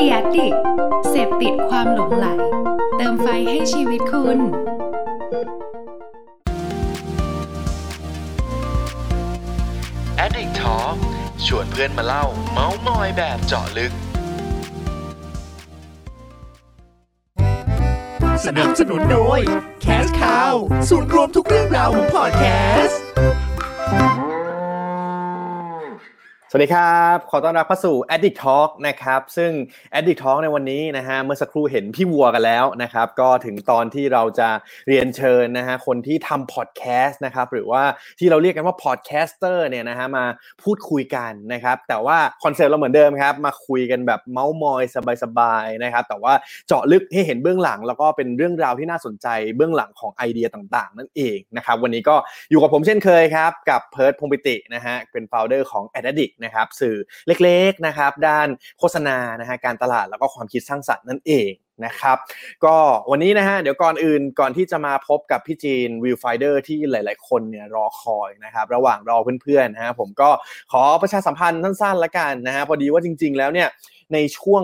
[0.00, 0.48] ดียดิ
[1.08, 2.26] เสพติดความหลงไหล
[2.96, 4.38] เติมไฟให้ชีวิตคุณ
[10.24, 10.96] Addict Talk
[11.46, 13.92] ชวนเพื่อนมาเล่า เมาส์มอยแบบเจาะลึก
[18.44, 19.40] สนับสนุนโดย
[19.84, 20.54] Cash Cow
[20.88, 22.44] ศูนย์รวมทุกเรื่องราวของพอดแค
[22.84, 23.00] สต์
[24.18, 24.19] ส
[26.60, 29.52] วัสดีครับ ขอต้อนรับเข้าสู่ Addict Talk นะครับ ซึ่ง
[29.98, 34.48] Addict Talk ในวันนี้นะฮะ เมื่อสักครู่เห็นพี่วัวกันแล้วนะครับ ก็ถึงตอนที่เราจะ
[34.88, 37.82] เรียนเชิญนะฮะ คนที่ทำพอดแคสต์นะครับ หรือว่า
[38.18, 40.24] ที่เราเรียกกันว่า podcaster เนี่ยนะฮะ มา
[40.62, 44.82] พูดคุยกันนะครับ แต่ว่าคอนเซ็ปต์เราเหมือนเดิมครับ มาคุยกันแบบเมาส์มอย
[45.22, 46.32] สบายๆนะครับ แต่ว่า
[46.66, 52.16] เจาะลึกให้เห็นเบื้องหลัง แล้วก็เป็นเรื่องราวที่น่าสนใจเบื้องหลังของไอเดียต่างๆ นั่นเองนะครับ วันนี้ก็
[52.50, 56.96] อยู่กับผมเช่นเคยครับ กับเพิร์ดพงปิตินะฮะ เป็น founder ของ Addict นะครับสื่อ
[57.26, 61.52] เล็กๆนะครับด้านโฆษณานะฮะการตลาดแล้วก็ความคิดสร้างสรรค์นั่นเอง
[61.86, 62.18] นะครับ
[62.64, 62.76] ก็
[63.10, 70.30] วันนี้นะฮะเดี๋ยวก่อนอื่นก่อนที่จะมาพบกับพี่จีน Viewfinder ที่หลาย ๆ คนเนี่ยรอคอยนะครับระหว่างรอเพื่อนๆนะฮะผมก็
[70.72, 73.68] ขอประชาสัมพันธ์สั้นๆละกันนะฮะพอดีว่าจริง ๆ แล้วเนี่ย
[74.12, 74.62] ในช่วง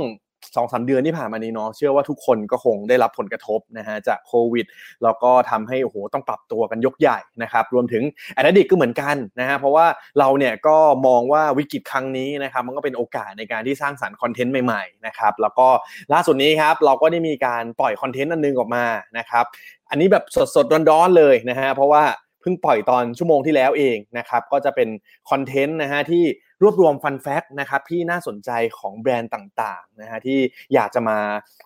[0.56, 4.66] สองสามเดือนที่ผ่านมานี้เนาะเชื่อว่าทุกคนก็คงได้รับผลกระทบนะฮะจากโควิด
[5.03, 8.03] แล้วก็ทำให้โอ้โหต้องปรับตัวกันยกใหญ่นะครับรวมถึง
[8.34, 9.86] Addict ก็เหมือนกันนะฮะเพราะว่า
[10.19, 15.69] เราเนี่ยก็มองว่าวิกฤตครั้งนี้นะครับมันก็เป็นโอกาสในการที่สร้างสรรค์คอนเทนต์ใหม่ๆนะครับแล้วก็
[16.12, 18.84] ล่าสุดนี้ครับเราก็ได้มีการปล่อยคอนเทนต์อันนึงออกมา
[19.19, 19.44] นะครับ
[19.91, 20.25] อันนี้แบบ
[20.56, 22.05] สดๆร้อนๆเลยนะฮะเพราะว่า
[22.41, 24.88] เพิ่งปล่อยตอนชั่วโมงที่แล้วเองนะครับก็จะเป็น
[25.31, 26.25] คอนเทนต์นะฮะที่
[26.62, 30.39] รวบรวม fun fact นะครับที่น่าสนใจของแบรนด์ต่างๆนะฮะที่
[30.75, 31.19] อยากจะมา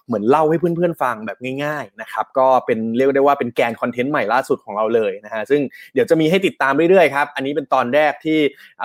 [0.06, 5.60] เหมือนเล่าให้เพื่อนๆฟังแบบง่ายๆนะครับก็เป็นเรียกได้ว่าเป็นแกนคอนเทนต์ใหม่ล่าสุดของเราเลยนะฮะซึ่ง
[5.94, 8.38] เดี๋ยวจะมีให้ติดตามเรื่อยๆครับอันนี้เป็นตอนแรกที่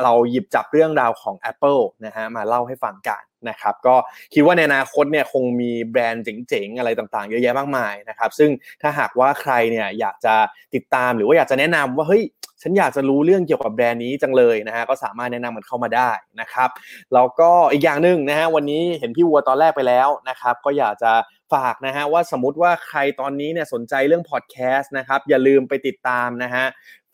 [0.03, 3.95] เราหยิบจับเรื่องราวของ Apple นะฮะมาเล่าให้ฟังกัน นะครับก็
[4.33, 8.49] คิดว่าในอนาคตเนี่ยคงมีแบรนด์เจ๋งๆอะไรต่างๆ เยอะแยะมากมายนะครับซึ่ง
[8.81, 10.35] ถ้าหากว่าใครเนี่ยอยากจะ
[10.75, 12.23] ติดตามหรือว่าอยากจะแนะนำว่าเฮ้ย
[12.61, 16.09] ฉันอยากจะรู้เรื่องเกี่ยวกับแบรนด์นี้จังเลยนะฮะก็สามารถแนะนำมันเข้ามาได้
[16.41, 16.69] นะครับ
[17.13, 21.11] แล้วก็อีกอย่างหนึ่งนะฮะวันนี้เห็นพี่วัวตอนแรกไปแล้วนะครับก็อยากจะ
[21.53, 26.65] ฝากนะฮะว่าสมมติว่าใครตอนนี้เนี่ยสนใจเรื่องพอดแคสต์นะครับอย่าลืมไปติดตามนะฮะ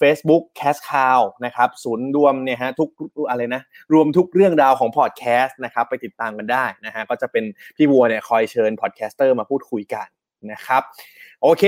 [0.01, 2.89] Facebook Cast Cow นะครับศูนย์รวมเนี่ยฮะทุก
[3.29, 3.61] อะไรนะ
[3.93, 7.43] รวมทุกเรื่องราวของพอดแคสต์นะครับไปติดตามกันได้นะฮะก็จะเป็น
[7.77, 10.07] พี่วัวเนี่ยคอยเชิญ podcaster มาพูดคุยกัน
[10.51, 10.81] นะครับ
[11.41, 11.63] โอเค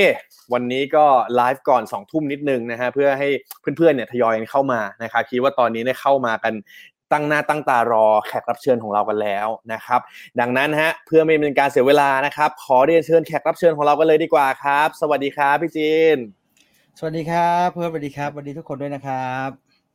[0.54, 1.06] วันนี้ก็
[1.36, 3.30] ไลฟ์ก่อน2ทุ่มนิดนึงนะฮะเพื่อให้
[3.62, 6.54] เพื่อนๆเนี่ยทยอยเข้ามานะครับคิดว่าตอนนี้เนี่ยเข้ามากัน
[7.12, 10.00] ตั้งหน้าตั้งตารอแขกรับเชิญของเรากันแล้วนะครับ
[10.40, 16.43] ดังนั้นฮะเพื่อไม่เป็นการเสียเวลานะครับ ขอเรียนเชิญแขกรับเชิญของเรากันเลยดีกว่าครับ สวัสดีครับพี่จีน
[17.00, 19.50] สวัสดีครับเพื่อนสวัสดีครับสวัสดีทุกคนด้วยนะครับ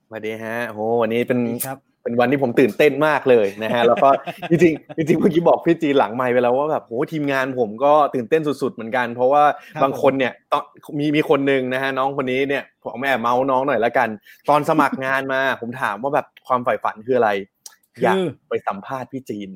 [0.06, 4.09] สวัสดีฮะโหวันนี้เป็นครับเป็นวันที่ผมตื่นเต้นมากเลยนะฮะแล้วก็
[4.50, 9.42] จริงๆจริงๆเมื่อกี้บอกพี่จีนหลังไมค์ไปแล้วว่าแบบโหทีมงานผมก็ตื่นเต้นสุดๆเหมือนกัน เพราะว่า
[9.82, 10.62] บางคนเนี่ยต้อง
[10.98, 14.08] มีมีคนหนึ่งนะฮะน้องคนนี้เนี่ยผมแอบเมาส์น้องหน่อยละกัน
[14.48, 17.31] ตอนสมัครงานมาผมถามว่าแบบความใฝ่ฝันคืออะไร
[18.03, 18.16] อยาก
[18.48, 19.48] ไปสัมภาษณ์พี่จีน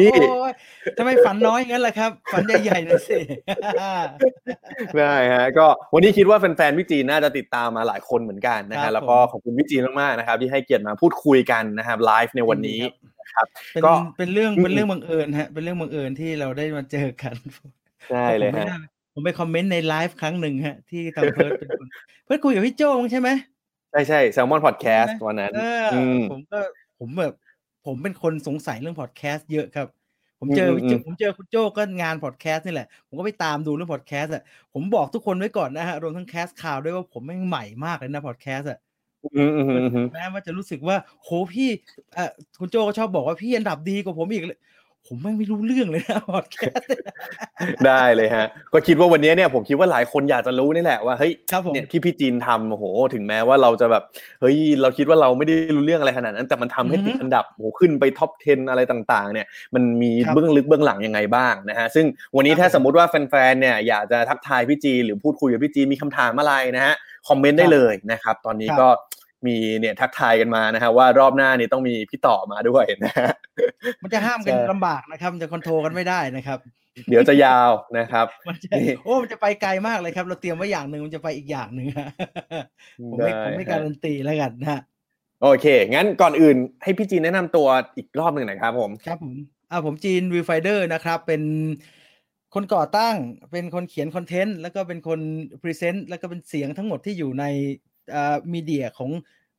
[0.00, 0.52] นี่โอ้ย
[0.98, 3.18] ทำไมฝันน้อยงั้นล่ะครับ ฝันใหญ่ๆหน่อยสิ
[4.98, 12.80] ได้ฮะก็วันนี้คิดว่าแฟนๆพี่จีนน่าจะติดตามมาหลายคนเหมือนกันนะครัฮะบแล้วก็ผมขอบคุณพี่จีนมากๆนะครับ ที่ให้เกียรติมาพูดคุยกันนะครับไลฟ์ในวันนี้
[13.20, 17.34] นะครับเป็นก็เป็นเรื่องอืมเป็นเรื่องบังเอิญฮะเป็นเรื่องบังเอิญที่เราได้มาเจอกัน
[18.10, 18.80] ใช่เลยผมไม่ฮะน่า
[19.14, 21.86] ผมไปคอมเมนต์ในไลฟ์ครั้งหนึ่งฮะ ที่ทางเพิร์ดเป็นคน
[22.24, 23.28] เพิร์ดคุยกับพี่โจ้มั้งใช่ไหม
[23.90, 26.58] ใช่ใช่ Salmon Podcast ใช่ไหมวันนั้นเออออืมผมก็
[26.98, 27.34] ผมแบบ
[27.86, 29.86] ผมเป็นคนสงสัยเรื่องพอดแคสต์เยอะครับ
[30.40, 38.78] ผมเจออืมอืมผมเจอคุณโจ้ก็งานพอดแคสต์นี่แหละ ผมก็ไปตามดูเรื่องพอดแคสต์อะผมบอกทุกคนไว้ก่อนนะฮะรวมทั้ง Cast Cow ด้วยว่าผมแม่งใหม่มากเลยนะพอดแคสต์อะ
[39.22, 41.68] อืมอืมอืมอืมแม้ว่าจะรู้สึกว่าโหพี่
[42.14, 42.30] เอ่อ
[42.60, 44.58] คุณโจก็ชอบบอกว่าพี่อันดับดีกว่าผมอีกเลย
[45.08, 46.86] ผมแม่งไม่รู้เรื่องเลยนะพอดแคสต์
[47.86, 54.02] ได้เลยฮะ ก็คิดว่าวันนี้เนี่ยผมคิดว่าหลายคนอยากจะรู้นี่แหละว่าเฮ้ยครับผมเนี่ยที่พี่จีนทำโอ้โห ถึงแม้ว่าเราจะแบบ
[54.40, 62.06] เฮ้ยเราคิดว่าเราไม่ได้รู้เรื่องอะไรขนาดนั้น แต่มันทำให้อือฮึติดอันดับโอ้โหขึ้นไปท็อป 10 อะไรต่าง ๆ เนี่ย มันมีครับเบื้องลึกเบื้องหลังยังไงบ้างนะฮะซึ่ง
[62.36, 66.94] วันนี้ครับถ้าผมสมมุติว่าแฟนๆเนี่ยอยากจะทักทายพี่จีนหรือพูดคุยกับพี่จีนมีคำถามอะไรนะฮะ
[67.28, 68.88] คอมเมนต์ได้ครับเลยนะครับตอนนี้ครับก็
[69.46, 73.30] มีเนี่ยทักทายกันมานะฮะว่ารอบหน้านี่ต้องมีพี่ต่อมาด้วยนะฮะ
[74.02, 76.58] มันจะห้ามกันใช่ลำบากนะครับมันจะ control กันไม่ได้นะครับ
[77.08, 82.10] เดี๋ยวจะยาวนะครับมันจะนี่โอ้มันจะไปไกลมากเลยครับ เราเตรียมไว้อย่างหนึ่งมันจะไปอีกอย่างหนึ่งฮะ
[83.10, 84.80] ผมไม่ได้ผมไม่ฮะการันตีแล้วกันนะฮะ
[85.42, 89.34] โอเค งั้นก่อนอื่นให้พี่จีนแนะนำตัวอีกรอบหนึ่งหน่อยครับผมครับผม
[89.70, 91.42] อ่าผมจีน Viewfinder นะครับ เป็น
[92.54, 93.16] คนก่อตั้ง
[93.52, 95.20] เป็นคนเขียนคอนเทนต์แล้วก็เป็นคน
[95.62, 97.87] present แล้วก็เป็นเสียงทั้งหมดที่อยู่ในอ่า
[98.52, 99.12] media ของ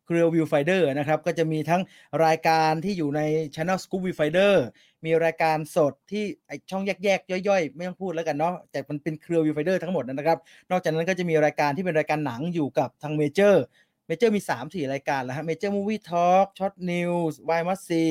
[0.05, 1.81] เครือ Viewfinder นะครับก็จะมีทั้ง
[2.25, 3.21] รายการที่อยู่ใน
[3.55, 4.53] Channel Scoop Viewfinder
[5.05, 6.23] มีรายการสดที่
[6.69, 10.37] ช่องแยกๆ ย่อยๆ ไม่ต้องพูดแล้วกันเนาะแต่มันเป็นเครือ Viewfinder ทั้งหมดนะครับ
[10.71, 18.03] นอกจากนั้นก็จะมีรายการที่เป็นรายการหนังอยู่กับทาง Major Major มี 3 4 รายการแล้วฮะ Major Movie Talk Short News Why Must See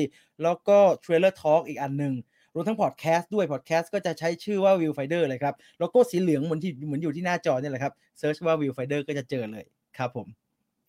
[0.43, 2.13] แล้วก็ Trailer Talk อีกอันหนึ่ง
[2.53, 9.65] รวมทั้งพอดแคสต์ด้วยพอดแคสต์ก็จะใช้ชื่อว่า Viewfinder เลยครับโลโก้สีเหลืองเหมือนที่เหมือนอยู่ที่หน้าจอเนี่ยแหละครับsearch ว่า Viewfinder ก็จะเจอเลย
[9.99, 10.27] ครับผม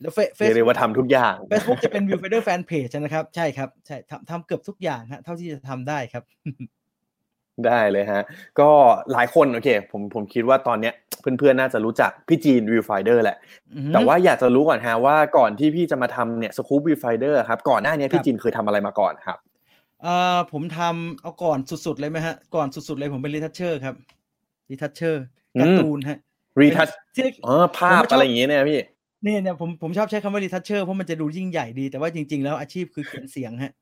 [0.01, 6.25] แล้วเฟเรียกได้ว่าทำทุกอย่างเฟซบุ๊กจะเป็น Viewfinder Fan Page นะครับ ใช่ครับ ใช่ทำทำเกือบทุกอย่างฮะเท่าที่จะทำได้ครับ
[7.67, 8.23] ได้เลยฮะ
[8.61, 8.69] ก็
[9.13, 13.37] หลายคนโอเคผมผมคิดว่าตอนเนี้ยเพื่อนๆ น่าจะรู้จักพี่จีน Viewfinder แหละ
[13.75, 19.39] อือฮึแต่ว่าอยากจะรู้ก่อนฮะว่าก่อนที่พี่จะมาทำเนี่ยสกู๊ป Viewfinder ครับ ก่อนหน้านี้ครับพี่จีนเคยทำอะไรมาก่อนครับ
[20.03, 23.95] เอ่อผมทำเอาก่อนสุดๆเลยไหมฮะ ก่อนสุดๆเลยผมเป็น retoucher ครับ
[24.71, 25.25] retoucher
[25.57, 26.19] อืมการ์ตูนฮะ
[26.61, 28.81] Retouch ที่อ๋อภาพอะไรอย่างเงี้ยเนี่ยพี่
[29.23, 33.73] เนี่ยเนี่ยผมผมชอบใช้คำว่า retoucher เพราะมันจะดูยิ่งใหญ่ดีแต่ว่าจริง ๆ แล้วอาชีพคือเขียนเสียงฮะ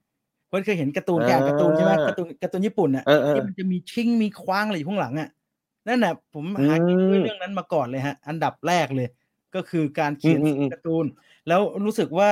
[0.48, 5.28] เพื่อนเคยเห็นการ์ตูนแกอ่านการ์ตูนใช่ไหมอ่าการ์ตูนการ์ตูนญี่ปุ่นอะเออเออที่มันจะมีชิงมีคว้างอะไรอยู่ข้างหลังอะ
[5.88, 9.08] นั่นน่ะผมหากินด้วยอืมเรื่องนั้นมาก่อนเลยฮะ อันดับแรกเลย
[9.54, 11.04] ก็คือการเขียนอืมอืมอืมการ์ตูน
[11.48, 12.30] แล้วรู้สึกว่า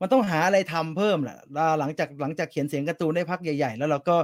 [0.00, 4.16] มันต้องหาอะไรทำเพิ่มแหละแล้วหลังจากหลังจากเขียนเสียงการ์ตูนได้พักใหญ่ ๆ แล้วเราก็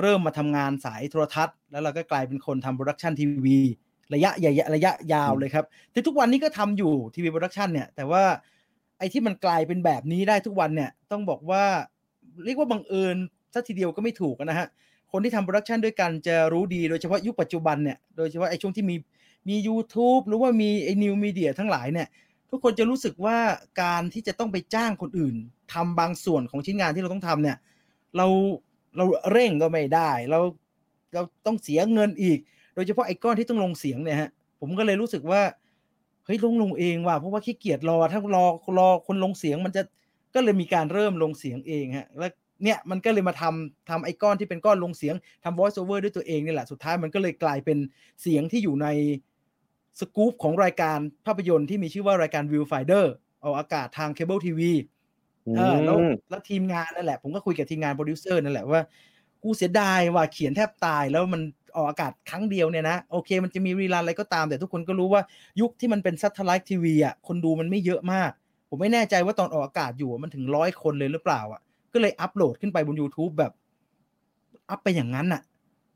[0.00, 3.60] เริ่มมาทำงานสายโทรทัศน์ แล้วเราก็กลายเป็นคนทำ production ทีวี
[4.14, 8.24] ระยะใหญ่ระยะยาวเลยครับที่ทุกวันนี้ก็ทำอยู่ TV production เนี่ย แต่ว่า
[8.98, 11.64] ไอ้ที่มันกลายเป็นแบบนี้ได้ทุกวันเนี่ย ต้องบอกว่า
[12.44, 13.16] เรียกว่าบังเอิญ
[13.52, 14.66] ซะทีเดียวก็ไม่ถูกนะฮะ
[15.12, 18.96] คนที่ทำ production ด้วยกันจะรู้ดี โดยเฉพาะยุคปัจจุบันเนี่ย โดยเฉพาะไอ้ช่วงที่มี
[19.48, 22.08] มี YouTube หรือว่ามีไอ้ new media ทั้งหลายเนี่ย
[22.50, 23.38] ทุกคนจะรู้สึกว่า
[23.82, 25.36] การที่จะต้องไปจ้างคนอื่น
[25.72, 27.56] ทำบางส่วนของชิ้นงานที่เราต้องทำเนี่ย
[28.16, 28.26] เรา
[28.96, 30.40] เราเร่งก็ไม่ได้ เรา
[31.14, 32.38] เราต้องเสียเงินอีก
[32.74, 34.30] โดยเฉพาะไอ้ก้อนที่ต้องลงเสียงเนี่ยฮะ
[34.60, 35.42] ผมก็เลยรู้สึกว่า
[36.26, 38.44] เฮ้ยลงลงเองว่ะเพราะว่าขี้เกียจรอถ้ารอ
[38.78, 39.82] รอคนลงเสียงมันจะ
[40.34, 42.30] ก็เลยมีการเริ่มลงเสียงเองฮะแล้ว
[42.62, 47.78] เนี่ยมันก็เลยมาทำทำไอ้ก้อนที่เป็นก้อนลงเสียงทำ voice over ด้วยตัวเองนี่แหละสุดท้ายมันก็เลยกลายเป็น
[48.22, 48.88] เสียงที่อยู่ใน
[50.00, 53.04] สกู๊ปของรายการภาพยนตร์ที่มีชื่อว่ารายการ Viewfinder
[53.44, 54.72] ออกอากาศทางเคเบิลทีวี
[55.56, 58.80] เออแล้วอืมแล้วทีมงานนั่นแหละ ผมก็คุยกับทีมงานโปรดิวเซอร์นั่นแหละว่า
[59.42, 61.42] กูเสียดายว่าเขียนแทบตายแล้วมัน
[61.76, 65.22] ออกอากาศครั้งเดียวเนี่ยนะโอเค มันจะมี rerun อะไรก็ตาม แต่ทุกคนก็รู้ว่า
[65.60, 68.30] ยุคที่มันเป็น satellite TV อะคนดูมันไม่เยอะมาก
[68.68, 71.60] ผมไม่แน่ใจว่าตอนออกอากาศอยู่อะมันถึงร้อยคนเลยหรือเปล่าอะ
[71.92, 73.52] ก็เลยอัปโหลดขึ้นไปบน YouTube แบบ
[74.70, 75.42] up ไปอย่างนั้นอะ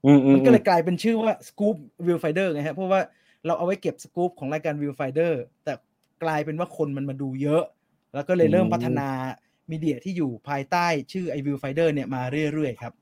[0.04, 1.76] อืมอืมันก็เลยกลายเป็นชื่อว่า Scoop
[2.06, 3.00] Viewfinder ไงฮะเพราะว่า
[3.46, 5.32] เราเอาไว้เก็บสกู๊ปของรายการ Viewfinder
[5.64, 5.72] แต่
[6.22, 7.62] กลายเป็นว่าคนมันมาดูเยอะ
[8.14, 9.08] แล้วก็เลยเริ่มพัฒนา
[9.70, 12.22] มีเดียที่อยู่ภายใต้ชื่อไอ Viewfinder เนี่ยมา
[12.52, 12.92] เรื่อยๆครับ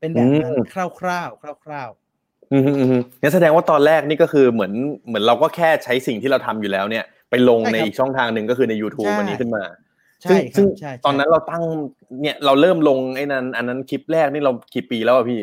[0.00, 2.07] เป็นแบบนั้นคร่าวๆคร่าวอืม
[2.52, 4.72] อืมอืมงั้นแสดงว่าตอนแรกนี่ก็คือเหมือน
[5.06, 11.62] เหมือนเราก็แค่ใช้สิ่งที่เราทำอยู่แล้วเนี่ย ไปลงใช่ในครับอีกช่องทางหนึ่งก็คือใน YouTube ใช่วันนี้ขึ้นมาๆใช่คซึ่รังบใช่ใช่ตอนนั้นเราตั้ง
[12.22, 15.40] เนี่ยเราเริ่มลงไอ้นั้น อันนั้นคลิปแรกนี่เรากี่ปีแล้วอะพี่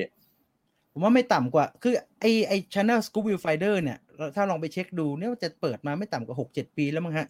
[0.92, 7.28] ผมว่าไม่ต่ำกว่า คือไอไอ channel Scoop Viewfinder เนี่ยเราถ้าลองไปเช็คดูเนี่ยมันจะเปิดมาไม่ต่ำกว่าหกเจ็ดปีแล้วมั้งฮะ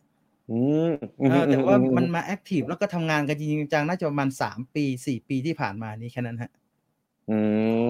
[0.52, 6.52] อืมอืมเออแต่ว่าอืมันมาแอคทีฟแล้วก็ทำงานกันจริงๆจังๆน่าจะประมาณสามปีสี่ปีที่ผ่านมานี้แค่นั้นฮะ
[7.30, 7.38] อื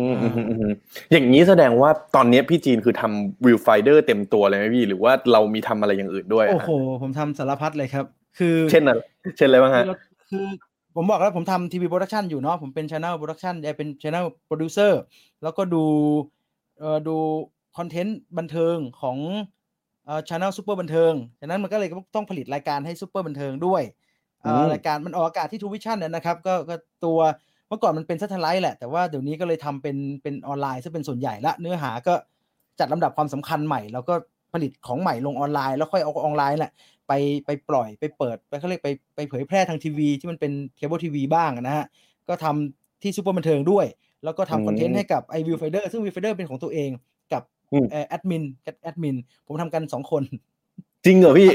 [0.10, 0.74] มอืมอืมอืม
[1.12, 6.70] อย่างนี้แสดงว่าตอนเนี้ยพี่จีนคือทำวิวไฟเดอร์เต็มตัวเลยไหมพี่ หรือว่าเรามีทำอะไรอย่างอื่นด้วยอะโอ้โห
[7.02, 8.06] ผมทำสารพัดเลยครับ
[8.38, 9.00] คือ เช่นอะไร
[9.38, 9.96] เช่นอะไรบ้างคืฮะอเรา
[10.30, 10.46] คือ
[10.96, 15.00] ผมบอกแล้วผมทำ TV production อยู่เนาะผมเป็นช anel โปรดักชันเป็นช anel โปรดิวเซอร์
[15.44, 15.84] แล้วก็ดู
[16.80, 17.16] เอ่อดู
[17.78, 19.18] คอนเทนต์บันเทิงของ
[20.06, 23.84] เอ่อช anel ซูเปอร์บันเทิงฉะนั้นมันก็เลยต้องผลิตรายการให้ซูเปอร์บันเทิงด้วย
[24.42, 27.20] เอ่ออืมรายการมันออกอากาศที่ TrueVisions เนี่ยนะครับ ก็ก็ตัว
[27.68, 32.14] เมื่อก่อนมันเป็น satellite แหละ แต่ว่าเดี๋ยวนี้ก็เลยทำเป็นเป็นออนไลน์ซึ่งเป็นส่วนใหญ่ละ เนื้อหาก็
[32.80, 34.14] จัดลำดับความสำคัญใหม่ แล้วก็
[34.54, 36.72] ผลิตของใหม่ลงออนไลน์ แล้วค่อยเอาออนไลน์แหละ
[37.08, 37.12] ไป
[37.46, 41.86] ไปปล่อยไปเปิด ไปเขาเรียกไปไปเผยแพร่ทางทีวี ที่มันเป็นเคเบิลทีวีบ้างนะฮะ
[42.28, 43.86] ก็ทำที่ซูเปอร์บันเทิงด้วย
[44.24, 46.90] แล้วก็อืมทำคอนเทนต์ให้กับไอ Viewfinder ซึ่ง Viewfinder เป็นของตัวเอง
[47.34, 47.44] กับ
[47.74, 48.44] อืมเอ่อแอดมิน
[48.84, 49.16] แอดมิน
[49.48, 50.24] ผมทำกันสองคน
[51.06, 51.50] จริงเหรอพี่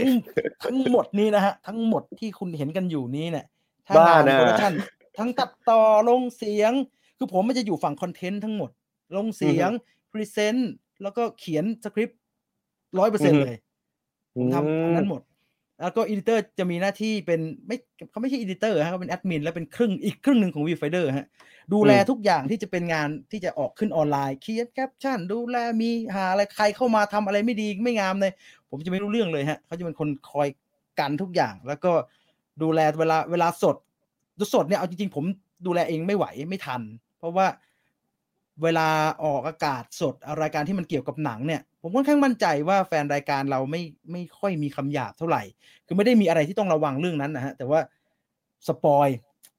[0.62, 3.46] ทั้งทั้งหมดนี้นะฮะ ทั้งหมดที่คุณเห็นกันอยู่นี้เนี่ย
[3.88, 4.72] ทั้งบ้างานนะ production
[5.18, 6.72] ทั้งตัดต่อลงเสียง
[7.18, 8.70] คือผมมันจะอยู่ฝั่งคอนเทนต์ทั้งหมด
[9.16, 9.70] ลงเสียง
[10.12, 12.20] presentแล้วก็เขียนสคริปต์
[12.98, 13.56] ร้อยเปอร์เซ็นต์เลย
[14.34, 15.22] ผมทำอันนั้นหมด
[15.82, 17.76] แล้วก็ editor จะมีหน้าที่เป็นไม่
[18.10, 21.26] เขาไม่ใช่ editor ฮะเขาเป็นแอดมินแล้วเป็นครึ่งอีกครึ่งหนึ่งของ Viewfinder ฮะ
[21.72, 28.32] ดูแลอืมทุกอย่างที่จะเป็นงานที่จะออกขึ้นออนไลน์เขียนแคปชั่นดูแลมีหาอะไรใครเข้ามาทำอะไรไม่ดีไม่งามเลย
[28.70, 30.48] ผมจะไม่รู้เรื่องเลยฮะเขาจะเป็นคนคอย
[30.98, 31.92] กันทุกอย่างแล้วก็
[32.62, 33.76] ดูแลเวลาเวลาสด
[34.54, 35.24] สดเนี่ยเอาจริงๆผม
[35.66, 36.80] ดูแลเองไม่ไหวไม่ทัน
[37.18, 37.46] เพราะว่า
[38.62, 38.88] เวลา
[39.24, 43.82] ออกอากาศสดรายการที่มันเกี่ยวกับหนังเนี่ย ผมค่อนข้างมั่นใจว่าแฟนรายการเราไม่
[44.12, 45.42] ไม่ค่อยมีคำหยาบเท่าไหร่
[45.86, 47.80] คือไม่ได้มีอะไรที่ต้องระวังเรื่องนั้นนะฮะ แต่ว่า
[48.66, 49.08] สปอย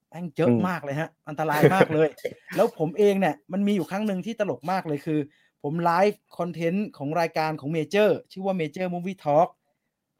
[0.10, 2.10] แม่งเยอะอืมมากเลยฮะ อันตรายมากเลย
[2.56, 5.20] แล้วผมเองเนี่ย มันมีอยู่ครั้งหนึ่งที่ตลกมากเลยคือ
[5.64, 9.50] ผมไลฟ์คอนเทนต์ของรายการของเมเจอร์ชื่อว่า Major Movie Talk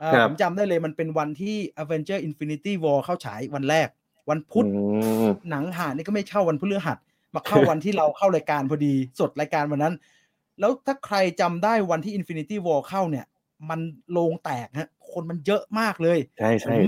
[0.02, 3.88] อ่าครับผมจำได้เลยมันเป็นวันที่ Avenger Infinity War เข้าฉายวันแรก
[4.30, 4.82] วันพุธอื
[5.28, 6.98] มหนังหานี่ก็ไม่เข้าวันพฤหัส
[7.36, 9.94] มาเข้าวันที่เราเข้ารายการพอดีสดรายการวันนั้น
[10.60, 13.26] แล้วถ้าใครจำได้วันที่ Infinity War เข้าเนี่ย
[13.70, 13.80] มัน
[14.12, 16.84] โลงแตกฮะ คนมันเยอะมากเลย ใช่ใช่ผม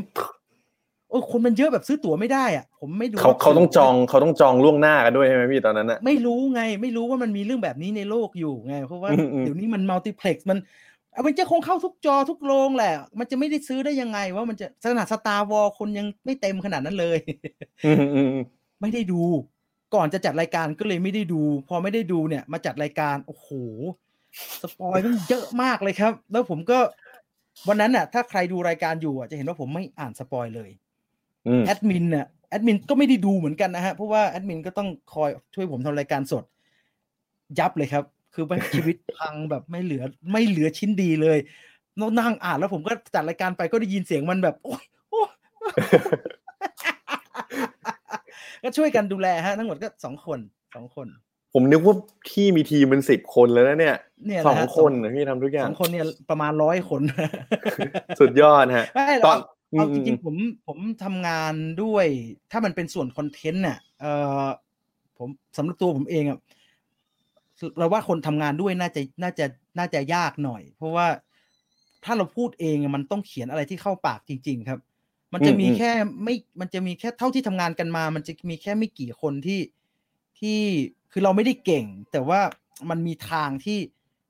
[1.10, 10.58] โอ้ยคนมันเยอะแบบซื้อตั๋วไม่ได้อะผมไม่ดูเขาว่เขาต้องจองเขาต้องจองล่วงหน้ากันด้วยใช่ไหมพี่ตอนนั้นอะไม่รู้ไง ไม่รู้ว่ามันมีเรื่องแบบนี้ในโลกอยู่ไง เพราะว่าอืมอืมเดี๋ยวนี้มันมัลติเพล็กซ์มัน
[11.25, 17.20] มันจะคงเข้าทุกจอทุกโรงแหละ มันจะไม่ได้รู้ได้ยังไงว่ามันจะขนาด Star Wars คนยังไม่เต็มขนาดนั้นเลย
[17.86, 18.46] อืมอืมอืม
[18.82, 19.22] ไม่ได้ดู
[19.96, 23.50] ก่อนจะจัดรายการก็เลยไม่ได้ดู พอไม่ได้ดูเนี่ย มาจัดรายการโอ้โห
[24.62, 26.79] สปอยมันเยอะมากเลยครับ แล้วผมก็
[27.67, 30.70] วันนั้นน่ะ ถ้าใครดูรายการอยู่อะจะเห็นว่าผมไม่อ่านสปอยเลย
[31.48, 36.43] อืมแอดมินน่ะแอดมินก็ไม่ได้ดูเหมือนกันนะฮะเพราะว่าแอดมินก็ต้องคอยช่วยผมทำรายการสด
[37.60, 38.03] ยับเลยครับ
[38.34, 41.38] คือมันชีวิตพังแบบไม่เหลือไม่เหลือชิ้นดีเลย
[42.20, 45.30] นั่งอ่านแล้วผมก็จัดรายการไปก็ได้ยินเสียงมันแบบโอ้ยโอ้ย
[48.63, 50.40] ก็ช่วยกันดูแลฮะ ทั้งหมดก็สองคน
[50.75, 51.08] สองคน
[51.54, 51.96] ผมนึกว่า
[52.28, 57.02] พี่มีทีมเป็นสิบคนแล้วนะเนี่ยเนี่ยสนะองฮะคนนะพี่ทำทุกอสย่างองคนเนี่ยประมาณร้อยคน
[58.20, 59.38] สุดยอดฮะไม่ตตออนน
[59.72, 60.36] เอาอืจมริงๆผม
[60.68, 62.06] ผมทำงานด้วย
[62.52, 64.06] ถ้ามันเป็นส่วนคอนเทนต์เนี่ยเอ
[64.44, 64.46] อ
[65.18, 66.40] ผมสำหรับตัวผมเองอะ
[67.77, 69.46] เราว่าคนทำงานด้วยน่าจะน่าจะ
[69.77, 71.08] น่าจะยากหน่อย เพราะว่า
[72.05, 74.79] ถ้าเราพูดเองอะมันต้องเขียนอะไรที่เข้าปากจริง ๆ ครับ
[75.34, 75.91] มันจะมีแค่
[76.24, 79.60] ไม่ มันจะมีแค่เท่าที่ทำงานกันมา มันจะมีแค่ไม่กี่คนที่
[80.39, 80.60] ที่
[81.12, 82.39] คือเราไม่ได้เก่ง แต่ว่า
[82.89, 83.77] มันมีทางที่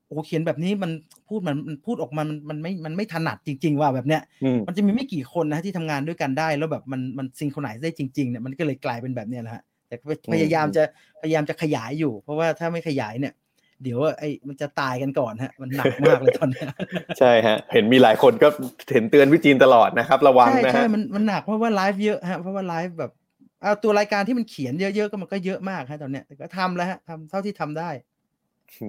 [0.06, 0.90] โอ้เขียนแบบนี้มัน
[1.28, 9.62] พูดมันมันพูดออกมามันมันไม่มันไม่ถนัดจริง ๆ ว่าแบบเนี้ยอืมมันจะมีไม่กี่คนนะที่ทำงานด้วยกันได้ แล้วแบบมันมันซิงโครไนซ์ได้จริงๆเนี่ยมันก็เลยกลายเป็นแบบเนี้ยนะฮะ
[9.94, 10.82] แต่ก็พยายามจะ
[11.22, 13.34] พยายามจะขยายอยู่ เพราะว่าถ้าไม่ขยายเนี่ย
[13.82, 16.68] เดี๋ยวไอ้มันจะตายกันก่อนฮะ มันหนักมากเลยตอนเนี้ย
[17.18, 18.48] ใช่ฮะ เห็นมีหลายคนก็
[18.92, 23.12] เห็นเตือนพี่จีนตลอดนะครับ ระวังใช่นะใช่ฮะมันมันหนักเพราะว่าไลฟ์เยอะฮะเพราะว่าไลฟ์แบบ
[23.62, 27.90] เอาตัวรายการที่มันเขียนเยอะๆก็มันก็เยอะมากฮะตอนเนี้ยแต่ก็ทำแล้วฮะทำเท่าที่ทำได้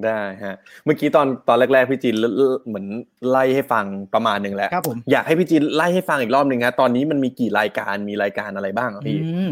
[0.05, 2.29] ได้ฮะ เมื่อกี้ตอนตอนแรกๆพี่จีนเล่
[2.67, 2.85] เหมือน
[3.29, 9.51] ไล่ให้ฟังประมาณหนึ่งแล้วครับผมอยากให้พี่จีนไล่ให้ฟังอีกรอบหนึ่งฮะตอนนี้มันมีกี่รายการมีรายการอะไรบ้างอะอืพี่มผ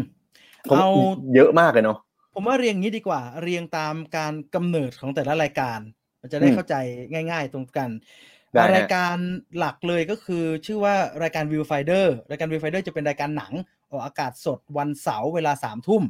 [0.70, 0.90] เอา
[1.34, 1.98] เยอะมากเลยเนาะ
[2.34, 5.78] ผมว่าเรียงงี้ดีกว่า เรียงตามการกำเนิดของแต่ละรายการ
[6.20, 6.74] มันจะได้อืมเข้าใจ
[7.12, 7.90] ง่าย ๆ ตรงกัน
[8.54, 9.16] ได้ฮะรายการ
[9.58, 13.52] หลักเลยก็คือชื่อว่ารายการ Viewfinder รายการ Viewfinder จะเป็นรายการหนัง
[13.90, 16.04] ออกอากาศสดวันเสาร์เวลาสามทุ่ม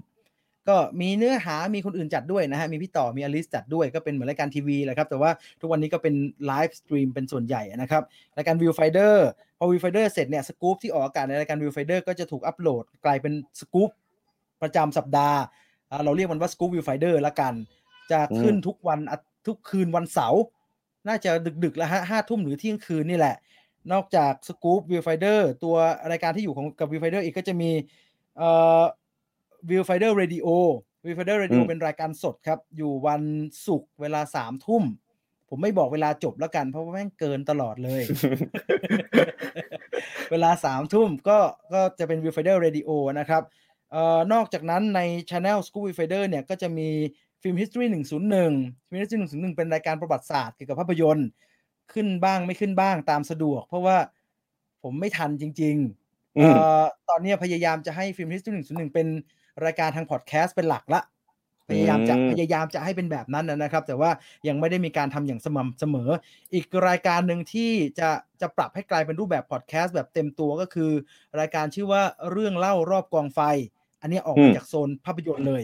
[0.68, 5.30] ก็มีเนื้อหามีคนอื่นจัดด้วยนะฮะ มีพี่ต่อมีอลิสจัดด้วยก็เป็นเหมือนรายการทีวีแหละครับ แต่ว่า
[5.60, 6.14] ทุกวันนี้ก็เป็น
[6.46, 8.02] ไลฟ์สตรีมเป็นส่วนใหญ่นะครับ
[8.36, 9.16] รายการ Viewfinder
[9.58, 13.90] พอ Viewfinder เสร็จเนี่ยสกู๊ปที่ออกอากาศในรายการ Viewfinder ก็จะถูกอัปโหลดกลายเป็นสกู๊ป
[14.64, 15.38] ประจำสัปดาห์
[15.90, 17.54] อ่าเราเรียกมันว่า Scoop Viewfinder ละกัน
[18.10, 19.16] จะขึ้นทุกวันอา
[19.46, 20.42] ทุกคืนวันเสาร์
[21.08, 21.30] น่าจะ
[21.64, 23.36] ดึกๆแล้วฮะห้าทุ่มหรือเที่ยงคืนนี่แหละ
[23.92, 25.76] นอกจาก Scoop Viewfinder ตัว
[26.10, 27.70] รายการที่อยู่ของกับ Viewfinder อีกก็จะมี
[28.38, 28.82] เอ่อ
[29.68, 30.48] Viewfinder Radio
[31.04, 33.22] Viewfinder Radio อืมเป็นรายการสดครับ อยู่วัน
[33.66, 34.84] ศุกร์เวลาสามทุ่ม
[35.48, 38.02] ผมไม่บอกเวลาจบแล้วกัน เพราะว่าแม่งเกินตลอดเลย
[40.30, 41.38] เวลาสามทุ่มก็
[41.72, 46.88] ก็จะเป็น Viewfinder Radio นะครับเอ่อนอกจากนั้นใน Channel Scoop Viewfinder เนี่ยก็จะมี
[47.42, 51.28] ฟิล์ม History 101ฟิล์ม History 101 เป็นรายการประวัติศาสตร์เกี่ยวกับภาพยนตร์
[51.92, 53.96] ขึ้นบ้างไม่ขึ้นบ้างตามสะดวก เพราะว่า
[54.82, 59.06] ผมไม่ทันจริงๆอืมเอ่อตอนเนี้ยพยายามจะให้ฟิล์ม History 101 เป็น
[59.64, 61.02] รายการทางพอดแคสต์เป็นหลักละ
[61.68, 64.10] พยายามจะอืมพยายามจะให้เป็นแบบนั้นนะนะครับ แต่ว่า
[64.48, 66.10] ยังไม่ได้มีการทำอย่างสม่ำเสมอ
[66.54, 68.08] อีกรายการหนึ่งที่จะ
[68.40, 70.90] จะปรับให้กลายเป็นรูปแบบพอดแคสต์แบบเต็มตัวก็คือ
[71.40, 73.40] รายการชื่อว่าเรื่องเล่ารอบกองไฟ
[74.04, 75.62] อันนี้ออกอืมามจากโซนภาพยนตร์เลย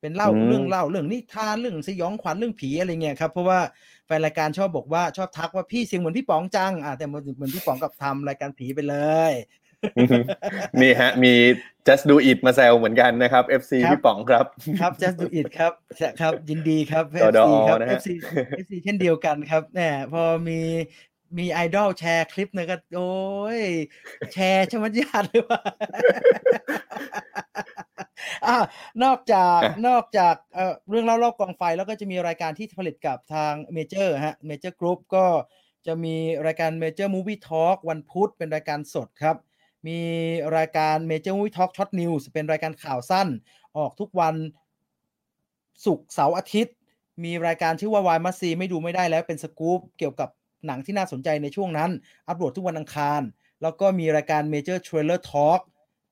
[0.00, 3.60] เป็นเล่าอืมเรื่องเล่าเรื่องนิทานเรื่องสยองขวัญเรื่องผีอะไรเงี้ยครับเพราะว่า
[4.06, 8.96] แฟนรายการชอบบอกว่าชอบทักว่าพี่เสียงเหมือนพี่ป๋องจังอะแต่เหมือนเหมือนพี่ป๋องกับทำรายการผีไปเล
[9.30, 9.32] ย
[10.80, 11.32] นี่ฮะ มี
[11.86, 14.46] just do it มาแซวเหมือนกันนะครับ FC ครับพี่ป๋องครับ
[14.80, 15.72] ครับ just do it ครับ
[16.20, 18.08] ครับ ยินดีครับจอดอ FC ครับนะฮะ FC
[18.64, 19.80] FC เช่นเดียวกันครับแหม
[20.12, 20.60] พอมี
[21.38, 23.12] มีไอดอลแชร์คลิปเนี่ยก็โอ้
[23.58, 23.60] ย
[24.32, 25.60] แชร์ชะมัดญาติเลยว่า
[28.46, 28.56] อ่า
[29.04, 35.26] นอกจากอะนอกจากเอ่อเรื่องเล่ารอบกองไฟแล้วก็จะมีรายการที่ผลิตกับทางเมเจอร์ฮะเมเจอร์กรุ๊ปก็
[35.86, 39.36] จะมีรายการ Major Movie Talk วันพุธเป็นรายการสดครับ
[39.86, 40.00] มี
[40.56, 43.28] รายการ Major Movie Talk Short News เป็นรายการข่าวสั้น
[43.76, 44.34] ออกทุกวัน
[45.84, 46.74] ศุกร์เสาร์อาทิตย์
[47.24, 50.28] มีรายการชื่อว่าวายมัสซีไม่ดูไม่ได้แล้วเป็นสกู๊ปเกี่ยวกับ
[50.66, 51.90] หนังที่น่าสนใจในช่วงนั้น
[52.28, 53.20] อัปโหลดทุกวันอังคาร
[53.62, 55.60] แล้วก็มีรายการ Major Trailer Talk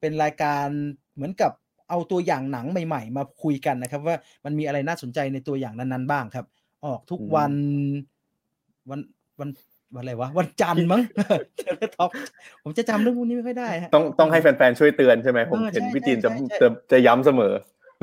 [0.00, 0.66] เป็นรายการ
[1.14, 1.52] เหมือนกับ
[1.90, 6.46] เอาตัวอย่างหนังใหม่ ๆ มาคุยกันนะครับ ว่ามันมีอะไรน่าสนใจในตัวอย่างนั้นๆบ้างครับ
[6.84, 7.52] ออกทุกวัน
[8.90, 9.00] วัน
[9.40, 9.48] วัน
[9.94, 11.02] วันอะไรวะวันจันทร์มั้ง
[11.58, 12.10] Trailer Talk
[12.64, 17.52] ผมจะจำเรื่องพวกนี้ไม่ค่อยได้ฮะต้องต้องให้แฟนๆช่วยเตือนใช่ไหมผมเออใช่เห็นพี่จีนจะใช่ใช่จะจะย้ำเสมอ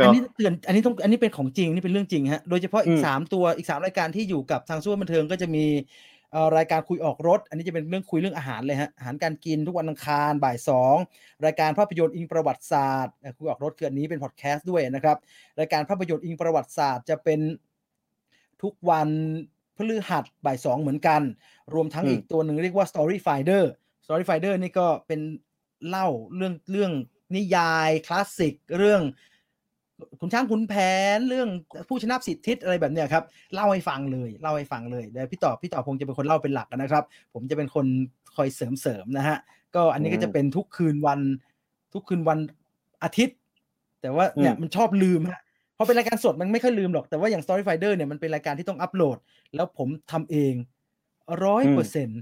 [0.02, 6.19] อันเนาะนี้เตือนอันนี้ต้องอันนี้เป็นของจริงนี่เป็นเรื่องจริงฮะโดยเฉพาะอีอืกมสามตัวอีกสามรายการที่อยู่กับทางสู้บันเทิงก็จะมีเอ่อ
[6.58, 10.96] รายการคุยออกรถ อันนี้จะเป็นเรื่องคุยเรื่องอาหารเลยฮะอาหารการกินทุกวันอังคารบ่ายสอง
[11.46, 15.18] รายการภาพยนตร์อิงประวัติศาสตร์คุยออกรถคืออันนี้เป็นพอดแคสต์ด้วยนะครับ
[15.60, 17.40] รายการภาพยนตร์อิงประวัติศาสตร์จะเป็น
[18.62, 19.10] ทุกวัน
[19.78, 21.22] พฤหัสบ่ายสองเหมือนกัน
[21.74, 23.64] รวมทั้งอีกตัวหนึ่งเรียกว่า Story Finder
[24.06, 25.20] Story Finder นี่ก็เป็น
[25.88, 26.92] เล่าเรื่องเรื่อง
[27.36, 29.02] นิยายคลาสสิกเรื่อง
[30.20, 30.74] คุณช้างขุนแผ
[31.16, 31.50] นเรื่อง
[31.88, 37.04] ผู้ชนะสิทธิอะไรแบบเนี้ยครับเล่าให้ฟังเลยเล่าให้ฟังเลยเดี๋ยวพี่ต่อพี่ต่อคงจะเป็นคนเล่าเป็นหลักนะครับ
[37.34, 37.86] ผมจะเป็นคน
[38.36, 39.38] คอยเสริมเสริมๆนะฮะ
[39.76, 41.20] ก็อันนี้ก็จะเป็นทุกคืนวัน
[41.94, 42.40] ทุกคืนวัน
[43.04, 43.38] อาทิตย์
[44.02, 45.42] แต่ว่าเนี่ยอืมมันชอบลืมฮะ
[45.78, 49.18] พอเป็นรายการสดมันไม่ค่อยลืมหรอกแต่ว่าอย่าง Story Finder เนี่ยมันเป็นรายการที่ต้องอัปโหลด
[49.56, 50.54] แล้วผมทำเอง
[51.46, 52.22] ร้อยเปอร์เซ็นต์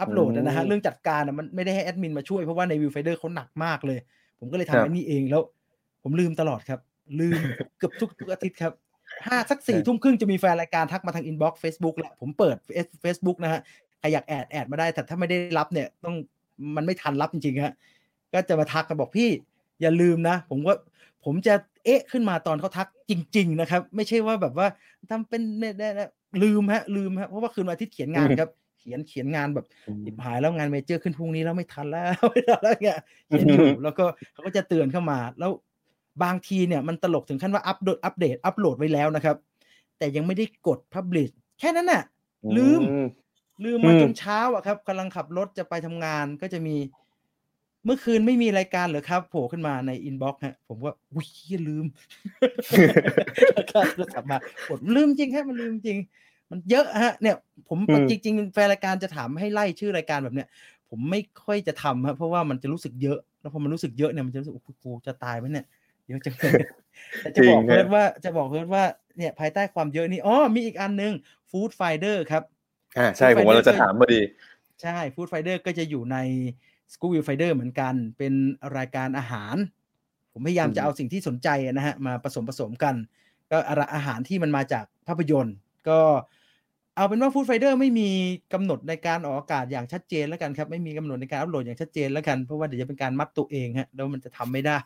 [0.00, 3.98] อัปโหลดอะนะฮะอืมเรื่องจัดการอะมันไม่ได้ให้แอดมินมาช่วยเพราะว่าใน Viewfinder เขาหนักมากเลย
[4.40, 5.42] ผมก็เลยครับทำอันนี้เองแล้ว
[6.02, 6.80] ผมลืมตลอดครับ
[7.18, 7.40] ลืม
[7.78, 8.72] เกือบทุกทุกอาทิตย์ครับ
[9.26, 12.56] ห้าสักสี่เออทุ่มครึ่งจะมีแฟนรายการทักมาทางอินบ็อกซ์เฟซบุ๊กแหละผมเปิด
[13.02, 13.60] เฟซบุ๊กนะฮะ
[13.98, 16.14] ใครอยากแอดแอดมาได้ แต่ถ้าไม่ได้รับเนี่ยต้อง
[16.76, 17.74] มันไม่ทันรับจริงๆฮะ
[18.32, 19.30] ก็จะมาทักกันบอกพี่
[19.80, 20.76] อย่าลืมนะ ผมว่า
[21.24, 21.54] ผมจะ
[21.84, 24.66] เอ๊ะขึ้นมาตอนเขาทักจริง ๆ นะครับ ไม่ใช่ว่าแบบว่า
[25.10, 26.10] ทำเป็นเนี่ยเนี่ยเนี่ย
[26.42, 29.66] ลืมฮะลืมฮะเพราะว่าคืนวันอาทิตย์เขียนงานครับ เขียนเขียนงานแบบ
[30.02, 35.50] หยิบหายแล้วงานเมเจอร์ขึ้นพรุ่งนี้แล้วไม่ทันแล้วไม่ทันแล้วเนี่ยเขียนอยู่แล้วก็เขาก็จะเตือนเข้ามาแล้ว
[36.22, 39.36] บางทีเนี่ยมันตลกถึงขั้นว่าอัปโหลดอัปเดตอัปโหลดไว้แล้วนะครับ
[39.98, 42.02] แต่ยังไม่ได้กด Publish แค่นั้นน่ะ
[42.56, 43.06] ลืมอืม
[43.64, 46.76] ลืมมาอืมจนเช้าอะครับกำลังขับรถจะไปทำงานก็จะมี
[47.84, 51.86] เมื่อคืนไม่มีรายการเหรอครับ โผล่ขึ้นมาในอินบ็อกซ์ฮะ ผมว่าอุ้ยเหี้ยลืม
[53.54, 53.80] แล้วก็
[54.14, 54.38] กลับมา
[54.68, 55.98] กดลืมจริงฮะมันลืมจริง
[56.50, 57.36] มันเยอะฮะ เนี่ย
[57.68, 60.48] ผมอืมจริงๆแฟนรายการจะถามให้ไล่ชื่อรายการแบบเนี้ย
[60.88, 66.52] ผมไม่ค่อยจะทำครับเพราะว่ามันจะรู้สึกเยอะ แล้วพอมันรู้สึกเยอะเนี่ยมันจะรู้สึกโอ้โหกูจะตายไหมเนี่ยเยอะจังเลย
[67.20, 68.84] แต่จะบอกจริงฮะเพื่อนว่าจะบอกเพื่อนว่า
[69.16, 71.12] เนี่ยภายใต้ความเยอะนี้อ๋อมีอีกอันหนึ่ง
[71.50, 72.42] Foodfinder ครับ
[72.98, 74.20] อ่าใช่ผมว่าเราจะถามพอดี
[74.82, 76.16] ใช่ Foodfinder ก็จะอยู่ใน
[76.92, 78.32] สกู๊ป Viewfinder เหมือนกัน เป็น
[78.76, 79.56] รายการอาหาร
[80.32, 82.94] ผมพยายามอืมจะเอาสิ่งที่สนใจนะฮะ มาผสมผสมกัน
[83.50, 83.58] ก็
[83.94, 85.54] อาหารที่มันมาจากภาพยนตร์
[85.88, 86.00] ก็
[86.96, 88.08] เอาเป็นว่า Foodfinder ไม่มี
[88.52, 94.78] กำหนดในการออกอากาศอย่างชัดเจนแล้วกันครับ ไม่มีกำหนดในการอัปโหลดอย่างชัดเจนแล้วกัน เพราะว่าเดี๋ยวจะเป็นการมัดตัวเองฮะ แล้วมันจะทำไม่ได้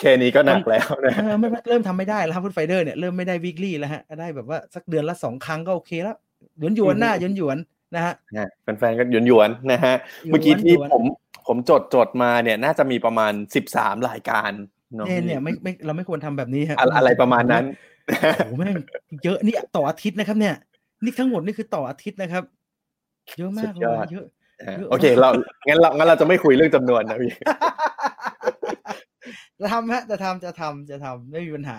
[0.00, 6.16] แค่นี้ก็หนักแล้วนะเออไม่ไม่เริ่มทำไม่ได้แล้วครับ Foodfinder เนี่ยเริ่มไม่ได้ weekly แล้วฮะได้แบบว่าสักเดือนละสองครั้งก็โอเคแล้ว
[6.58, 11.04] หยวนหยวนๆหน้าหยวนหยวนๆนะฮะนะแฟนๆก็หยวนๆนะฮะเมื่อกี้ที่หยวนๆผม
[11.46, 14.50] ผมจดจดมาเนี่ยน่าจะมีประมาณสิบสามรายการ
[14.96, 17.64] เนาะเนี่ยเนี่ยไม่ไม่เราไม่ควรทำแบบนี้ฮะอะอะไรประมาณนั้น
[18.06, 18.76] โอ้โหแม่ง
[19.24, 20.54] เยอะนี่ต่ออาทิตย์นะครับเนี่ย
[21.04, 22.42] นี่ทั้งหมดนี่คือต่ออาทิตย์นะครับ
[23.38, 24.24] เยอะมากสุดเลยอดเยอะ
[24.60, 25.28] นะฮะเยอะโอเค เรา
[25.68, 27.32] งั้นเรางั้นเราจะไม่คุยเรื่องจำนวนนะพี่
[29.60, 31.78] จะทำฮะจะทำจะทำจะทำไม่มีปัญหา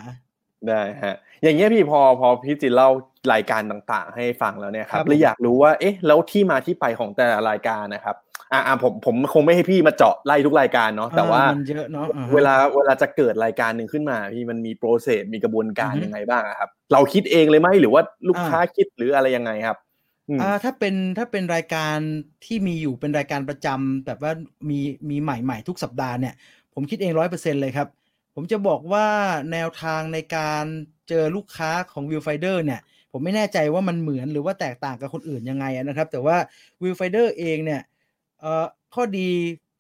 [0.67, 2.89] ได้ฮะอย่างเงี้ยพี่พอพอพี่จินเล่า
[3.34, 8.15] รายการต่างๆ ให้ฟังแล้วเนี่ยครัครับบเลยอยากรู้ว่าเอ๊ะแล้วที่มาที่ไปของแต่ละรายการนะครับ
[8.54, 19.77] อ่าผมผมคงไม่ให้พี่มาเจาะไล่ทุกรายการเนาะแต่ว่าอ่มันเยอะเนาะอ่าฮะเวลาเวลาจะเกิดรายการหนึ่งขึ้นมาพี่มันมีโปรเซสมีกระบวนการอือฮึยังไงบ้างอะครับ เราคิดเองเลยไหมหรือว่าลูกอ่าค้าคิดหรืออะไรยังไงครับ
[20.30, 21.97] อืมอ่าถ้าเป็นถ้าเป็นรายการ
[22.45, 24.32] ที่มีอยู่เป็นรายการประจำแบบว่า
[24.69, 26.34] มีมีใหม่ๆทุกสัปดาห์เนี่ย
[26.73, 27.88] ผมคิดเองร้อยเปอร์เซ็นเลยครับ
[28.36, 29.07] ผมจะบอกว่า
[29.51, 30.65] แนวทางในการ
[31.10, 32.81] เจอลูกค้าของ Viewfinder เนี่ย
[33.12, 36.38] ผมไม่แน่ใจว่ามันเหมือนหรือว่าแตกต่างกับคนอื่นยังไงนะครับ แต่ว่า
[36.81, 37.81] Viewfinder เองเนี่ย
[38.93, 39.29] ข้อดี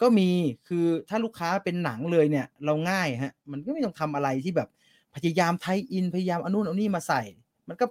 [0.01, 0.29] ก็มี
[0.67, 4.69] คือถ้าลูกค้าเป็นหนังเลยเนี่ย เราง่ายฮะมันก็ไม่ต้องทำอะไรที่แบบ
[5.15, 7.21] พยายามไทยอินพยายามอนู่นเอานี่มาใส่
[7.67, 7.85] มันก็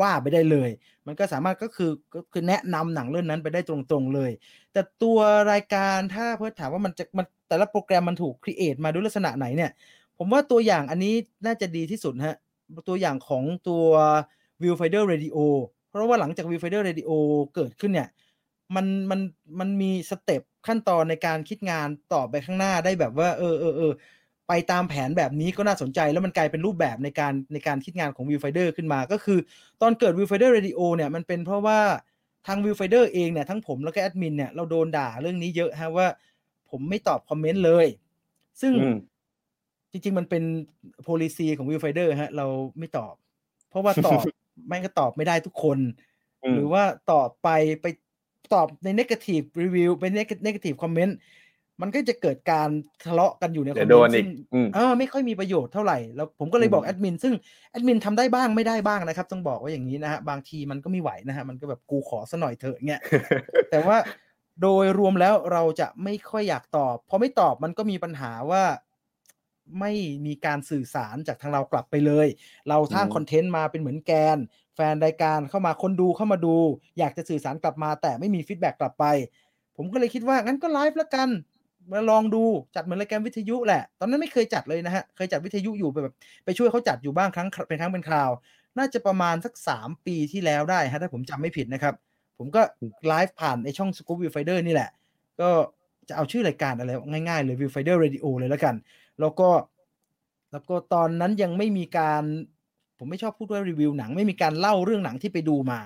[0.00, 0.70] ว่าไปได้เลย
[1.06, 4.30] มันก็สามารถก็คือก็คือแนะนำหนังเรื่องนั้นไปได้ตรงๆเลย
[4.72, 5.18] แต่ตัว
[5.52, 9.70] รายการถ้าเพื่อถามว่ามันจะมันแต่ละโปรแกรมมันถูกครีเอทมาด้วยลักษณะไหนเนี่ย
[10.18, 11.14] ผมว่าตัวอย่างอันนี้
[11.46, 12.36] น่าจะดีที่สุดฮะ
[12.88, 13.84] ตัวอย่างของตัว
[14.62, 15.36] Viewfinder Radio
[15.90, 17.10] เพราะว่าหลังจาก Viewfinder Radio
[17.54, 18.08] เกิดขึ้นเนี่ย
[18.74, 19.20] มันมัน
[19.60, 23.92] มันมีสเต็ปขั้นตอนในการคิดงานต่อไปข้างหน้าได้แบบว่า เออเออเออ
[24.48, 29.38] ไปตามแผนแบบนี้ก็น่าสนใจแล้วมันกลายเป็นรูปแบบในการในการคิดงานของ Viewfinder ขึ้นมา ก็คือ
[29.82, 31.80] ตอนเกิด Viewfinder Radio เนี่ยมันเป็นเพราะว่า
[32.46, 36.08] ทาง Viewfinder เองเนี่ยทั้งผมแล้วก็แอดมินเนี่ยเราโดนด่าเรื่องนี้เยอะฮะว่า
[36.70, 37.86] ผมไม่ตอบคอมเมนต์เลย
[38.60, 38.96] ซึ่งอืม
[39.92, 40.42] จริง ๆ มันเป็น
[41.06, 42.46] policy ของ Viewfinder ฮะ เรา
[42.78, 43.14] ไม่ตอบ
[43.68, 44.22] เพราะว่าตอบ
[44.68, 45.78] แม่งก็ตอบไม่ได้ทุกคน
[46.42, 47.48] อืมหรือว่าตอบไป
[47.82, 47.86] ไป
[48.54, 51.12] ตอบใน negative review เป็น neg- negative comment
[51.82, 52.68] มันก็จะเกิดการ
[53.04, 57.34] ทะเลาะกันอยู่ในคอมเมนต์ซึ่งเดี๋ยมวโดนอีกอืมเออไม่ค่อยมีประโยชน์เท่าไหร่แล้วผมก็เลยบอกอืมแอดมินซึ่ง
[57.70, 63.00] แอดมินทำได้บ้างไม่ได้บ้างนะครับ ต้องบอกว่าอย่างนี้นะฮะบางทีมันก็ไม่ไหวนะฮะมันก็แบบกูขอซะหน่อยเถอะเงี้ย
[63.70, 63.96] แต่ว่า
[64.62, 68.62] โดยรวมแล้วเราจะไม่ค่อยอยากตอบพอไม่ตอบมันก็มีปัญหาว่า
[69.80, 69.92] ไม่
[70.26, 72.26] มีการสื่อสารจากทางเรากลับไปเลย
[72.68, 74.38] เราสร้างอืมคอนเทนต์มาเป็นเหมือนแกน
[74.74, 76.56] แฟนรายการเข้ามาคนดูเข้ามาดู
[76.98, 79.04] อยากจะสื่อสารกลับมาแต่ไม่มีฟีดแบ็กกลับไป
[79.76, 81.28] ผมก็เลยคิดว่างั้นก็ไลฟ์แล้วกัน
[81.92, 82.42] มาลองดู
[82.74, 88.30] จัดเหมือนรายการวิทยุแหละ ตอนนั้นไม่เคยจัดเลยนะฮะ เคยจัดวิทยุอยู่ไปแบบไปช่วยเขาจัดอยู่บ้างครั้งเป็นครั้งเป็นคราว
[88.78, 91.94] น่าจะประมาณสักสามปีที่แล้วได้ฮะถ้าผมจำไม่ผิดนะครับ
[92.38, 92.62] ผมก็
[93.08, 94.90] ไลฟ์ผ่านในช่อง Scoop Viewfinder นี่แหละ
[95.40, 95.48] ก็
[96.08, 98.74] จะเอาชื่อรายการอะไรง่ายๆเลย Viewfinder Radio เลยแล้วกัน
[99.20, 99.48] แล้วก็
[100.52, 102.22] แล้วก็ตอนนั้นยังไม่มีการ
[102.98, 105.78] ผมไม่ชอบพูดว่ารีวิวหนัง ไม่มีการเล่าเรื่องหนังที่ไปดูมา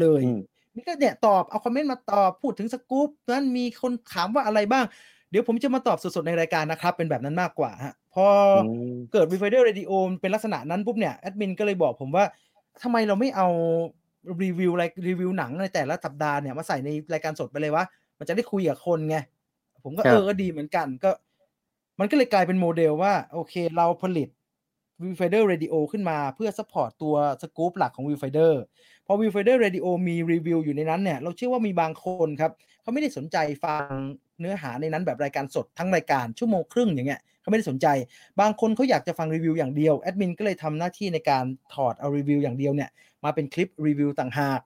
[0.00, 0.40] เลยอืม
[0.74, 4.84] นี่ก็เนี่ยตอบเอาคอมเมนต์มาตอบพูดถึงสกู๊ปนั้นมีคนถามว่าอะไรบ้าง
[5.32, 8.60] เดี๋ยวผมจะมาตอบสดๆในรายการนะครับ เป็นแบบนั้นมากกว่าฮะพออ
[8.92, 12.24] มเกิด v i f i d e r Radio เป็นลักษณะนั้นปุ๊บเนี่ยแอดมินก็เลยบอกผมว่า
[12.82, 13.48] ทำไมเราไม่เอา
[14.42, 17.84] รีวิวอะไรรีวิวหนังในแต่ละสัปดาห์เนี่ยมาใส่ในรายการสดไปเลยวะ
[18.18, 19.16] มันจะได้คุยกับคนไง
[19.84, 21.10] ผมก็ครับเออก็ดีเหมือนกันก็
[22.00, 24.28] มันก็เลยกลายเป็นโมเดลว่า โอเค เราผลิต
[25.02, 28.30] v i f i d e r Radio ขึ้นมาเพื่อ support ตัวสกู๊ปหลักของ v i f i
[28.36, 28.52] d e r
[29.06, 33.94] พอ v i f i d e r Radio มีรีวิวอยู่ในนั้นเนี่ย เราเชื่อว่ามีบางคนครับ เขาไม่ได้สนใจฟัง
[34.42, 37.86] เนื้อหาในนั้นแบบรายการสดทั้งรายการชั่วโมงครึ่งอย่างเงี้ยเขาไม่ได้สนใจ
[38.40, 42.90] บางคนเขาอยากจะฟังรีวิวอย่างเดียวแอดมินก็เลยทำหน้าที่ในการถอดเอารีวิวอย่างเดียวเนี่ย
[43.24, 44.60] มาเป็นคลิปรีวิวต่างหาก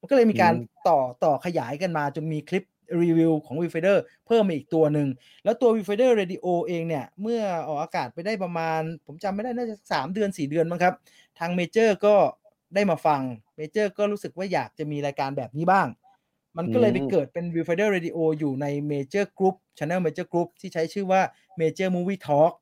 [0.00, 2.64] มันก็เลยมีการอืมต่อต่อขยายกันมาจนมีคลิป
[3.02, 5.08] รีวิวของ v i f i d e r เพิ่มมาอีกตัวหนึ่ง
[5.44, 10.94] แล้วตัว v i f i d e r Radio เองเนี่ย เมื่อออกอากาศไปได้ประมาณ ผมจำไม่ได้น่าจะสามเดือนสี่เดือนมั้งครับ
[11.38, 12.14] ทางเมเจอร์ก็
[12.74, 13.20] ได้มาฟัง
[13.56, 15.86] Major ก็รู้สึกว่าอยากจะมีรายการแบบนี้บ้าง
[16.56, 21.20] มันก็เลยไปอืมเกิดเป็น v i e w Finder Radio อยู่ใน Major Group Channel Major Group ที่ใช้ชื่อว่า
[21.60, 22.52] Major Movie Talk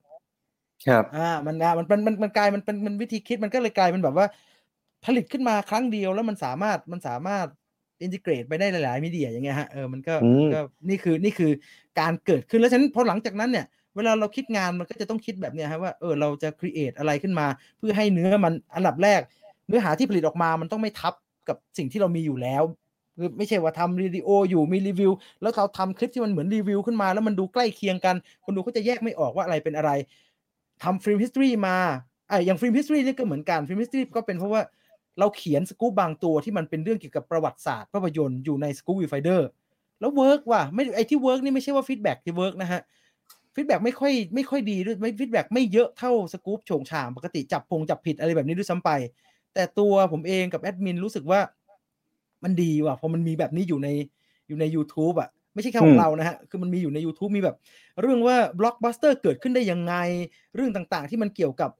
[0.86, 4.26] ครับอ่ามันอะมันมันมันมันกลายมันเป็นมันวิธีคิดมันก็เลยกลายเป็นแบบว่า
[5.04, 7.46] ผลิตขึ้นมาครั้งเดียวแล้วมันสามารถมันสามารถ
[8.02, 11.50] integrate ไปได้หลายๆ media อย่างเงี้ยฮะเออมันก็อืมก็นี่คือนี่คือ
[12.00, 17.46] การเกิดขึ้นแล้วฉะนั้นพอหลังจากนั้นเนี่ยเวลาเราคิดงานมันก็จะต้องคิดแบบเนี้ยฮะว่าเออเราจะ create อะไรขึ้นมา
[17.78, 19.20] เพื่อให้เนื้อมันอันดับแรก
[19.68, 21.14] เนื้อหาที่ผลิตออกมามันต้องไม่ทับ
[21.48, 22.62] กับสิ่งที่เรามีอยู่แล้ว
[23.16, 29.90] คือไม่ใช่ว่าทำรีวิวอยู่มีรีวิว แล้วเราทำคลิปที่มันเหมือนรีวิวขึ้นมา แล้วมันดูใกล้เคียงกัน คนดูเขาจะแยกไม่ออกว่าอะไรเป็นอะไร
[30.82, 31.76] ทำ Film History มา
[32.28, 34.62] ไอ้อย่าง Film History นี่ก็เหมือนกัน Film History ก็เป็นเพราะว่า
[35.18, 39.48] เราเขียนสกู๊ปบางตัวที่มันเป็นเรื่องเกี่ยวกับประวัติศาสตร์ภาพยนตร์อยู่ในสกู๊ป Viewfinder
[40.00, 42.80] แล้ว work ว่ะไม่ไอที่ work นี่ไม่ใช่ว่า feedback ที่ work นะฮะ
[43.54, 48.90] feedback ไม่ค่อยไม่ค่อยดีด้วยไม่ feedback ไม่เยอะเท่าสกู๊ปโฉงฉางปกติจับพงจับผิดอะไรแบบนี้ด้วยซ้ำไป
[49.54, 51.40] แต่ตัวผมเองกับแอดมินรู้สึกว่า
[52.44, 53.88] มันดีว่ะพอมันมีแบบนี้อยู่ใน
[54.48, 57.56] อยู่ใน YouTube อะไม่ใช่แค่ขออืงมเรานะฮะ คือมันมีอยู่ใน YouTube มีแบบ
[58.00, 59.94] เรื่องว่าบล็อกบัสเตอร์เกิดขึ้นได้ยังไง
[60.56, 61.70] เรื่องต่างๆ ที่มันเกี่ยวกับ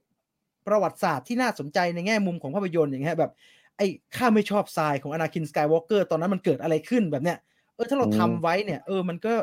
[0.67, 3.31] ประวัติศาสตร์ที่น่าสนใจในแง่มุมของภาพยนตร์อย่างเงี้ยแบบ
[3.77, 7.37] ไอ้ข้าไม่ชอบทรายของ Anakin Skywalker ตอนนั้นมันเกิดอะไรขึ้นแบบเนี้ย
[7.75, 9.33] เออถ้าเราอืมทำไว้เนี่ยเออมันก็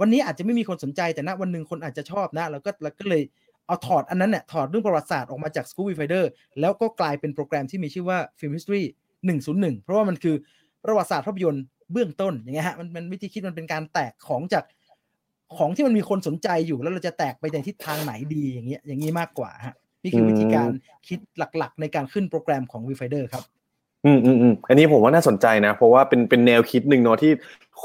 [0.00, 3.22] วันนี้อาจจะไม่มีคนสนใจแต่ณวันหนึ่งคนอาจจะชอบนะแล้วก็แล้วก็เลย
[3.66, 6.24] เอาถอดอันนั้นเนี่ยถอดเรื่องประวัติศาสตร์ออกมาจาก School Finder
[6.60, 8.84] แล้วก็กลายเป็นโปรแกรมที่มีชื่อว่า Film History
[9.26, 10.36] 101 เพราะว่ามันคือ
[10.84, 14.64] ประวัติศาสตร์ภาพยนตร์เบื้องต้นอย่างเงี้ยฮะมันมันวิธีคิดมันเป็นการแตกของจาก
[15.56, 20.68] ของที่มันมีคนสนใจอยู่แล้วเราจะแตกไปในทิศทางไหนดีอย่างเงี้ยอย่างนี้มากกว่าฮะนี่คือวิธีการ
[21.08, 23.44] คิดหลักๆ ในการขึ้นโปรแกรมของ Viewfinder ครับ
[24.06, 27.32] อืมอืมอืมอันนี้ผมว่าน่าสนใจนะ เพราะว่าเป็นเป็นแนวคิดหนึ่งเนาะที่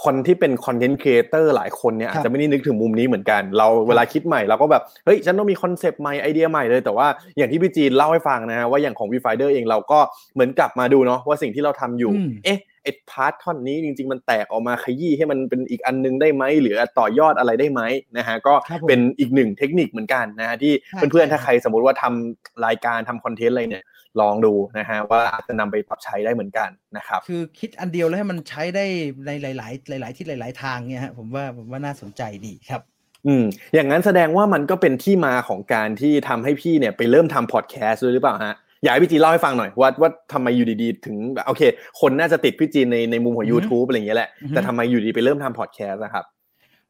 [0.04, 10.00] คนที่เป็น content creator หลายคนเนี่ยครัอาบจจะไม่ได้นึกถึงมุมนี้เหมือนกัน เราเวลาคิดใหม่เราก็แบบ เฮ้ย ฉันต้องมี concept ใหม่ไอเดียใหม่เลย แต่ว่าอย่างที่พี่จีนเล่าให้ฟังนะฮะว่าอย่างของ v ีไฟเดอร์เองเราก็
[10.34, 17.82] เหมือนกลับมาดูเนาะว่าสิ่งที่เราทำอยู่อืมเอ๊ะ ไอ้ part ท่อนนี้จริง ๆ มันแตกออกมาขยี้ให้มันเป็นอีกอันนึงได้ไหมหรือต่อยอดอะไรได้ไหม
[18.18, 23.86] นะฮะก็ครับผมเป็นอีกหนึ่งเทคนิคเหมือนกันนะฮะที่ใช่เพื่อนๆใช่ถ้าใครสมมติว่าทำรายการทำคอนเทนต์อะไรเนี่ย
[24.22, 28.86] ลองดูนะฮะว่าอาจจะนำไปปรับใช้ได้เหมือนกันนะครับคือคิดอันเดียวแล้วให้มันใช้ได้
[29.26, 32.82] ในหลาย ๆ หลาย ๆ ที่หลาย ๆ ทางเนี่ยฮะผมว่าผมว่าน่าสนใจดีครับ
[33.28, 41.62] อืมอย่างนั้นแสดงว่ามันก็เป็นที่มาของการที่ทำให้พี่เนี่ยไปเริ่มทำพอดแคสต์ด้วยหรือเปล่าฮะ อยากให้พี่จีนเล่าให้ฟังหน่อยว่าว่าทำไมอยู่ดีๆ ถึงแบบโอเค
[42.02, 46.26] คนน่าจะติดพี่จีนในในมุมของอือฮึ YouTube อะไรอย่างเงี้ยแหละอือฮึแต่ทำไมอยู่ดีไปเริ่มทำพอดแคสต์นะครับ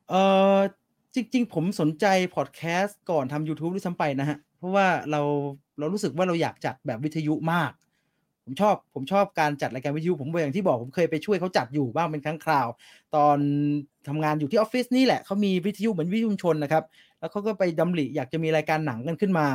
[0.09, 0.13] เอ
[0.55, 0.57] อ
[1.15, 2.05] จริง ๆ ผมสนใจ
[2.35, 5.21] พอดแคสต์ก่อนทำ YouTube ด้วยซ้ำไปนะฮะ เพราะว่าเรา
[5.79, 7.71] เรารู้สึกว่าเราอยากจัดแบบวิทยุมาก
[8.45, 12.67] ผมชอบผมชอบการจัดรายการวิทยุผมอย่างที่บอกผมเคยไปช่วยเขาจัดอยู่บ้างเป็นครั้งคราว
[13.15, 13.37] ตอน
[14.07, 16.83] ทำงานอยู่ที่ออฟฟิศนี่แหละเขามีวิทยุเหมือนวิทยุชุมชนนะครับ
[17.19, 19.47] แล้วเขาก็ไปดำริอยากจะมีรายการหนังกันขึ้นมา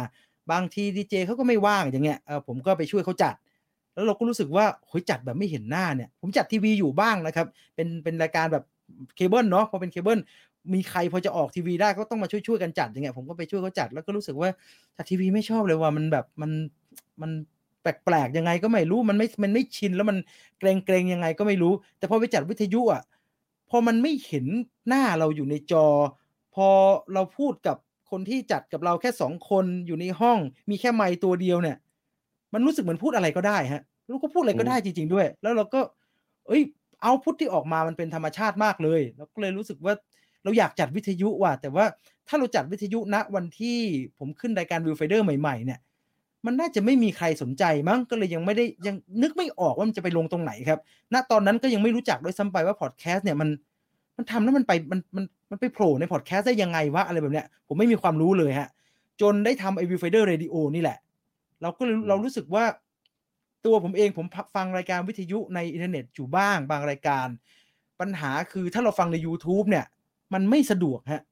[0.52, 3.34] บางทีดีเจเขาก็ไม่ว่างอย่างเงี้ยเออผมก็ไปช่วยเขาจัด
[3.94, 8.64] แล้วเราก็รู้สึกว่าโหยจัดแบบไม่เห็นหน้าเนี่ย ผมจัดทีวีอยู่บ้างนะครับ เป็นเป็นรายการแบบ
[9.16, 10.18] เคเบิลเนาะพอเป็นเคเบิล
[10.74, 14.48] มีใครพอจะออกทีวีได้ก็ต้องมาช่วยช่วยกันจัดอย่างเงี้ยผมก็ไปช่วยเขาจัดแล้วก็รู้สึกว่า
[14.96, 16.50] จัดทีวีไม่ชอบเลยว่ามันแบบมัน
[17.22, 17.30] มัน
[17.82, 20.16] แปลกๆยังไงก็ไม่รู้มันไม่มันไม่ชินแล้วมัน
[20.58, 23.02] เกร็งเกร็งๆยังไงก็ไม่รู้ แต่พอไปจัดวิทยุอะ
[23.70, 24.46] พอมันไม่เห็น
[24.88, 25.86] หน้าเราอยู่ในจอ
[26.54, 26.66] พอ
[27.14, 27.76] เราพูดกับ
[28.10, 30.38] คนที่จัดกับเราแค่สองคนอยู่ในห้อง
[30.70, 31.76] มีแค่ไมค์ตัวเดียวเนี่ย
[32.54, 35.80] มันรู้สึกเหมือนพูดอะไรก็ได้ฮะแล้วก็พูดอะไรก็ได้จริง ๆ ด้วย แล้วเราก็
[36.46, 36.62] เอ้ย
[37.02, 39.94] output ที่ออกมามันเป็นธรรมชาติมากเลยเราก็เลยรู้สึกว่า
[40.44, 41.84] เราอยากจัดวิทยุว่ะแต่ว่า
[42.28, 43.78] ถ้าเราจัดวิทยุณวันที่
[44.18, 45.80] ผมขึ้นรายการ Viewfinder ใหม่ๆเนี่ย
[46.46, 50.80] มันน่าจะไม่มีใครสนใจมั้งก็เลยยังไม่ได้ยังนึกไม่ออกว่ามันจะไปลงตรงไหนครับ
[51.14, 53.48] ณตอนนั้นก็ยังไม่รู้จักด้วยซ้ำไปว่าพอดแคสต์เนี่ยมัน
[54.20, 58.68] มันทำแล้วมันไปมันมันมันไปโผล่ในพอดแคสต์ได้ยังไงวะอะไรแบบเนี้ย ผมไม่มีความรู้เลยฮะ
[59.20, 60.98] จนได้ทำไอ Viewfinder Radio นี่แหละ
[61.62, 62.64] เราก็เลยเรารู้สึกว่า
[63.66, 67.26] ตัวผมเองผมฟังรายการวิทยุในอินเทอร์เน็ตอยู่บ้างบางรายการ
[68.00, 69.84] ปัญหาคือถ้าเราฟังใน YouTube เนี่ย
[70.34, 71.22] มันไม่สะดวกฮะ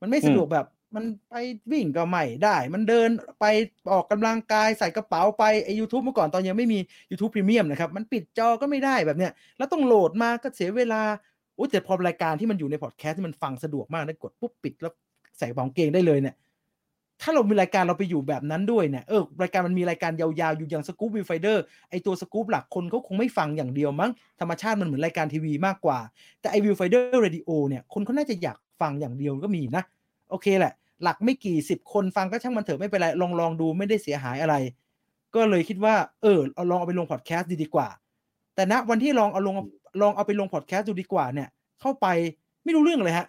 [0.00, 1.34] มันไม่สะดวกแบบมันไป
[1.72, 3.08] วิ่งก็ไม่ได้ มันเดิน
[3.40, 3.44] ไป
[3.92, 6.78] ออกกำลังกายใส่กระเป๋าไปไอยูทูบเมื่อก่อนตอนยังไม่มี
[7.10, 11.02] YouTube Premium นะครับ มันปิดจอก็ไม่ได้แบบเนี้ย แล้วต้องโหลดมาก็เสียเวลา
[11.56, 14.92] โอ้แต่พอรายการที่มันอยู่ในพอดแคสต์ที่มันฟังสะดวกมากได้กดปุ๊บปิดแล้ว
[15.38, 16.34] ใส่กระเป๋ากางเกงได้เลยเนี่ย
[17.22, 25.98] ถ้าเรามีรายการเราไปอยู่แบบนั้นด้วยเนี่ยเออรายการมันมีรายการยาวๆอยู่อย่างสกู๊ป Viewfinder ไอตัวสกู๊ปหลักคนเขาคงไม่ฟังอย่างเดียวมั้งธรรมชาติมันเหมือนรายการทีวีมากกว่า
[26.40, 29.84] แต่ไอ Viewfinder Radio เนี่ยคนเขาน่าจะอยากฟังอย่างเดียวก็มีนะ
[30.30, 34.54] โอเคแหละ หลักไม่กี่สิบคนฟังก็ช่างมันเถอะไม่เป็นไรลองลองดูไม่ได้เสียหายอะไร
[35.34, 37.88] ก็เลยคิดว่า เออเอาลองเอาไปลงพอดแคสต์ดีกว่า
[38.54, 39.54] แต่ณวันที่ลองเอาลง
[40.00, 41.48] ลองเอาไปลงพอดแคสต์ดูดีกว่าเนี่ย
[41.80, 42.06] เข้าไป
[42.64, 43.26] ไม่รู้เรื่องเลยฮะ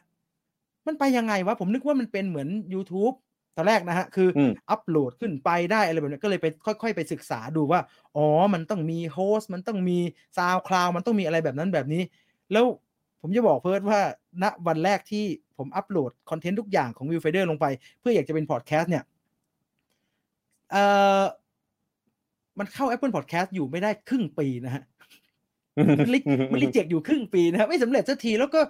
[0.88, 3.15] มันไปยังไงวะ ผมนึกว่ามันเป็นเหมือน YouTube
[3.56, 7.80] ตอนแรกนะฮะ คืออมอัปโหลดขึ้นไปได้อะไรแบบนี้ก็เลยไปค่อย ๆ ไปศึกษาดูว่า
[8.15, 9.97] อ๋อ มันต้องมี host มันต้องมี
[10.38, 12.01] SoundCloud มันต้องมีอะไรแบบนั้นแบบนี้
[12.51, 12.65] แล้ว
[13.21, 13.99] ผมจะบอกเพิร์ดว่า
[14.43, 15.25] ณวันแรกที่
[15.58, 17.65] ผมอัปโหลด content ทุกอย่างของ Viewfinder ลงไป
[17.99, 19.03] เพื่ออยากจะเป็นพอดแคสต์เนี่ย
[20.71, 20.84] เอ่
[21.21, 21.23] อ
[22.60, 24.84] มันเข้า Apple Podcast อยู่ไม่ได้ครึ่งปีนะฮะ
[26.00, 26.20] มันลิ
[26.52, 28.62] มันรีเจ็คอยู่ครึ่งปีนะครับไม่สำเร็จสักทีแล้วก็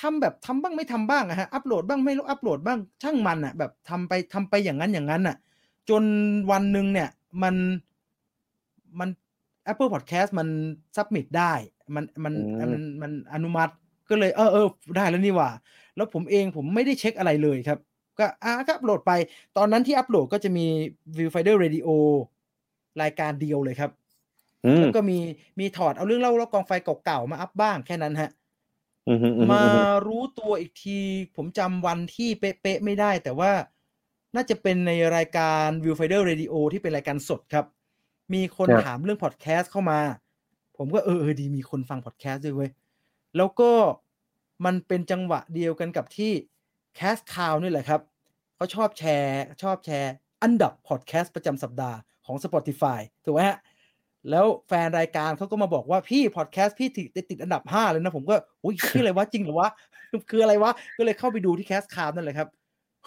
[0.00, 5.36] ทำแบบทำบ้างไม่ทำบ้างอะฮะอัปโหลดบ้างไม่รู้อัปโหลดบ้างช่างมันอะแบบทำไปทำไปอย่างนั้นอย่างนั้นอะ
[5.90, 6.04] จน
[6.50, 7.08] วันหนึ่งเนี่ย
[7.42, 7.54] มัน
[8.98, 9.08] มัน
[9.70, 10.48] Apple Podcast มัน
[10.96, 11.52] submit ได้
[11.94, 13.72] มันมันอืมมันมันอนุมัติ
[14.10, 15.50] ก็เลยเออเออได้แล้วนี่หว่า
[15.96, 17.78] แล้วผมเองผมไม่ได้เช็คอะไรเลยครับ
[18.18, 19.12] ก็อะก็อัปโหลดไป
[19.56, 20.66] ตอนนั้นที่อัปโหลดก็จะมี
[21.16, 21.88] Viewfinder Radio
[23.02, 24.03] รายการเดียวเลยครับอืม
[24.80, 25.18] แล้วก็มี
[25.60, 26.72] มีถอดเอาเรื่องเล่ารอบกองไฟ
[27.04, 28.30] เก่าๆมาอัพบ้างแค่นั้นฮะ
[29.08, 30.98] อืมอืมอืมมาอืมรู้ตัวอีกที
[31.36, 33.50] ผมจำวันที่เป๊ะๆไม่ได้ แต่ว่า
[34.34, 37.66] น่าจะเป็นในรายการ Viewfinder Radio ที่เป็นรายการสดครับ
[38.34, 40.00] มีคนถามเรื่องพอดแคสต์เข้ามา
[40.76, 42.70] ผมก็เออเออดีมีคนฟังพอดแคสต์ด้วยเว้ย
[43.36, 43.70] แล้วก็
[44.64, 46.32] มันเป็นจังหวะเดียวกันกับที่
[46.94, 48.00] แคสคาวนี่แหละครับ
[48.56, 53.58] เขาชอบแชร์ ชอบแชร์ อันดับพอดแคสต์ประจำสัปดาห์ของ Spotify ถูกไหมฮะ
[54.30, 58.34] แล้วแฟนรายการเขาก็มาบอกว่าพี่พอดแคสต์พี่ติดติดติดอันดับห้าเลยนะ ผมก็
[58.64, 59.70] อุ้ยชื่ออะไรวะจริงเหรอวะ
[60.30, 62.48] คืออะไรวะก็เลยเข้าไปดูที่แคสคาวนั่นแหละครับ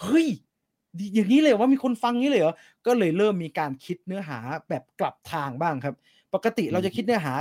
[0.02, 0.26] เฮ้ย
[0.98, 2.54] ดีอย่างนี้เลยเหรอว่ามีคนฟังนี้เลยเหรอ
[2.86, 5.94] ก็เลยเริ่มมีการคิดเนื้อหาแบบกลับทางบ้างครับ
[6.34, 7.34] ปกติเราจะคิดเนื้อหา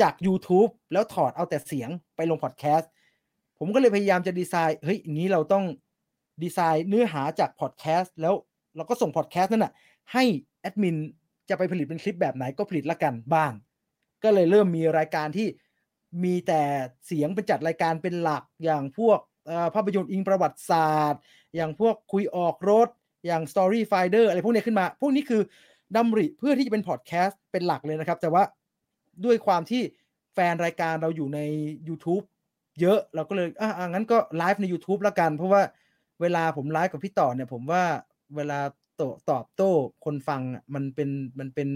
[0.00, 2.90] จาก YouTube แล้วถอดเอาแต่เสียงไปลงพอดแคสต์
[3.58, 5.64] ผมก็เลยพยายามจะดีไซน์เฮ้ยอย่างนี้เราต้อง
[6.42, 8.34] ดีไซน์เนื้อหาจากพอดแคสต์แล้ว
[8.76, 9.72] เราก็ส่งพอดแคสต์นั่นน่ะ
[10.12, 10.24] ให้
[10.60, 10.96] แอดมิน
[11.48, 13.52] จะไปผลิตเป็นคลิปแบบไหนก็ผลิตละกันบ้าง
[14.24, 15.48] ก็เลยเริ่มมีรายการที่
[16.24, 16.62] มีแต่
[17.06, 19.18] เสียงเป็นจัดรายการเป็นหลักอย่างพวก
[19.74, 21.20] ภาพยนตร์อิงประวัติศาสตร์
[21.56, 22.88] อย่างพวกคุยออกรถ
[23.26, 25.42] อย่าง Story Finder อะไรพวกนี้ขึ้นมา พวกนี้คือ
[25.96, 28.42] ดำริเพื่อที่จะเป็นพอดแคสต์เป็นหลักเลยนะครับ แต่ว่า
[29.24, 29.82] ด้วยความที่
[30.34, 31.40] แฟนรายการเราอยู่ใน
[31.88, 32.24] YouTube
[32.80, 35.62] เยอะเราก็เลยอะอะงั้นก็ไลฟ์ใน YouTube ละกัน เพราะว่า
[36.20, 37.82] เวลาผมไลฟ์กับพี่ต่อเนี่ยผมว่า
[38.36, 38.58] เวลา
[39.00, 39.70] ตตอบโต้
[40.04, 41.68] คนฟังอะมันเป็นมันเป็น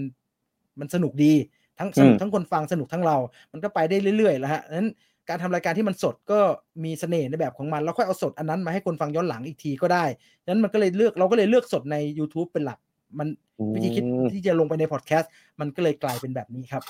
[0.79, 1.33] มันสนุกดี
[1.79, 3.17] ทั้งสนุกอืมทั้งคนฟังสนุกทั้งเรา
[3.51, 4.89] มันก็ไปได้เรื่อยๆแล้วฮะนั้น
[5.29, 6.39] การทำรายการที่มันสดก็
[6.83, 10.05] มีเสน่ห์ในแบบของมันแล้วค่อยเอาสดอันนั้นมาให้คนฟังย้อนหลังอีกทีก็ได้
[10.47, 12.79] นั้นมันก็เลยเลือกเราก็เลยเลือกสดใน YouTube เป็นหลัก
[13.19, 13.27] มัน
[13.73, 14.03] วิธีคิด
[14.33, 16.83] ที่จะลงไปในพอดแคสต์มันก็เลยกลายเป็นแบบนี้ครับ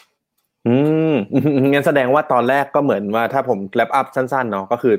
[0.67, 0.75] อื
[1.13, 1.15] ม
[1.71, 4.93] งั้นแสดงว่าตอนแรกก็เหมือนว่าถ้าผม wrap up สั้นๆเนาะก็คือ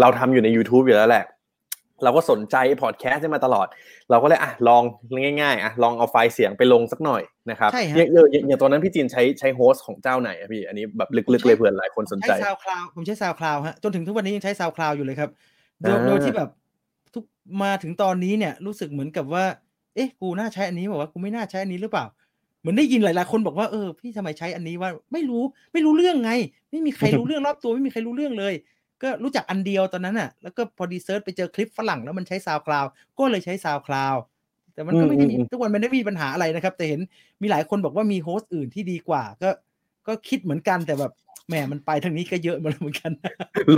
[0.00, 1.24] เราทำอยู่ใน YouTube อยู่แล้วแหละ
[2.04, 3.66] เราก็สนใจพอดแคสต์มาตลอด
[4.10, 4.82] เราก็เลยอะลอง
[5.40, 15.30] ง่ายๆอะลองเอาไฟล์เสียงไปลงสักหน่อยนะครับใช่ฮะอย่างอย่างอย่างตอนนั้นพี่จีนใช้ใช้ host ของเจ้าไหนอะพี่อันนี้แบบลึกๆเลยเผื่อหลายคนสนใจใช้ซาว Cloud ผมใช้ SoundCloud ฮะจนถึงทุกวันนี้ยังใช้ SoundCloud อยู่เลยครับ
[15.80, 16.48] โดยอ่าโดยที่แบบ
[17.14, 17.24] ทุก
[17.62, 19.44] มาถึงตอนนี้เนี่ยรู้สึกเหมือนกับว่า
[19.94, 22.04] เอ๊ะกูน่าใช้อันนี้หรือเปล่าวะกูไม่น่าใช้อันนี้หรือเปล่า
[22.60, 26.32] เหมือนได้ยินหลายๆคนบอกว่าเออพี่ทำไมใช้อันนี้วะไม่รู้ไม่รู้เรื่องไง
[26.70, 28.54] ไม่มีใครรู้เรื่องรอบตัวไม่มีใครรู้เรื่องเลย
[29.04, 32.84] ก็รู้จักอันเดียวตอนนั้นอะ แล้วก็พอดี search ไปเจอคลิปฝรั่งแล้วมันใช้ SoundCloud
[33.18, 34.14] ก็เลยใช้ SoundCloud
[34.74, 37.00] แต่มันก็ไม่ได้มีอืมอืมทุกวันมันไม่ได้มีปัญหาอะไรนะครับ แต่เห็น
[37.42, 39.48] มีหลายคนบอกว่ามี host อื่นที่ดีกว่า ก็
[40.06, 41.12] ก็คิดเหมือนกันแต่แบบ
[41.48, 43.12] แหมมันไปทางนี้ก็เยอะมาแล้วเหมือนกัน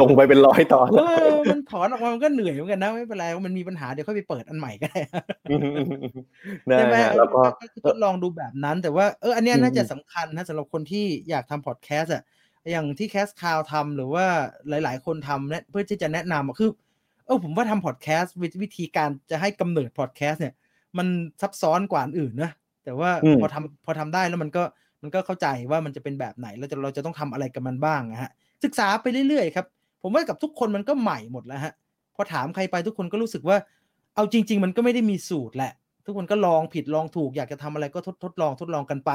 [0.00, 1.02] ลงไปเป็นร้อยตอนเอ
[1.34, 5.22] อมันถอนออกมามันก็เหนื่อยเหมือนกันนะไม่เป็นไรมันมีปัญหาเดี๋ยวค่อยไปเปิดอันใหม่ก็ได้นะ
[6.72, 7.40] ใช่ไหมฮะแล้วก็
[7.86, 12.22] ทดลองดูแบบนั้น แต่ว่าเอออันเนี้ยอืมน่าจะสำคัญนะสำหรับคนที่อยากทำพอดแคสต์อะ
[12.70, 14.26] อย่างที่แคสคาวทำหรือว่า
[14.68, 16.70] หลาย ๆ คนทำเนี่ยเพื่อที่จะแนะนำอะคือ
[17.26, 20.54] เออผมว่าทำพอดแคสต์วิธีการจะให้กำเนิดพอดแคสต์เนี่ย
[20.98, 21.06] มัน
[21.40, 22.50] ซับซ้อนกว่าอันอื่นนะ
[22.84, 24.62] แต่ว่าอืมพอทำพอทำได้แล้วมันก็
[25.02, 28.30] มันก็เข้าใจว่ามันจะเป็นแบบไหนแล้วจะเราจะต้องทำอะไรกับมันบ้างนะฮะ
[28.64, 29.66] ศึกษาไปเรื่อย ๆ ครับ
[30.02, 31.72] ผมว่ากับทุกคนมันก็ใหม่หมดแล้วฮะ
[32.14, 33.56] พอถามใครไปทุกคนก็รู้สึกว่า
[34.14, 35.72] เอาจริง ๆ มันก็ไม่ได้มีสูตรแหละ
[36.06, 39.10] ทุกคนก็ลองผิดลองถูกอยากจะทำอะไรก็ทดทดลองทดลองกันไป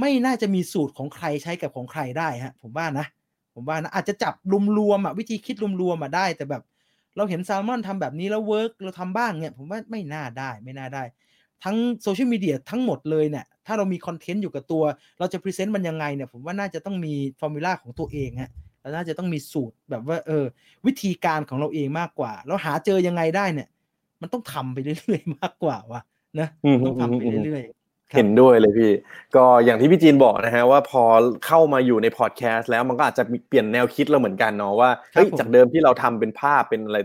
[0.00, 3.06] ไม่น่าจะมีสูตรของใครใช้กับของใครได้ฮะ ผมว่านะ
[3.54, 4.34] ผมว่านะอาจจะจับ
[4.78, 6.62] รวมๆอะวิธีคิดรวมๆอะได้ แต่แบบ
[7.16, 11.02] เราเห็นแซลมอนทำแบบนี้แล้วเวิร์กเราทำบ้างเนี่ยผมว่าไม่น่าได้ไม่น่าได้
[11.64, 14.82] ทั้งโซเชียลมีเดียทั้งหมดเลยเนี่ยถ้าเรามีคอนเทนต์อยู่กับตัว
[15.18, 20.44] เราจะ present มันยังไงเนี่ยผมว่าน่าจะต้องมี formula ของตัวเองฮะเราน่าจะต้องมีสูตรแบบว่าเออ
[20.86, 23.68] วิธีการของเราเองมากกว่า แล้วหาเจอยังไงได้เนี่ย
[24.20, 26.00] มันต้องทำไปเรื่อยๆมากกว่าว่ะ
[26.38, 27.83] นะอืมต้องทำไปอืมอืมเรื่อยๆครับ
[28.14, 28.92] เห็นด้วยเลยพี่
[29.36, 31.02] ก็อย่างที่พี่จีนบอกนะฮะว่าพอ
[31.46, 36.98] เข้ามาอยู่ในพอดแคสต์แล้วมันก็อาจจะมีเปลี่ยนแนวคิดเราเหมือนกันเนาะว่าเฮ้ยผมจากเดิมที่เราทำเป็นภาพเป็นอะไร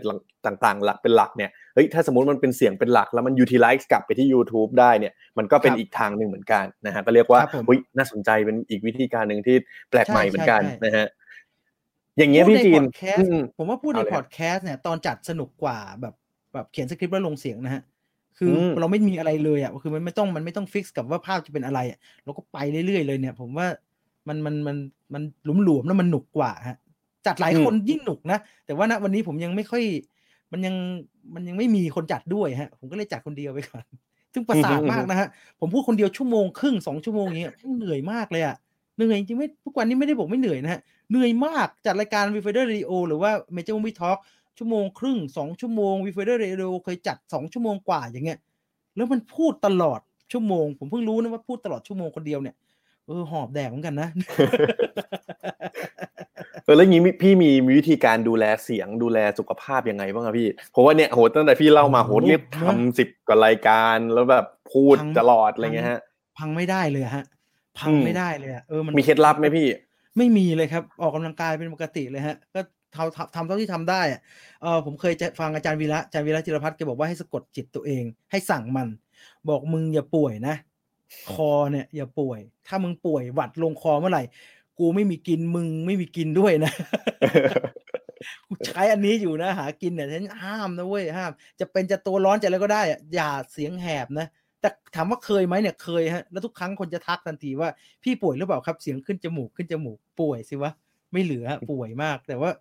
[0.45, 9.55] ต่างๆ หลักเป็นหลักเนี่ยเฮ้ยถ้าสมมติมันเป็นเสียงเป็นหลักแล้วมัน utilize กลับไปที่ YouTube ได้เนี่ยมันก็เป็นครับอีกทางหนึ่งเหมือนกันนะฮะก็เรียกว่าครับผมเฮ้ยน่าสนใจเป็นอีกวิธีการหนึ่งที่
[9.89, 11.07] แปลกใหม่ใช่เหมือนกันใช่นะฮะ
[12.17, 16.15] อย่างเงี้ยพูดพี่ในจีพนอดแคสอืต์มผมว่าพูดในเอาเลยพอดแคสต์เนี่ยตอนจัดสนุกกว่าแบบ
[16.53, 17.81] แบบเขียนสคริปต์แล้วลงเสียงนะฮะ
[18.39, 23.67] คืออมเราไม่มีอะไรเลยอะคือมันไม่ต้องมันไม่ต้องฟิกกับว่าภาพจะเป็นอะไรอะเราก็ไปเรื่อยๆเลยเนี่ย ผมว่า
[24.27, 24.77] มันมันมัน
[25.13, 25.23] มัน
[25.63, 26.77] หลวมๆแล้วมันหนุกกว่าฮะ
[27.25, 29.83] จัดหลายคนยิ่งหนุกนะ แต่ว่าณวันนี้ผมยังไม่ค่อย
[30.51, 30.75] มันยัง
[31.35, 33.83] มันยังไม่มีคนจัดด้วยฮะ ผมก็เลยจัดคนเดียวไปก่อน
[34.33, 35.27] ซึ่งประสาทมากนะฮะ
[35.59, 38.55] ผมพูดคนเดียวชั่วโมงครึ่งสองชั่วโมงอย่างเงี้ยเหนื่อยมากเลยอะ
[38.95, 44.17] เหนื่อยจริงๆไม่ทุกวันนี้ไม่ได้บอกไม่เหนื่อยนะฮะเหนื่อยมากจัดรายการ Viewfinder Radio หรือว่า Major Movie Talk
[44.59, 48.39] ชั่วโมงครึ่งสองชั่วโมง Viewfinder Radio เคยจัดสองชั่วโมงกว่าอย่างเงี้ย
[48.95, 49.99] แล้วมันพูดตลอด
[50.31, 52.55] ชั่วโมง ผมเพิ่งรู้นะว่าพูดตลอดชั่วโมงคนเดียวเนี่ย
[53.07, 54.09] เออหอบแดกเหมือนกันนะ
[56.65, 65.99] เออแล้วอย่างนี้มีพี่มีมีวิธีการดูแลเสียงดูแลสุขภาพยังไงบ้างครับพี่เพราะว่าเนี่ยโหตั้งแต่พี่เล่ามาโอ้โหโหเรียกเนอะทำสิบกว่ารายการแล้วแบบพูดพังตลอดอะไรเงี้ยฮะ
[66.37, 67.25] พังไม่ได้เลยอะฮะ
[67.79, 69.67] พังอืมไม่ได้เลยอะเออมันมีเคล็ดลับไหมพี่
[70.17, 72.61] ไม่มีเลยครับ ออกกำลังกายเป็นปกติเลยฮะ ก็
[72.95, 74.01] ทำทำเท่าที่ทำได้
[74.61, 78.87] เออผมเคยจะฟังอาจารย์วีระอาจารย์วีระจิรพัฒน์แกบอกว่าให้สะกดจิตตัวเอง ให้สั่งมัน
[79.49, 80.55] บอกมึงอย่าป่วยนะ
[81.31, 84.23] คอเนี่ยอย่าป่วย ถ้ามึงป่วยหวัดลงคอเมื่อไหร่
[84.79, 86.71] กูไม่มีกินมึงไม่มีกินด้วยนะ
[88.47, 92.81] กูใช้อันนี้อยู่นะ หากินเนี่ยฉันห้ามนะเว้ยห้าม จะเป็นจะตัวร้อนจะอะไรก็ได้
[93.15, 94.27] อย่าเสียงแหบนะ
[94.61, 97.69] แต่ถามว่าเคยไหมเนี่ยเคยฮะแล้วทุกครั้งคนจะทักทันทีว่า
[98.03, 100.71] พี่ป่วยหรือเปล่าครับเสียงขึ้นจมูกขึ้นจมูกป่วยสิวะ
[101.13, 102.51] ไม่เหลือป่วยมาก แต่ว่า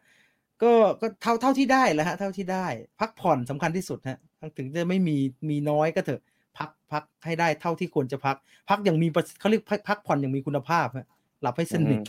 [0.62, 2.66] ก็ก็เท่าเท่าที่ได้แหล้วฮะเท่าที่ได้
[3.00, 4.18] พักผ่อนสำคัญที่สุดฮะ
[4.58, 5.16] ถึงจะไม่มี
[5.50, 6.22] มีน้อยก็เถอะ
[6.58, 8.36] พักพักให้ได้เท่าที่ควรจะพัก
[8.68, 11.06] พักอย่างมีประเขาเรียกพักพักผ่อนอย่างมีคุณภาพฮะ
[11.42, 12.00] หลับให้สนิท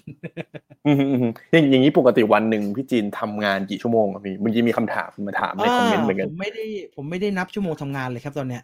[0.85, 8.63] อืมอืมอืมอย่างอย่างนี้ปกติวันหนึ่งพี่จีนทำงานกี่ชั่วโมงครับพี่เมื่อกี้มีคำถามมาถามในคอมเมนต์เหมือนกันผมไม่ได้ผมไม่ได้นับชั่วโมงทำงานเลยครับตอนเนี้ย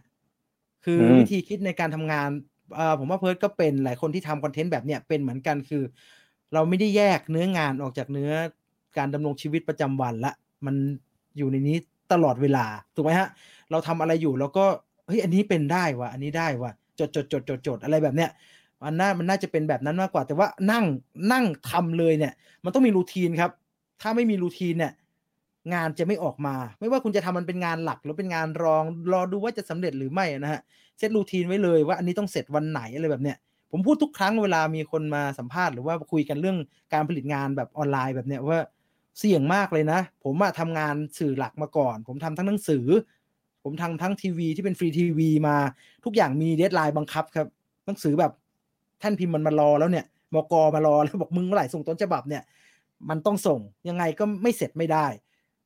[0.86, 2.30] คืออมวิธีคิดในการทำงาน
[2.78, 5.84] อ่าผมว่าเพิร์ดก็เป็นหลายคนที่ทำคอนเทนต์แบบเนี้ยเป็นเหมือนกันคือ
[6.54, 8.32] เราไม่ได้แยกเนื้องานออกจากเนื้อ
[8.98, 10.32] การดำรงชีวิตประจำวันละ
[10.66, 10.76] มัน
[11.38, 11.78] อยู่ในนี้
[12.12, 13.30] ตลอดเวลาถูกไหมฮะ
[13.72, 14.66] เราทำอะไรอยู่แล้วก็
[15.08, 18.30] เฮ้ยอันนี้เป็นได้วะอันนี้ได้วะจดจดจดจดจดอะไรแบบเนี้ย
[18.84, 20.86] มันน่ามันน่าจะเป็นแบบนั้นมากกว่า แต่ว่านั่ง
[21.32, 23.52] นั่งทำเลยเนี่ย มันต้องมีรูทีนครับ
[24.02, 24.92] ถ้าไม่มีรูทีนเนี่ย
[25.74, 30.62] งานจะไม่ออกมา ไม่ว่าคุณจะทำมันเป็นงานหลักหรือเป็นงานรอง รอดูว่าจะสำเร็จหรือไม่นะฮะ
[30.98, 33.38] เซตรูทีนไว้เลยว่าอันนี้ต้องเสร็จวันไหนอะไรแบบเนี้ย
[33.72, 36.58] ผมพูดทุกครั้งเวลามีคนมาสัมภาษณ์หรือว่าคุยกันเรื่อง
[36.94, 38.60] การผลิตงานแบบออนไลน์แบบเนี้ยว่า
[39.20, 42.86] เสี่ยงมากเลยนะ ผมอะทำงานสื่อหลักมาก่อน ผมทำทั้งหนังสือ
[43.64, 45.58] ผมทำทั้งทีวีที่เป็นฟรีทีวีมา
[46.06, 47.48] ทุกอย่างมี deadline บังคับครับ
[47.86, 48.32] หนังสือแบบ
[49.02, 52.44] แท่นพิมพ์มันมารอแล้วเนี่ยบก.มารอแล้วบอกมึงเมื่อไหร่ส่งต้นฉบับเนี่ย
[53.10, 55.06] มันต้องส่งยังไงก็ไม่เสร็จไม่ได้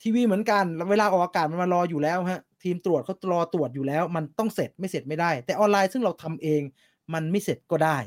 [0.02, 6.62] ทีวีเหมือนกันเวลาออกอากาศมันมารออยู่แล้วฮะทีมตรวจเขารอตรวจอยู่แล้ว มันต้องเสร็จไม่เสร็จไม่ได้ แต่ออนไลน์ซึ่งเราทำเอง
[7.14, 7.98] มันไม่เสร็จก็ได้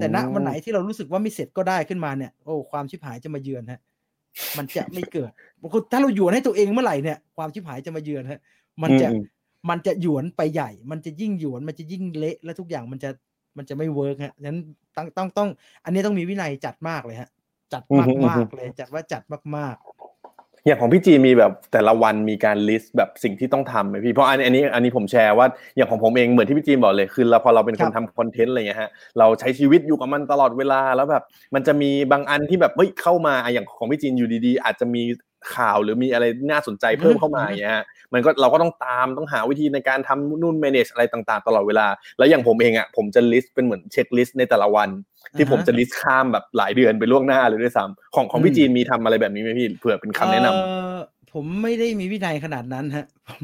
[0.00, 3.80] แต่ณวันไหนที่เรารู้สึกว่าไม่เสร็จก็ได้ขึ้นมาเนี่ยโอ้ความชิบหายจะมาเยือนฮะ
[4.58, 5.30] มันจะไม่เกิด
[5.60, 8.40] บางคนถ้าเราหยวนให้ตัวเองเมื่อไหร่เนี่ยความชิบหายจะมาเยือนฮะ
[8.82, 9.24] มันจะอืม
[9.70, 13.10] มันจะหยวนไปใหญ่ มันจะยิ่งหยวน มันจะยิ่งเละ และทุกอย่างมันจะ
[13.56, 14.58] มันจะไม่ work ฮะฉะนั้น
[14.96, 15.48] ต้องต้องต้อง
[15.84, 17.28] อันนี้ต้องมีวินัยจัดมากเลยฮะ
[17.72, 19.22] จัดอือมากฮึอือมาฮึกเลย จัดว่าจัด
[19.56, 19.76] มาก
[20.66, 25.46] อย่างของพี่จีมีแบบแต่ละวันมีการ list แบบสิ่งที่ต้องทำไหมพี่เพราะอันอันนี้อันนี้ผมแชร์ว่า
[25.76, 31.22] อย่างของผมเองเหมือนที่พี่จีบอกเลยคือเราพอเราเป็นคนทำคอนเทนต์อะไรเงี้ยฮะเราใช้ชีวิตอยู่กับมันตลอดเวลาแล้วแบบ
[31.54, 35.02] มันจะมีบางอันที่แบบเฮ้ยเข้ามาอย่างของพี่จีนอยู่ดีๆ อาจจะมี
[35.54, 41.86] ข่าวหรือมีอะไรน่าสนใจเพิ่มเข้ามาอย่างเงี้ยฮะมันก็เราก็ต้องตามต้องหาวิธีในการทำนู่น manage อะไรต่างๆ ตลอดเวลา
[42.18, 44.88] แล้วอย่างผมเองอะผมจะ list เป็นเหมือน checklist ในแต่ละวัน
[45.36, 50.62] ที่ผมจะ list ข้ามแบบหลายเดือนไปล่วงหน้าเลยด้วยซ้ำของของพี่จีนมีทำอะไรแบบนี้ไหมพี่เผื่อเป็นๆคำแนะนำเอ่
[50.94, 50.96] อ
[51.32, 53.40] ผมไม่ได้มีวินัยขนาดนั้นฮะผม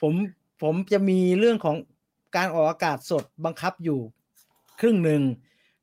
[0.00, 0.12] ผม
[0.62, 1.76] ผมจะมีเรื่องของ
[2.36, 4.00] การออกอากาศสดบังคับอยู่
[4.80, 5.22] ครึ่งหนึ่ง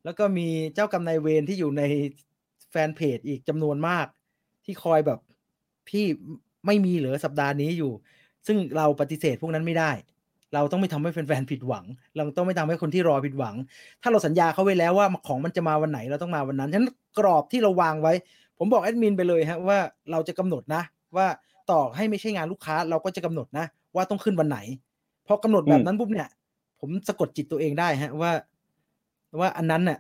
[0.06, 1.84] แล้วก็มีเจ้ากรรมนายเวรที่อยู่ใน
[2.72, 4.08] แฟนเพจอีกจำนวนมาก
[4.66, 5.20] ที่คอยแบบ
[5.90, 6.06] พี่
[6.66, 7.92] ไม่มีเหลือสัปดาห์นี้อยู่
[8.48, 9.92] ซึ่งเราปฏิเสธพวกนั้นไม่ได้
[10.54, 11.86] เราต้องไม่ทำให้แฟนๆผิดหวัง
[12.16, 13.56] เราต้องไม่ทำให้คนที่รอผิดหวัง
[14.02, 18.14] ถ้าเราสัญญาเขาไว้แล้วว่าของมันจะมาวันไหนเราต้องมาวันนั้นฉะนั้นกรอบที่เราวางไว้
[18.58, 19.78] ผมบอกแอดมินไปเลยฮะว่า
[20.12, 20.82] เราจะกำหนดนะ
[21.16, 21.28] ว่า
[21.72, 24.60] ต่อให้ไม่ใช่งานลูกค้า เราก็จะกำหนดนะ ว่าต้องขึ้นวันไหน
[25.28, 26.28] พอกำหนดแบบนั้นปุ๊บเนี่ย
[26.80, 28.32] ผมสะกดจิตตัวเองได้ฮะว่า
[29.40, 30.00] ว่าอันนั้นน่ะ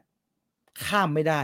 [0.85, 1.41] ข้ามไม่ได้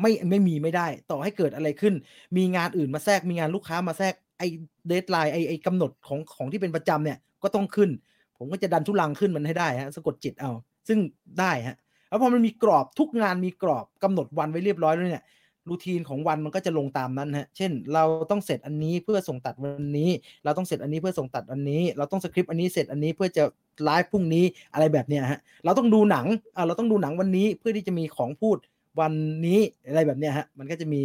[0.00, 1.94] ไม่ไม่มีไม่ได้ ต่อให้เกิดอะไรขึ้น
[2.36, 4.46] มีงานอื่นมาแทรกมีงานลูกค้ามาแทรกไอ้
[4.88, 7.90] เดทไลน์ไอ้ไอ้กำหนดของของที่เป็นประจำเนี่ยก็ต้องขึ้น
[8.38, 10.50] ผมก็จะดันทุลังขึ้นมันให้ได้ฮะสะกดจิตเอา
[10.88, 10.98] ซึ่ง
[11.40, 11.76] ได้ฮะ
[12.08, 15.24] แล้วพอมันมีกรอบทุกงานมีกรอบกำหนดวันไว้เรียบร้อยแล้วเนี่ย
[15.68, 20.10] รูทีนของวันมันก็จะลงตามนั้นฮะ เช่น เราต้องเสร็จอันนี้เพื่อส่งตัดวันนี้
[20.44, 23.44] เราต้องเสร็จอันนี้เพื่อส่งตัดอันนี้ เราต้องสคริปต์อันนี้เสร็จอันนี้เพื่อจะ
[23.84, 24.44] ไลฟ์พรุ่งนี้
[24.74, 26.26] อะไรแบบเนี้ยฮะ เราต้องดูหนัง
[26.56, 28.56] อ่าเราต้องดูหนังวันนี้เพื่อที่จะมีของพูด
[29.00, 29.12] วัน
[29.46, 31.02] นี้อะไรแบบเนี้ยฮะมันก็จะมี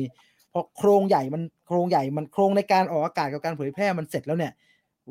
[0.53, 4.53] พอโครงใหญ่มันโครงใหญ่มันโครงในการออกอากาศกับการเผยแพร่มันเสร็จแล้วเนี่ย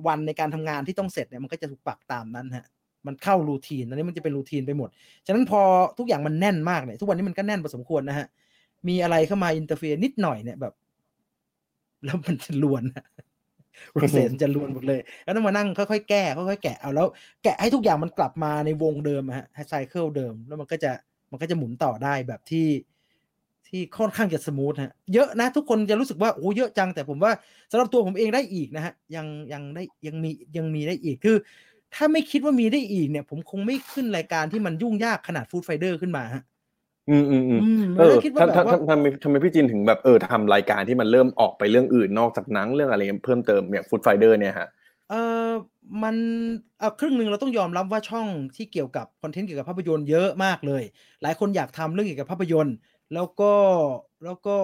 [0.06, 2.66] วันในการทำงานที่ต้องเสร็จเนี่ยมันก็จะถูกปักตามนั้นฮะ
[3.06, 4.88] มันเข้า routine อันนี้มันจะเป็น routine ไปหมด
[5.26, 5.60] ฉะนั้นพอ
[5.98, 8.26] ทุกอย่างมันแน่นมากเนี่ยทุกวันนี้มันก็แน่นพอสมควรนะฮะ
[8.88, 10.74] มีอะไรเข้ามา interfere นิดหน่อยเนี่ยแบบ
[12.04, 12.82] แล้วมันจะรวน
[13.92, 17.06] process จะรวนหมดเลย แล้วต้องมานั่งค่อยๆแก้ค่อยๆแกะเอาแล้ว
[17.44, 20.92] แกะให้ทุกอย่างมันกลับมาในวงเดิมอะฮะ cycle เดิม แล้วมันก็จะ
[21.30, 22.68] มันก็จะหมุนต่อได้แบบที่
[23.68, 27.32] ที่ค่อนข้างจะ smooth ฮะเยอะนะทุกคนจะรู้สึกว่าโอ้เยอะจังแต่ผมว่า
[27.70, 31.36] สำหรับตัวผมเองได้อีกนะฮะยังยังได้ยังมียังมีได้อีกคือ
[31.94, 36.42] ถ้าไม่คิดว่ามีได้อีกเนี่ย ผมคงไม่ขึ้นรายการที่มันยุ่งยากขนาด Foodfinder ขึ้นมาฮะ
[37.10, 44.68] อืมอืมอืมอืมเออแล้วคิดว่าถ้าแบบถ้าว่าทำไมทำไมพี่จินถึงแบบเออทำรายการที่มันเริ่มออกไปเรื่องอื่นนอกจากหนังเรื่องอะไรเพิ่มเติมเนี่ย Foodfinder เนี่ยฮะ
[45.10, 45.14] เอ
[45.46, 45.50] อ
[46.02, 46.16] มัน
[46.78, 48.26] เออครึ่งหนึ่งเราต้องยอมรับว่าช่อง
[48.56, 50.82] ที่เกี่ยวกับคอนเทนต์เกี่ยวกับภาพยนตร์เยอะมากเลย
[51.22, 52.76] หลายคนอยากทำเรื่องเกี่ยวกับภาพยนตร์
[53.14, 53.52] แล้วก็
[54.24, 54.56] แล้วก็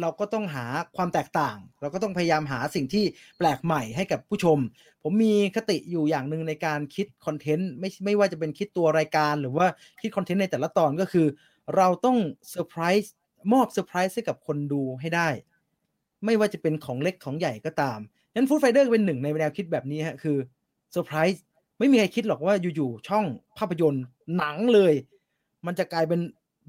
[0.00, 0.64] เราก็ต้องหา
[0.96, 3.04] ความแตกต่าง เราก็ต้องพยายามหาสิ่งที่
[3.38, 4.58] แปลกใหม่ให้กับผู้ชม
[5.02, 9.66] ผมมีคติอยู่อย่างหนึ่งในการคิดคอนเทนต์ไม่ไม่ว่าจะเป็นคิดตัวรายการ หรือว่า
[10.02, 11.26] คิดคอนเทนต์ในแต่ละตอนก็คือ
[11.76, 12.18] เราต้อง
[12.50, 13.12] เซอร์ไพรส์
[13.52, 15.28] มอบเซอร์ไพรส์ให้กับคนดูให้ได้
[16.24, 17.98] ไม่ว่าจะเป็นของเล็กของใหญ่ก็ตาม
[18.34, 20.36] นั้น Foodfinder เป็นหนึ่งในแนวคิดแบบนี้ฮะคือ
[20.92, 21.44] เซอร์ไพรส์
[21.78, 23.24] ไม่มีใครคิดหรอกว่าอยู่ๆช่อง
[23.58, 24.04] ภาพยนตร์
[24.36, 24.94] หนังเลย
[25.66, 26.20] มันจะกลายเป็น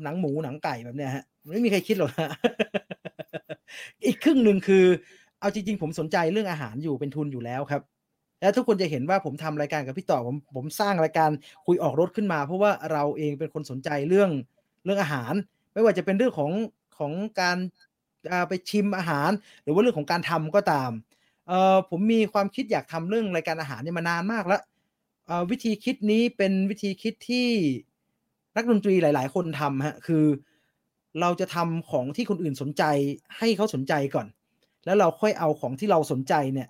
[0.04, 2.30] หนังหมูหนังไก่แบบเนี้ยฮะไม่มีใครคิดหรอกฮะ
[4.06, 4.86] อีกครึ่งหนึ่งคือ
[5.40, 7.82] เอาจริงๆ ผมสนใจเรื่องอาหารอยู่เป็นทุนอยู่แล้วครับ
[8.42, 11.30] แล้วทุกคนจะเห็นว่าผมทำรายการกับพี่ต่อผมผมสร้างรายการ
[11.68, 14.30] คุยออกรถขึ้นมา เพราะว่าเราเองเป็นคนสนใจเรื่อง
[14.86, 15.34] เรื่องอาหาร
[15.74, 16.52] ไม่ว่าจะเป็นเรื่องของ
[16.98, 17.12] ของ
[17.42, 17.58] การ
[18.48, 19.30] ไปชิมอาหาร
[19.64, 20.92] หรือว่าเรื่องของการทำก็ตาม
[21.48, 24.62] เอ่อผมมีความคิดอยากทำเรื่องรายการอาหารเนี่ยมานานมากแล้ว
[25.26, 27.48] เออวิธีคิดนี้เป็นวิธีคิดที่
[28.56, 30.26] นักดนตรีหลาย ๆ คนทำฮะคือ
[31.22, 32.84] เราจะทำของที่คนอื่นสนใจ
[33.38, 34.28] ให้เขาสนใจก่อน
[34.86, 36.68] แล้วเราค่อยเอาของที่เราสนใจเนี่ย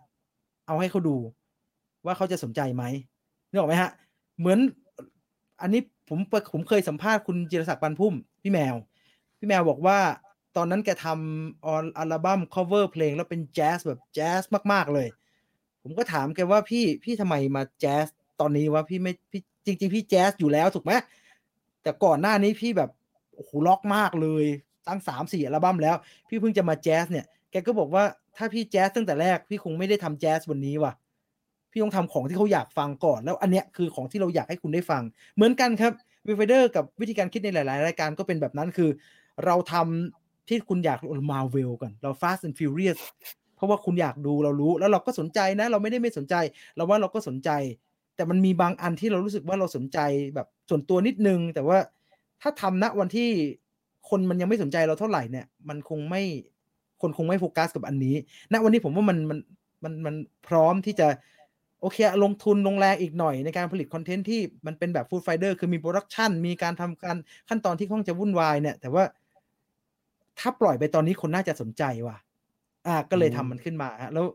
[0.68, 1.18] เอาให้เขาดู
[2.06, 2.84] ว่าเขาจะสนใจไหม
[3.50, 3.92] นึกออกไหมฮะ
[4.40, 4.60] เหมือน
[5.62, 6.20] อันนี้ผม
[6.54, 8.76] ผมเคยสัมภาษณ์คุณจิรศักดิ์ปันพุ่มพี่แมว
[9.40, 9.98] พี่แมวบอกว่า
[10.58, 14.41] ตอนนั้นแกทำออัลบั้ม cover เพลงแล้วเป็นแจ๊สแบบแจ๊ส
[14.72, 15.08] มาก ๆ เลย
[15.84, 18.06] ผมก็ถามแกว่าพี่พี่ทำไมมาแจ๊ส
[18.39, 20.91] ตอนนี้วะพี่ไม่พี่จริง ๆ พี่แจ๊สอยู่แล้วถูกไหม
[21.84, 22.89] แต่ก่อนหน้านี้พี่แบบ
[23.36, 24.45] โอ้โหร็อกมากเลย
[24.88, 25.95] ตั้งสามสี่อัลบั้มแล้ว
[26.30, 28.03] พี่เพิ่งจะมาแจ๊สเนี่ยแกก็บอกว่า
[28.38, 30.93] ถ้าพี่แจ๊สตั้งแต่แรก พี่คงไม่ได้ทำแจ๊สวันนี้ว่ะ
[31.72, 35.03] พี่ต้องทำของที่เขาอยากฟังก่อน แล้วอันเนี้ยคือของที่เราอยากให้คุณได้ฟัง
[35.36, 35.91] เหมือนกันครับ
[36.28, 38.89] Viewfinder กับวิธีการคิดในหลาย ๆ รายการก็เป็นแบบนั้นคือ
[39.45, 41.00] เราทำ ที่คุณอยาก
[41.32, 43.00] มาเวลกันเรา Fast and Furious
[43.56, 46.36] เพราะว่าคุณอยากดูเรารู้ แล้วเราก็สนใจนะ เราไม่ได้ไม่สนใจ
[46.76, 47.50] เราว่าเราก็สนใจ
[48.16, 50.00] แต่มันมีบางอันที่เรารู้สึกว่าเราสนใจ
[50.36, 51.78] แบบส่วนตัวนิดนึง แต่ว่า
[52.41, 53.30] ถ้าทำณวันที่
[54.10, 56.24] คนมันยังไม่สนใจเราเท่าไหร่เนี่ย มันคงไม่
[57.02, 58.16] คนคงไม่โฟกัสกับอันนี้
[58.54, 59.39] ณวันนี้ผมว่ามันมัน
[59.84, 60.16] มันมัน
[60.48, 61.08] พร้อมที่จะ
[61.82, 67.18] โอเค ลงทุนลงแรงอีกหน่อยในการผลิตคอนเทนต์ที่มันเป็นแบบฟู d ไฟเดอร์คือมี production มีการทำการ
[67.50, 69.04] ขั้นตอนที่ค่อนข้างจะวุ่นวายเนี่ย แต่ว่า
[70.40, 72.18] ถ้าปล่อยไปตอนนี้คนน่าจะสนใจว่ะ
[72.88, 74.26] อ่า ก็เลยทำมันขึ้นมาฮะ แล้ว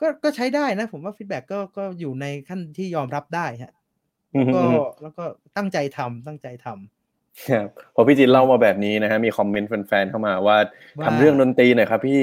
[0.00, 3.72] ก็ก็ใช้ได้นะ ผมว่า feedback ก็ก็อยู่ในขั้นที่ยอมรับได้ฮะ
[4.34, 5.24] อืมก็อืมแล้วก็
[5.56, 10.56] ตั้งใจทำตั้งใจทำครับพอพี่จินเล่ามาแบบนี้นะฮะมี comment แฟนๆเข้ามาว่า
[10.98, 12.22] ว่าทำเรื่องดนตรีหน่อยครับพี่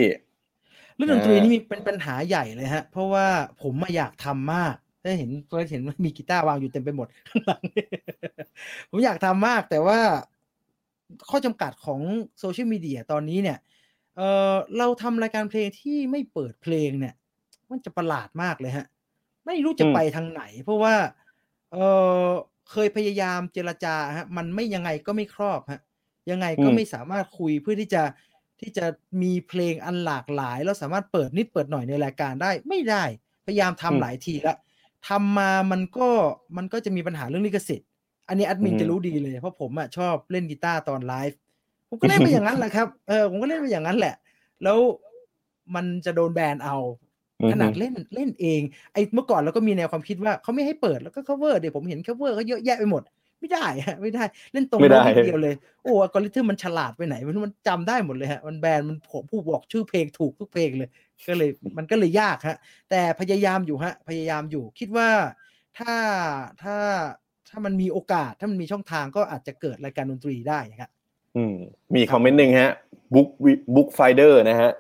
[0.95, 3.28] เรื่องดนตรีอ่านี่นี่มีเป็นปัญหาใหญ่เลยฮะ เพราะว่า
[3.61, 7.61] ผมมาอยากทำมากได้เห็นก็เห็นว่ามีกีตาร์วางอยู่เต็มไปหมดข้างหลัง
[8.89, 9.99] ผมอยากทำมากแต่ว่า
[11.30, 12.01] ข้อจำกัดของ
[12.39, 13.58] โซเชียลมีเดียตอนนี้เนี่ย
[14.18, 17.14] เออเราทำรายการเพลงที่ไม่เปิดเพลงเนี่ย
[17.70, 18.88] มันจะประหลาดมากเลยฮะ
[19.45, 20.95] ไม่รู้จะอืมไปทางไหน เพราะว่า
[21.72, 21.78] เอ
[22.24, 22.28] อ
[22.72, 25.82] เคยพยายามเจรจาฮะมันไม่ยังไงก็ไม่ครอบฮะ
[26.32, 28.04] ยังไงก็ไม่สามารถคุยเพื่อที่จะ
[28.60, 28.86] ที่จะ
[29.22, 33.04] มีเพลงอันหลากหลาย แล้วสามารถเปิดนิดเปิดหน่อยในรายการได้ไม่ได้
[33.45, 34.58] พยายามทำหลายทีแล้ว
[35.08, 36.08] ทำมามันก็
[36.58, 37.89] มันก็จะมีปัญหาเรื่องลิขสิทธิ์
[38.28, 41.38] อันนี้แอดมินอืมจะรู้ดีเลยเพราะผมอะชอบเล่นกีตาร์ตอนไลฟ์
[41.89, 44.15] ผมก็เล่นไปอย่างนั้นแหละครับเออผมก็เล่นไปอย่างนั้นแหละ
[44.63, 44.78] แล้ว
[45.76, 46.76] มันจะโดนแบนเอา
[47.39, 48.61] อืมขนาดเล่นเล่นเอง
[48.93, 53.03] ไอ้เมื่อก่อนเราก็มีแนวความคิดว่าเขาไม่ให้เปิดแล้วก็ cover เดี๋ยวผมเห็น cover เขาเยอะแยะไปหมด
[53.39, 60.89] ไม่ได้ฮะไม่ได้เล่นตรงไม่ได้โน้ตนิดเดียวเลย โอ้อัลกอริทึมมันฉลาดไปไหนมันมันจำได้หมดเลยฮะมันแบนมันผมผู้บอกชื่อเพลงถูกทุกเพลงเลย
[61.28, 62.57] ก็เลยมันก็เลยยากฮะ
[62.89, 65.09] แต่พยายามอยู่ฮะ พยายามอยู่คิดว่า
[65.80, 65.95] ถ้า
[66.63, 66.78] ถ้า
[67.54, 70.91] ถ้ามันมีโอกาสถ้ามันมีช่องทางก็อาจจะเกิดรายการดนตรีได้ครับ
[71.36, 71.56] อืม
[71.95, 72.72] มีคอมเมนต์หนึ่งฮะ
[73.14, 73.28] บุ๊ก
[73.76, 74.72] Bookfinder นะฮะ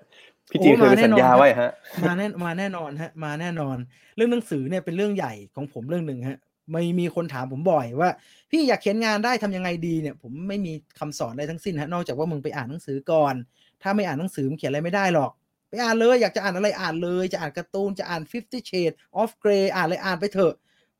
[0.51, 1.71] พี่จีนโอ้เคยไปมาแน่นอนครับสัญญาไว้ฮะ
[2.07, 3.77] มาแน่มาแน่นอนฮะ มาแน่นอน
[4.15, 6.39] เรื่องหนังสือเนี่ยเป็นเรื่องใหญ่ของผมเรื่องหนึ่งฮะ
[6.71, 8.09] ไม่มีคนถามผมบ่อยว่า
[8.51, 13.35] พี่อยากเขียนงานได้ทำยังไงดีเนี่ย ผมไม่มีคำสอนอะไรทั้งสิ้นฮะนอกจากว่ามึงไปอ่านหนังสือก่อน
[13.81, 15.31] ถ้าไม่อ่านหนังสือมึงเขียนอะไรไม่ได้หรอก
[15.69, 20.53] ไปอ่านเลยอยากจะอ่านอะไรอ่านเลยจะอ่านการ์ตูนจะอ่าน Fifty Shades of Grey อ่านอะไรอ่านไปเถอะ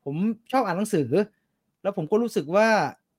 [0.04, 0.16] ผม
[0.52, 1.08] ชอบอ่านหนังสือ
[1.84, 2.68] แล้วผมก็รู้สึกว่า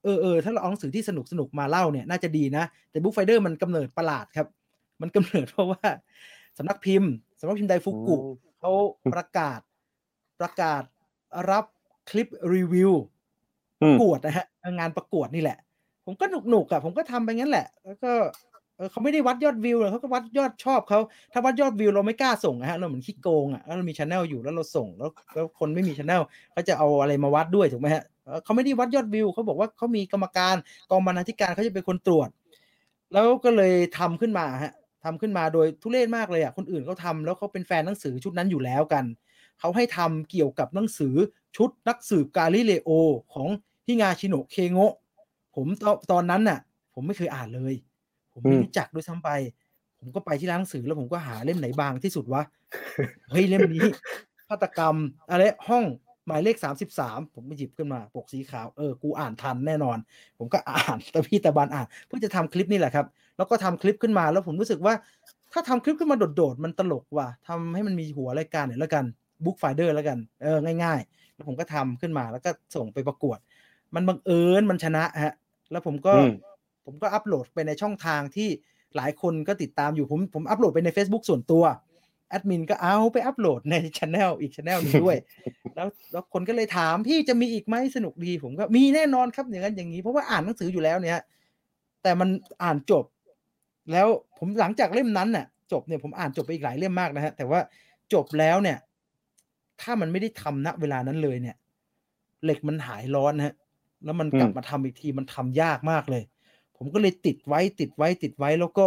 [0.04, 4.48] เออเออถ้าเราเอาหนังสือที่สนุกสนุกมาเล่าเนี่ยน่าจะดีนะ แต่บุ๊กไฟเดอร์มันกำเนิดประหลาดครับ
[5.02, 5.88] มันกำเนิดเพราะว่า
[6.58, 8.72] สำนักพิมพ์สำนักพิมพ์ไดฟุกุอืมเขา
[9.14, 9.60] ประกาศ
[10.40, 10.84] ประกาศ
[11.52, 11.66] รับ
[12.10, 12.92] คลิปรีวิว
[13.82, 14.46] อืปมระกวดนะฮะ
[14.80, 15.58] งานประกวดนี่แหละ
[16.06, 18.12] ผมก็หนุกหนุกๆอะผมก็ทำไปงั้นแหละ แล้วก็
[18.78, 21.00] เออเขาไม่ได้วัดยอดวิวหรอกเขาก็วัดยอดชอบเขา
[21.34, 28.04] ถ้าวัดยอดวิวเราไม่กล้าส่งนะฮะเราเหมือนขี้โกงอะแล้วเรามีชแนลอยู่แล้วเราส่งแล้วแล้วคนไม่มีชแนลเขาจะเอาอะไรมาวัดด้วยถูกไหมฮะ
[28.44, 30.56] เขาไม่ได้วัดยอดวิวเขาบอกว่าเขามีกรรมการ
[30.92, 32.30] กองบรรณาธิการเขาจะเป็นคนตรวจ
[33.14, 34.74] แล้วก็เลยทำขึ้นมาฮะ
[35.04, 39.06] ทำขึ้นมาโดยทุเรศมากเลยอะคนอื่นเขาทำแล้วเขาเป็นแฟนหนังสือชุดนั้นอยู่แล้วกัน
[39.60, 41.16] เขาให้ทำเกี่ยวกับหนังสือ
[41.58, 42.90] ชุดนักสืบกาลิเลโอ
[43.34, 43.50] ของ
[43.88, 44.94] ฮิงาชิโนะเคโงะ
[45.56, 46.60] ผมตอนตอนนั้นน่ะ
[46.94, 47.74] ผมไม่เคยอ่านเลย
[48.34, 49.30] ผมไม่รู้จักด้วยซ้ำไป
[50.00, 52.42] ผมก็ไปที่ร้านหนังสือแล้วผมก็หาเล่มไหนบางที่สุดวะ
[53.30, 53.88] เฮ้ยเล่มนี้
[54.50, 54.96] ฆาตกรรม
[55.30, 55.84] อะไรห้อง
[56.28, 59.98] หมายเลขสามสิบสามผมไปหยิบขึ้นมาปกสีขาวเออกูอ่านทันแน่นอน
[60.40, 63.06] ผมก็อ่านตะพี่ตะบันอ่าน เพื่อจะทำคลิปนี่แหละครับ
[63.38, 64.94] แล้วก็ทำคลิปขึ้นมาแล้วผมรู้สึกว่า
[65.54, 69.06] ถ้าทำคลิปขึ้นมาโดดๆมันตลกว่ะทำให้มันมีหัวรายการหน่อยแล้วกัน
[69.44, 73.38] Bookfinder แล้วกันเออง่ายๆ แล้วผมก็ทำขึ้นมาแล้วก็ส่งไปประกวด
[73.96, 75.34] มันบังเอิญมันชนะฮะ
[75.72, 76.32] แล้วผมก็อืม
[76.86, 78.50] ผมก็อัปโหลดไปในช่องทางที่
[78.96, 81.85] หลายคนก็ติดตามอยู่ผมผมอัปโหลดไปใน Facebook ส่วนตัวแอ
[82.42, 85.18] ดมินก็เอาไปอัปโหลดในช anel อีกช anel หนึงด้วย
[85.76, 91.24] แล้วแล้วคนก็เลยถามพี่จะมีอีกไหมสนุกดีผมก็มีแน่นอนครับอย่างนั้นอย่างนี้ เพราะว่าอ่านหนังสืออยู่แล้วเนี่ย
[92.04, 92.30] แต่มัน
[92.64, 93.06] อ่านจบ
[93.92, 94.08] แล้ว
[94.38, 97.60] ผมหลังจากเล่มนั้นน่ะ จบเนี่ยผมอ่านจบไปอีกหลายเล่มมากนะฮะแต่ว่า
[98.14, 98.78] จบแล้วเนี่ย
[99.82, 101.56] ถ้ามันไม่ได้ทำณเวลานั้นเลยเนี่ย
[102.44, 103.56] เหล็กมันหายร้อนนะฮะ
[104.04, 106.24] แล้วมันกลับอืมมาทำอีกทีมันทำยากมากเลย
[106.78, 108.86] ผมก็เลยติดไว้ติดไว้ติดไว้แล้วก็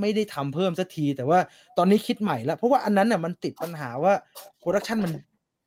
[0.00, 1.38] ไม่ได้ทำเพิ่มสักที แต่ว่า
[1.78, 4.12] ตอนนี้คิดใหม่แล้ว เพราะว่าอันนั้นน่ะมันติดปัญหาว่า
[4.58, 5.12] production มัน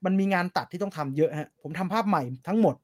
[0.06, 2.76] มันมีงานตัดที่ต้องทำเยอะฮะผมทำภาพใหม่ทั้งหมด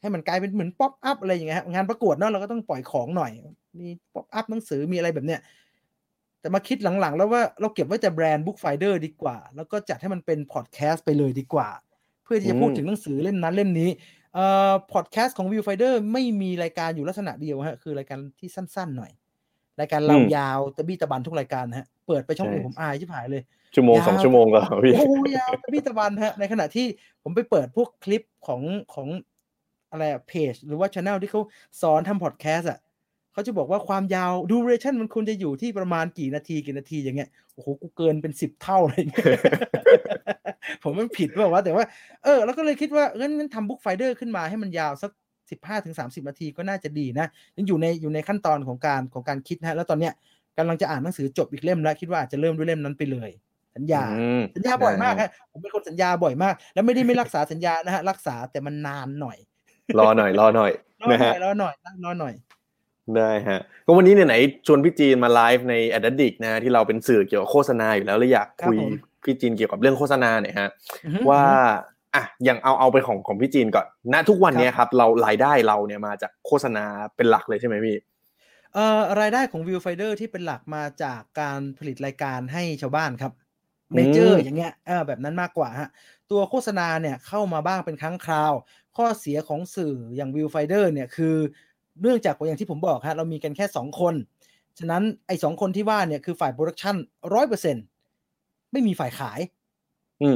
[0.00, 3.32] ให้มันกลายเป็นเหมือน pop-up อะไรอย่างเงี้ยฮะงานประกวดเนาะเราก็ต้องปล่อยของหน่อย
[3.80, 5.40] มี pop-up หนังสือมีอะไรแบบเนี้ย
[6.40, 11.68] แต่มาคิดหลังๆ แล้วว่าเราเก็บไว้แต่แบรนด์ Bookfinder ดีกว่า แล้วก็จัดให้มันเป็นพอดแคสต์ไปเลยดีกว่า
[12.24, 13.90] เพื่อที่จะพูดอืมถึงหนังสือเล่มนั้นเล่มนี้
[14.34, 19.12] เอ่อพอดแคสต์ของ Viewfinder ไม่มีรายการอยู่ลักษณะเดียวฮะคือรายการที่สั้นๆหน่อย
[19.80, 23.42] รายการเราอืมยาวตะบี้ตะบันทุกรายการฮะเปิดไปช่องอื่นใช่ผมอายชิบหายเลย
[23.74, 26.86] ชั่วโมงยาวสองชั่วโมงก็พี่โอ้โหยาวตะบี้ตะบันฮะในขณะที่
[27.22, 28.62] ผมไปเปิดพวกคลิปของ
[28.94, 29.08] ของ
[29.90, 31.40] อะไรเพจหรือว่าช anel ที่เขา
[31.82, 32.78] สอนทำพอดแคสต์อะ
[33.32, 39.24] เขาจะบอกว่าความยาว duration มันควรจะอยู่ที่ประมาณกี่นาทีกี่นาทีอย่างเงี้ยโอ้โหกูเกินเป็นสิบเท่าเลยเนี่ย
[40.82, 41.84] ผมมันผิดเปล่าวะแต่ว่า
[42.24, 45.10] เออ แล้วก็เลยคิดว่างั้นงั้นทำ Bookfinder ขึ้นมาให้มันยาวสัก
[45.50, 47.26] สิบห้าถึงสามสิบนาทีก็น่าจะดีนะ
[47.56, 50.12] ยังอยู่ในอยู่ในขั้นตอนของการของการคิดนะฮะแล้วตอนเนี้ย
[50.58, 53.30] กำลังจะอ่านหนังสือจบอีกเล่มแล้วคิดว่าอาจจะเริ่มด้วยเล่มนั้นไปเลย
[53.76, 59.38] สัญญาอืมสัญญาบ่อยมากได้ฮะผมเป็นคนสัญญาบ่อยมาก แล้วไม่ได้ไม่รักษาสัญญานะฮะรักษาแต่มันนานหน่อย
[59.98, 60.72] รอหน่อยรอหน่อย
[61.02, 61.74] รอหน่ฮะรอหน่อย
[62.04, 62.34] รอหน่อย
[63.16, 64.36] ได้ฮะก็วันนี้เนี่ยไหน
[64.66, 68.92] ชวนพี่จีนมาไลฟ์ใน a d d i c t นะที่เราเป็นสื่อเกี่ยวกับโฆษณาอยู่แล้วเลยอยากคุยครับผม
[69.24, 70.68] พี่จีนเกี่ยวกับเรื่องโฆษณาเนี่ยฮะ
[71.04, 71.44] อือฮึว่า
[72.14, 76.84] อะอย่างเอาเอาไปของของพี่จีนก่อนณทุกวันเนี้ยครับ เรารายได้เราเนี่ยมาจากโฆษณา
[77.16, 77.96] เป็นหลักเลยใช่ไหมพี่
[78.74, 83.32] เอ่อรายได้ของ Viewfinder ที่เป็นหลักมาจากการผลิตรายการให้ชาวบ้านครับ
[83.90, 85.88] อืมเมเจอร์อย่างเงี้ยเออแบบนั้นมากกว่าฮะ
[86.30, 88.52] ตัวโฆษณาเนี่ยเข้ามาบ้างเป็นครั้งคราว
[88.96, 91.36] ข้อเสียของสื่ออย่าง Viewfinder เนี่ยคือ
[92.00, 94.14] เนื่องจากอย่างที่ผมบอกฮะเรามีกันแค่ 2 คน
[94.78, 96.96] ฉะนั้นไอ้สองคนที่ว่าเนี่ยคือฝ่าย production
[97.34, 97.76] ร้อยเปอร์เซ็น
[98.72, 99.59] ไม่มีฝ่ายขายอืม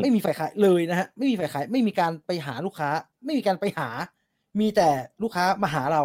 [0.01, 2.91] ไม่มีฝ่ายขายเลยนะฮะไม่มีฝ่ายขายไม่มีการไปหาลูกค้า
[3.25, 3.89] ไม่มีการไปหา
[4.61, 4.89] มีแต่
[5.23, 6.03] ลูกค้ามาหาเรา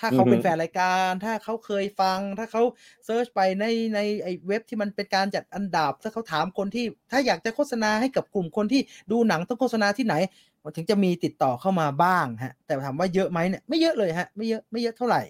[0.00, 2.62] ถ้าเขาเป็นอือฮึแฟนรายการ ถ้าเขาเคยฟัง ถ้าเขา
[3.04, 3.64] search ไปใน
[3.94, 10.14] ในไอ้เว็บที่มันเป็นการจัดอันดับ ถ้าเขาถามคนที่ ถ้าอยากจะโฆษณาให้กับกลุ่มคนที่ดูหนังต้องโฆษณาที่ไหน
[10.62, 15.22] มันถึงจะมีติดต่อเข้ามาบ้างฮะ แต่ถามว่าเยอะไหมเนี่ยไม่เยอะเลยฮะ ไม่เยอะไม่เยอะเท่าไหร่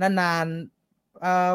[0.00, 1.54] นานๆเอ่อ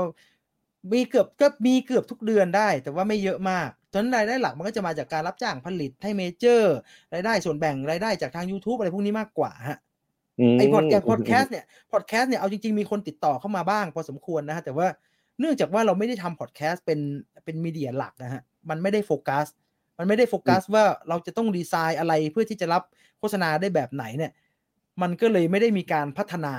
[0.94, 6.76] มีเกือบก็มีเกือบทุกเดือนได้ แต่ว่าไม่เยอะมาก ฉะนั้นรายได้หลักมันก็จะมาจากการรับจ้างผลิตให้เมเจอร์
[7.14, 9.80] รายได้ส่วนแบ่งรายได้จากทาง YouTube อะไรพวกนี้มากกว่าฮะ
[10.58, 14.88] มไอพอดแคสต์พอดแคสต์เนี่ยพอดแคสต์เนี่ยเอาจริงๆมีคนติดต่อเข้ามาบ้างพอสมควรนะฮะแต่ว่า
[15.40, 17.00] เนื่องจากว่าเราไม่ได้ทำพอดแคสต์เป็น
[17.46, 19.48] เป็นมีเดียหลักนะฮะมันไม่ได้โฟกัส
[19.98, 22.84] มันไม่ได้โฟกัสว่าเราจะต้องดีไซน์อะไรเพื่อที่จะรับ
[23.20, 24.32] โฆษณาได้แบบไหนเนี่ย
[25.02, 26.56] มันก็เลยไม่ได้มีการพัฒนา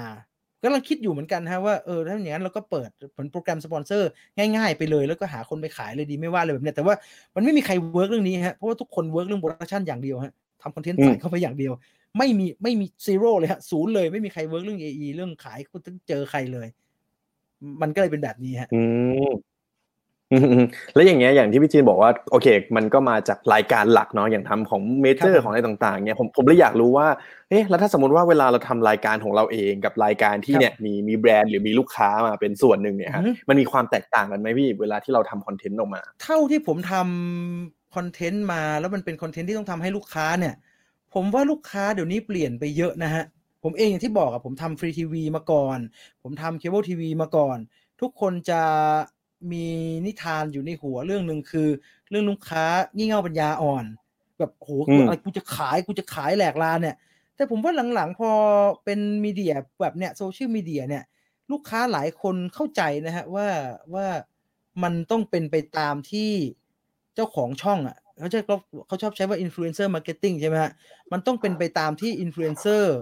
[0.63, 4.11] กำลังคิดอยู่เหมือนกันฮะว่าเออถ้าอย่างนั้นเราก็เปิดเหมือนโปรแกรมสปอนเซอร์
[4.57, 6.95] ง่ายๆไปเลย แล้วก็หาคนไปขายเลยดีไม่ว่าเลยแบบเนี้ยแต่ว่า
[7.35, 10.33] มันไม่มีใคร work เรื่องนี้ฮะเพราะว่าทุกคน work เรื่อง production อย่างเดียวฮะ
[10.63, 11.73] ทำคอนเทนต์ใส่เข้าไปอย่างเดียว
[12.19, 16.69] ไม่มีไม่มี zero เลยฮะศูนย์เลยไม่มีใคร work เรื่อง AE เรื่องขายคุณต้องเจอใครเลย
[17.83, 19.35] มันก็เลยเป็นแบบนี้ฮะอืมอืมอืม
[20.95, 27.07] แล้วอย่างเงี้ยอย่างที่พี่จีนบอกว่าโอเค มันก็มาจากรายการหลักเนาะอย่างทำของ Major ครัร์บผมของอะไรต่างๆเนี่ยผมผมเลยอยากรู้ว่า
[27.51, 40.55] เอ๊ะแล้วถ้าสมมติว่าเวลาเราทำรายการของเราเองกับรายการที่ครับเนี่ยมีมีแบรนด์หรือมีลูกค้ามาเป็นส่วนหนึ่งเนี่ยฮะอือฮึมันมีความแตกต่างกันไหมพี่เวลาที่เราทำคอนเทนต์ออกมา เท่าที่ผมทำคอนเทนต์มาแล้วมันเป็นคอนเทนต์ที่ต้องทำให้ลูกค้าเนี่ย
[41.15, 43.25] ผมว่าลูกค้าเดี๋ยวนี้เปลี่ยนไปเยอะนะฮะ
[43.65, 45.79] ผมเองอย่างที่บอกอะผมทำฟรีทีวีมาก่อน
[46.23, 47.59] ผมทำเคเบิลทีวีมาก่อน
[48.01, 48.61] ทุกคนจะ
[49.53, 49.67] มี
[50.07, 51.69] นิทานอยู่ในหัวเรื่องหนึ่งคือ
[52.11, 52.65] เรื่องลูกค้า
[52.97, 53.85] งี่เง่าปัญญาอ่อน
[54.39, 56.97] แบบโหอืมอะไรกูจะขายกูจะขายแหลกลานเนี่ย
[57.37, 58.31] แต่ผมว่าหลังๆพอ
[58.85, 61.05] เป็นมีเดียแบบเนี้ยโซเชียลมีเดียเนี่ย
[61.51, 63.49] ลูกค้าหลายคนเข้าใจนะฮะว่า
[63.95, 64.07] ว่า
[64.83, 66.31] มันต้องเป็นไปตามที่
[67.15, 70.73] เจ้าของช่องอะเขาจะเขาเขาชอบใช้ว่า influencer marketing ใช่ไหมฮะ
[71.13, 72.97] มันต้องเป็นไปตามที่อินฟลูเอนเซอร์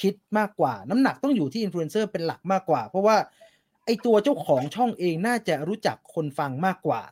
[0.00, 3.16] คิดมากกว่า น้ำหนักต้องอยู่ที่อินฟลูเอนเซอร์เป็นหลักมากกว่า เพราะว่า
[3.84, 7.02] ไอ้ตัวเจ้าของช่องเองน่าจะรู้จักคนฟังมากกว่า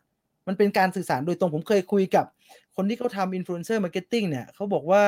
[0.47, 2.27] มันเป็นการสื่อสารโดยตรงผมเคยคุยกับ
[2.77, 5.03] คนที่เขาทำ influencer marketing เนี่ยเขาบอกว่า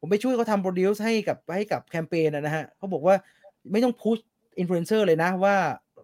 [0.00, 3.14] ผมไปช่วยเขาทำ produce ให้กับให้กับแคมเปญนะฮะเขาบอกว่า
[3.72, 4.18] ไม่ต้อง push
[4.58, 5.54] อินฟลูเอนเซอร์เลยนะว่า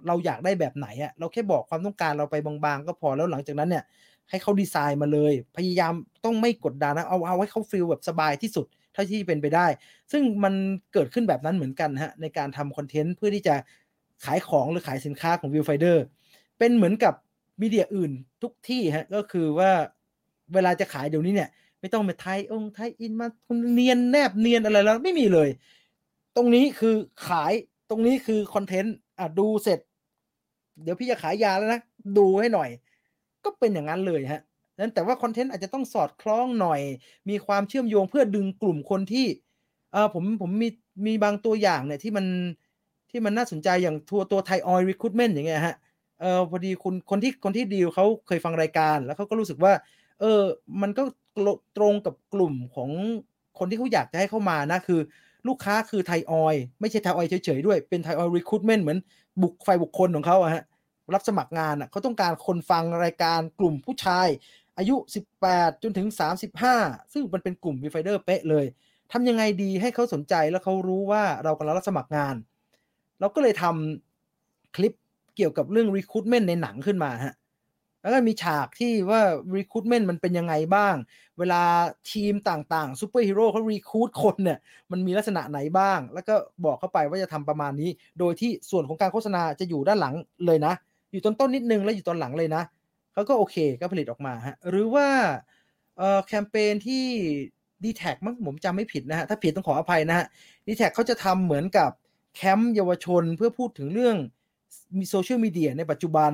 [0.07, 3.85] เราอยากได้แบบไหนอะเราแค่บอกความต้องการเราไปบางๆ ก็พอแล้วหลังจากนั้นเนี่ย
[4.31, 5.95] ให้เขาดีไซน์มาเลย พยายาม
[6.25, 9.67] ต้องไม่กดดันนะเอาเอาให้เขา feel แบบสบายที่สุดเท่าที่เป็นไปได้
[10.13, 10.55] ซึ่งมัน
[10.93, 13.55] เกิดขึ้นแบบนั้นเหมือนกันฮะในการทำคอนเทนต์เพื่อที่จะ
[14.25, 15.97] ขายของหรือขายสินค้าของ Viewfinder
[16.59, 17.15] เป็นเหมือนกับ
[17.61, 18.13] media อื่น
[18.43, 19.71] ทุกที่ฮะก็คือว่า
[20.55, 21.51] เวลาจะขายเดี๋ยวนี้เนี่ย
[21.81, 25.49] ไม่ต้องมา tie อง tie-in มาคุณเนียนแนบเนียนอะไรแล้วไม่มีเลย
[26.37, 26.95] ตรงนี้คือ
[27.29, 27.53] ขาย
[27.91, 29.81] ตรงนี้คือคอนเทนต์อะดูเสร็จ
[30.83, 31.81] เดี๋ยวพี่จะขายยาแล้วนะ
[32.19, 32.71] ดูให้หน่อย
[33.45, 34.43] ก็เป็นอย่างนั้นเลยฮะ
[34.79, 36.81] นั้นแต่ว่าคอนเทนต์อาจจะต้องสอดคล้องหน่อย
[37.29, 39.27] มีความเชื่อมโยงเพื่อดึงกลุ่มคนที่
[39.93, 40.69] เออผมผมมี
[41.07, 42.27] มีบางตัวอย่างเนี่ยที่มัน
[43.13, 45.77] ที่มันน่าสนใจอย่างทัวร์ตัว Thaioil recruitment อย่างเงี้ยฮะ
[46.21, 49.73] เออพอดีคุณคนที่คนที่ดีลเขาเคยฟังรายการ แล้วเขาก็รู้สึกว่า
[50.21, 50.43] เออ
[50.83, 51.03] มันก็
[51.77, 52.91] ตรงกับกลุ่มของ
[53.59, 55.01] คนที่เขาอยากจะให้เข้ามานะ คือ
[55.49, 58.99] ลูกค้าคือ Thaioil ไม่ใช่ Thaioil เฉยๆด้วยเป็น Thaioil recruitment เหมือน
[59.43, 60.63] พวกฝ่ายบุคคลของเขาอะฮะ
[61.15, 64.29] รับสมัครงานอะเขาต้องการคนฟังรายการกลุ่มผู้ชาย
[64.79, 64.97] อายุ
[65.37, 68.67] 18 จนถึง 35 ซึ่งมันเป็นกลุ่ม Viewfinder เป๊ะเลย
[69.13, 72.35] ทำยังไงดีให้เขาสนใจแล้วเขารู้ว่าเรากำลังรับสมัครงาน
[73.23, 74.93] เราก็เลยทำคลิป
[75.37, 77.35] เกี่ยวกับเรื่อง recruitment ในหนังขึ้นมาฮะ
[78.03, 79.21] แล้วก็มีฉากที่ว่า
[79.57, 80.95] recruitment มันเป็นยังไงบ้าง
[81.39, 81.63] เวลา
[82.13, 84.59] ทีมต่างๆซูเปอร์ฮีโร่เขา recruit คนเนี่ย
[84.93, 90.15] มันมีลักษณะไหนบ้าง แล้วก็บอกเข้าไปว่าจะทำประมาณนี้ โดยที่ส่วนของการโฆษณาจะอยู่ด้านหลัง
[90.47, 90.75] เลยนะ
[91.13, 92.63] อยู่ต้นต้นนิดนึงแล้วอยู่ตอนหลังเลยนะ
[93.13, 95.09] เขาก็โอเคก็ผลิตออกมาฮะ หรือว่า
[95.99, 97.05] เอ่อแคมเปญที่
[97.83, 100.27] d t แทมั้งผมจำไม่ผิดนะฮะ ถ้าผิดต้องขออภัยนะฮะ
[100.67, 101.91] d t แทเขาจะทำเหมือนกับ
[102.35, 104.17] แคมป์เยาวชนเพื่อพูดถึงเรื่อง
[104.99, 106.33] มีโซเชียลมีเดียในปัจจุบัน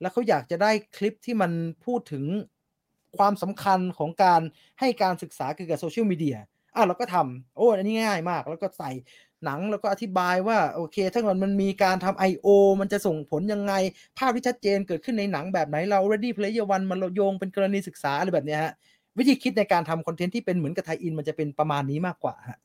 [0.00, 1.52] แล้วเขาอยากจะได้คลิปที่มัน
[1.84, 2.24] พูดถึง
[3.18, 4.40] ความสำคัญของการ
[4.80, 6.36] ให้การศึกษาเกี่ยวกับโซเชียลมีเดีย
[6.74, 8.90] อะเราก็ทำโอ้อันนี้ง่ายมาก แล้วก็ใส่
[9.44, 12.48] หนังแล้วก็อธิบายว่าโอเค ถ้าเกิดมันมีการทำ I.O.
[12.80, 13.72] มันจะส่งผลยังไง
[14.18, 18.72] ภาพที่ชัดเจนเกิดขึ้นในหนังแบบไหนเรา ready player one มันโยงเป็นกรณีศึกษาอะไรแบบนี้ฮะ
[19.18, 22.58] วิธีคิดในการทำคอนเทนต์ที่เป็นเหมือนกับ tie-in มันจะเป็นประมาณนี้มากกว่าฮะ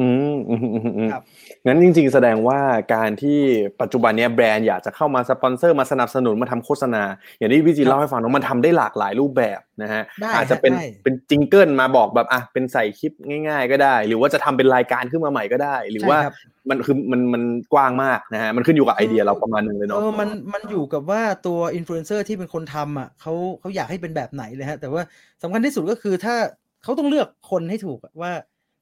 [0.00, 1.22] อืมอืมอืมอืมครับ
[1.66, 2.60] งั้นจริง ๆ แสดงว่า
[2.94, 3.38] การที่
[3.80, 7.02] ปัจจุบันเนี้ยแบรนด์อยากจะเข้ามาสปอนเซอร์มาสนับสนุนมาทำโฆษณา
[7.38, 16.34] อย่างที่พี่จีครับเล่าให้ฟังเนอะมันทำได้หลากหลายรูปแบบนะฮะได้อาจจะเป็นได้เป็น jingle มาบอกแบบอะเป็นใส่คลิปง่าย ๆ ก็ได้ หรือว่าจะทำเป็นรายการขึ้นมาใหม่ก็ได้ หรือว่าใช่ครับ
[16.70, 17.42] มันคือมันมัน
[17.72, 25.02] กว้างมากนะฮะมันขึ้นอยู่กับไอเดียเราประมาณหนึ่งเลยเอเนาะอมันมันอยู่กับว่าตัวอินฟลูเอนเซอร์ที่เป็นคนทำอะเขาเขาอยากให้เป็นแบบไหนเลยฮะแต่ว่า
[25.42, 26.34] สำคัญที่สุดก็คือถ้า
[26.82, 28.32] เขาต้องเลือกคนให้ถูกอะว่า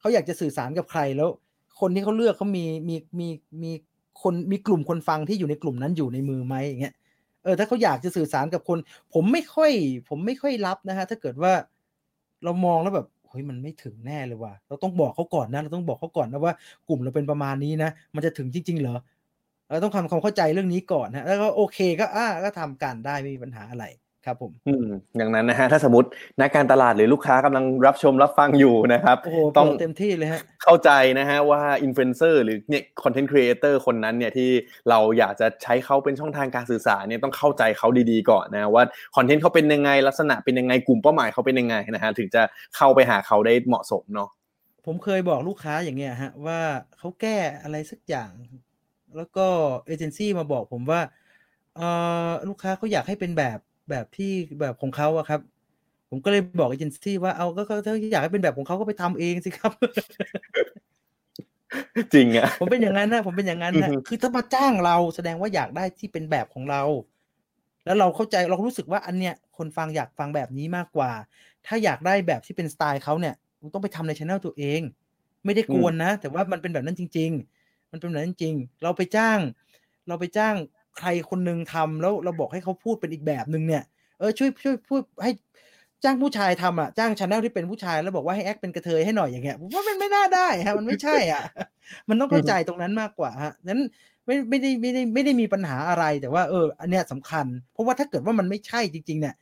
[0.03, 1.28] เขาอยากจะสื่อสารกับใครแล้ว
[1.80, 3.28] คนที่เขาเลือกเขามีมีมี
[3.62, 3.70] มี
[4.22, 6.94] คนมีกลุ่มคนฟังที่อยู่ในกลุ่มนั้นอยู่ในมือไหมอย่างเงี้ย
[7.44, 8.78] เออถ้าเขาอยากจะสื่อสารกับคน
[9.14, 9.70] ผมไม่ค่อย
[10.09, 11.53] ผมไม่ค่อยรับนะฮะถ้าเกิดว่า
[12.44, 16.55] เรามองแล้วแบบเฮ้ยมันไม่ถึงแน่เลยว่ะเราต้องบอกเขาก่อนนะ เราต้องบอกเขาก่อนนะว่า
[16.88, 18.96] กลุ่มเราเป็นประมาณนี้นะ มันจะถึงจริง ๆ เหรอ
[19.70, 23.84] เราต้องทำความเข้าใจเรื่องนี้ก่อนนะแล้วก็โอเคก็อ่าก็ทำการได้ไม่มีปัญหาอะไร
[24.26, 26.08] ครับผมอืมอย่างนั้นนะฮะถ้าสมมติ
[26.40, 34.50] นักการตลาดหรือลูกค้ากำลังรับชมรับฟังอยู่นะครับโอ้โหต้ต้อองงเต็มที่เลยฮะเข้าใจนะฮะว่าอินฟลูเอนเซอร์หรือเนี่ย content creator คนนั้นเนี่ยที่
[34.90, 38.84] เราอยากจะใช้เขาเป็นช่องทางการสื่อสารเนี่ยต้องเข้าใจเขาดีๆก่อนนะว่า
[39.16, 42.42] คอนเทนต์เขาเป็นยังไงลักษณะเป็นยังไงกลุ่มเป้าหมายเขาเป็นยังไงนะฮะถึงจะ
[42.76, 44.30] เข้าไปหาเขาได้เหมาะสมเนาะ
[44.86, 46.60] ผมเคยบอกลูกค้าอย่างเงี้ยฮะว่า
[46.98, 48.30] เขาแก้อะไรสักอย่าง
[49.16, 49.46] แล้วก็
[49.86, 51.00] เอเจนซี่มาบอกผมว่า
[51.76, 51.80] เอ
[52.28, 53.58] อลูกค้าเขาอยากให้เป็นแบบ
[53.90, 55.40] แบบที่แบบของเขาอะครับ
[56.10, 59.72] ผมก็เลยบอกเอเจนซี่ว่าเอาก็ก็ถ้าอยากให้เป็นแบบของเขาก็ไปทำเองสิครับ
[62.14, 66.82] จริงอะผมเป็นอย่างนั้นนะผมเป็นอย่างนั้นนะอือฮึคือถ้ามาจ้างเราแสดงว่าอยากได้ที่เป็นแบบของเรา
[67.84, 71.10] แล้วเราเข้าใจเรารู้สึกว่าอันเนี้ยคนฟังอยากฟังแบบนี้มากกว่า
[71.66, 74.80] ถ้าอยากได้แบบที่เป็นสไตล์เขาเนี่ยคุณต้องไปทำในช anel ตัวเอง
[75.44, 77.30] ไม่ได้กวนนะ แต่ว่ามันเป็นแบบนั้นจริง
[77.62, 79.38] ๆ มันเป็นแบบนั้นจริงๆเราไปจ้าง
[80.08, 80.54] เราไปจ้าง
[80.99, 83.82] ใครคนหนึ่งทำแล้วเราบอกให้เขาพูดเป็นอีกแบบหนึ่งเนี่ย
[84.18, 85.30] เออช่วยช่วยพูดให้
[86.05, 91.43] จ้างผู้ชายทำอะจ้าง channel ที่เป็นผู้ชายแล้วบอกว่าให้ act เป็นกะเทยให้หน่อยอย่างเงี้ยผมว่ามันไม่น่าได้ฮะมันไม่ใช่อะ
[92.09, 93.80] มันต้องเข้าใจตรงนั้นมากกว่าฮะนั้น
[94.26, 99.34] ไม่ไม่ได้ไม่ได้ไม่ได้มีปัญหาอะไรแต่ว่าเออ อันเนี้ยสำคัญ เพราะว่าถ้าเกิดว่ามันไม่ใช่จริง ๆ เนี่ย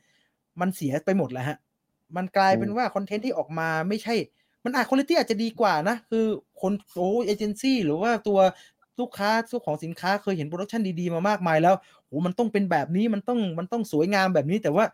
[0.61, 1.57] มันเสียไปหมดแล้วฮะ
[2.15, 4.15] มันกลายเป็นอืมว่าคอนเทนต์ที่ออกมาไม่ใช่
[4.65, 6.25] มันอาจคุณภาพอาจจะดีกว่านะ คือ
[6.61, 8.39] คนโอ้เอเจนซี่หรือว่าตัว
[8.99, 11.75] ลูกค้าเจ้าของสินค้าเคยเห็น production ดีๆมามากมายแล้ว
[12.07, 14.85] โอ้มันต้องเป็นแบบนี้มันต้องมันต้องสวยงามแบบนี้ แต่ว่า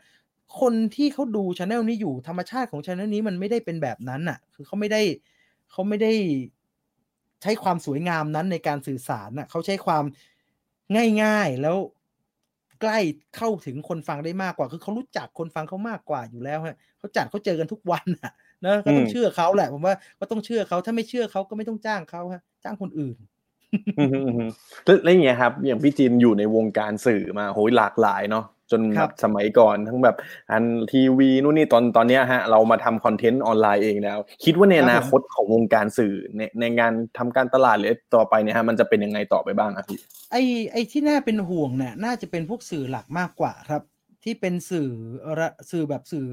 [0.62, 5.02] คนที่เขาดู channel นี้อยู่ธรรมชาติของช anel นี้มันไม่ได้เป็นแบบนั้นน่ะ คือเขาไม่ได้
[5.72, 6.14] เขาไม่ได้
[7.42, 10.04] ใช้ความสวยงามนั้นในการสื่อสารน่ะเขาใช้ความ
[11.24, 11.78] ง่ายๆแล้ว
[12.82, 13.00] ใกล้
[13.38, 18.32] เข้าถึงคนฟังได้มากกว่า คือเขารู้จักคนฟังเขามากกว่าอยู่แล้วฮะเขาจัดเขาเจอกันทุกวันน่ะ
[18.66, 23.18] นะก็ต้องเชื่อเขาแหละ ผมว่าก็ต้องเชื่อเขาถ้าไม่เชื่อเขาก็ไม่ต้องจ้างเขาฮะจ้างคนอื่น
[24.86, 30.16] แล้วแล้วอย่างเงี้ยครับ อย่างพี่จีนอยู่ในวงการสื่อมาโหยหลากหลายเนาะจนคแบรับบสมัยก่อนทั้งแบบ
[30.52, 40.00] อันทีวีนู่นนี่ตอนตอนเนี้ยฮะ เรามาทำคอนเทนต์ออนไลน์เองแล้ว คิดว่าในอนาคตของวงการสื่อในในงานทำการตลาดหรือต่อไปเนี่ยฮะมันจะเป็นยังไงต่อไปบ้างอะพี่
[40.32, 40.42] ไอ้
[40.72, 43.82] ไอ้ที่น่าเป็นห่วงเนี่ยน่าจะเป็นพวกสื่อหลักมากกว่าครับ
[44.24, 44.90] ที่เป็นสื่อ
[45.40, 46.26] ระสื่อแบบสื่อ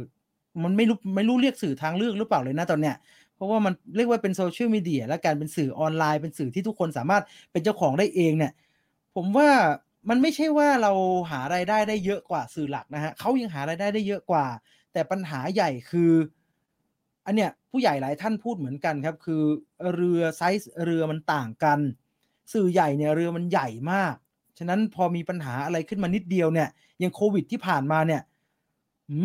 [0.64, 2.96] มันไม่รู้ไม่รู้เรียกสื่อทางเลือกหรือเปล่าเลยนะตอนเนี้ย
[3.36, 7.22] เพราะว่ามันเรียกว่าเป็นโซเชียลมีเดียและการเป็นสื่อออนไลน์เป็นสื่อที่ทุกคนสามารถ
[7.52, 8.52] เป็นเจ้าของได้เองเนี่ย
[9.14, 9.50] ผมว่า
[10.08, 10.92] มันไม่ใช่ว่าเรา
[11.30, 14.46] หารายได้ได้เยอะกว่าสื่อหลักนะฮะเขายังหารายได้ได้เยอะกว่า
[14.92, 16.12] แต่ปัญหาใหญ่คือ
[17.26, 19.42] อันเนี้ยผู้ใหญ่หลายท่านพูดเหมือนกันครับ คือ
[19.94, 21.78] เรือไซส์เรือมันต่างกัน
[22.52, 24.14] สื่อใหญ่เนี่ยเรือมันใหญ่มาก
[24.58, 26.68] ฉะนั้นพอมีปัญหาอะไรขึ้นมานิดเดียวเนี่ย
[27.02, 28.22] ย่างโควิดที่ผ่านมาเนี่ย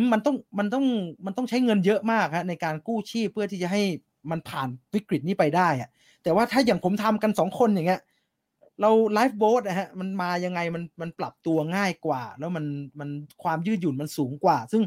[0.01, 0.85] มมันต้องมันต้อง
[1.25, 3.81] มันต้องใช้เงินเยอะมากฮะในการกู้ชีพเพื่อที่จะให้
[4.31, 5.89] มันผ่านวิกฤตนี้ไปได้อะ
[6.23, 8.01] แต่ว่าถ้าอย่างผมทำกันสองคนอย่างเงี้ย
[8.81, 12.65] เราไลฟ์โบ๊ทนะฮะมันมายังไงมันมันปรับตัวง่ายกว่า แล้วมัน
[12.99, 13.09] มัน
[13.43, 14.83] ความยืดหยุ่นมันสูงกว่า ซึ่ง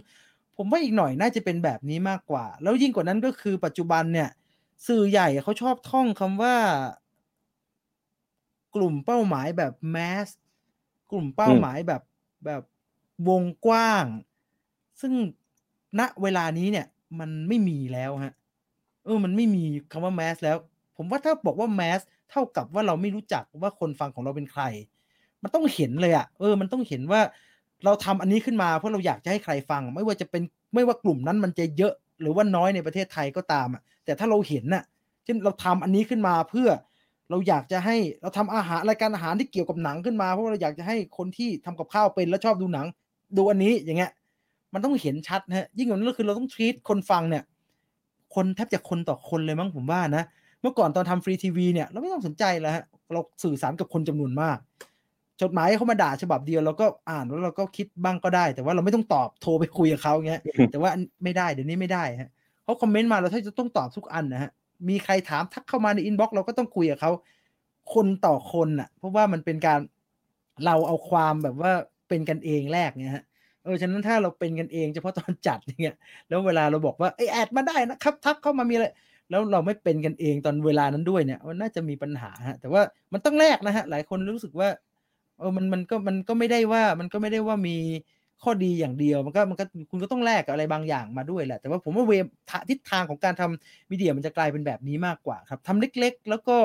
[0.56, 4.28] ผมว่าอีกหน่อยน่าจะเป็นแบบนี้มากกว่า แล้วยิ่งกว่านั้นก็คือปัจจุบันเนี่ย
[4.88, 6.56] สื่อใหญ่เขาชอบท่องคำว่า
[8.74, 10.28] กลุ่มเป้าหมายแบบแมส
[11.10, 12.02] กลุ่มเป้าหมายแบบ
[12.46, 12.62] แบบ
[13.28, 14.04] วงกว้าง
[15.02, 15.12] ซึ่ง
[15.98, 16.86] ณเวลานี้เนี่ย
[17.20, 18.34] มันไม่มีแล้วฮะ
[19.04, 20.56] เออมันไม่มีคำว่าแมสแล้ว
[20.96, 22.00] ผมว่าถ้าบอกว่าแมส
[22.30, 24.62] เท่ากับว่าเราไม่รู้จักว่าคนฟังของเราเป็นใคร
[25.42, 27.20] มันต้องเห็นเลยอะ่ะเออ มันต้องเห็นว่า
[27.84, 30.42] เราทำอันนี้ขึ้นมาเพราะเราอยากจะให้ใครฟัง ไม่ว่าจะเป็น
[30.74, 34.84] ไม่ว่ากลุ่มนั้นมันจะเยอะหรือว่าน้อยในประเทศไทยก็ตามอะแต่ถ้าเราเห็นน่ะ
[35.24, 36.68] เช่นเราทำอันนี้ขึ้นมาเพื่อ
[37.30, 42.86] เราอยากจะให้เราทำอาหารรายการอาหารที่เกี่ยวกับหนังขึ้นมาเพราะเราอยากจะให้คนที่ทำกับข้าวเป็นแล้วชอบดูหนัง
[43.36, 44.10] ดูอันนี้อย่างเงี้ย
[44.74, 47.44] มันต้องเห็นชัดนะฮะยิ่งกว่านั้นก็คือเราต้อง treat คนฟังเนี่ย
[48.34, 50.24] คนแทบจะคนต่อคนเลยมั้งผมว่านะ
[50.62, 54.58] เมื่อก่อนตอนทำฟรีทีวีเนี่ยเราไม่ต้องสนใจแล้วฮะเราสื่อสารกับคนจำนวนมาก
[55.42, 60.40] จดหมายเขามาด่าฉบับเดียวเราก็อ่านแล้วเราก็คิดบ้างก็ได้ แต่ว่าเราไม่ต้องตอบโทรไปคุยกับเขาเงี้ย
[60.72, 60.90] แต่ว่า
[61.24, 62.30] ไม่ได้เดี๋ยวนี้ไม่ได้ฮะ
[62.64, 64.50] เขาคอมเมนต์มาเราถ้าจะต้องตอบทุกอันนะฮะ
[64.88, 67.10] มีใครถามทักเข้ามาใน inbox เราก็ต้องคุยกับเขา
[67.94, 69.80] คนต่อคนอะ เพราะว่ามันเป็นการ
[70.64, 71.72] เราเอาความแบบว่า
[72.08, 73.24] เป็นกันเองแรกเนี่ยฮะ
[73.64, 75.96] เออฉะนั้นถ้าเราเป็นกันเองเฉพาะตอนจัดอย่างเงี้ย
[76.28, 78.86] แล้วเวลาเราบอกว่าไอ add มาได้นะครับทักเข้ามามีอะไร
[79.30, 82.82] แล้วเราไม่เป็นกันเองตอนเวลานั้นด้วยเนี่ยมันน่าจะมีปัญหาฮะแต่ว่า
[83.12, 84.68] มันต้องแลกนะฮะหลายคนรู้สึกว่า
[85.38, 87.76] เออมันมันก็มันก็ไม่ได้ว่ามันก็ไม่ได้ว่ามี
[88.42, 92.12] ข้อดีอย่างเดียวมันก็มันก็คุณก็ต้องแลกกับอะไรบางอย่างมาด้วยแหละ แต่ว่าผมว่าเว
[92.70, 96.56] ทิศทางของการทำมีเดียมันจะกลายเป็นแบบนี้มากกว่าครับทำเล็กๆ แล้วก็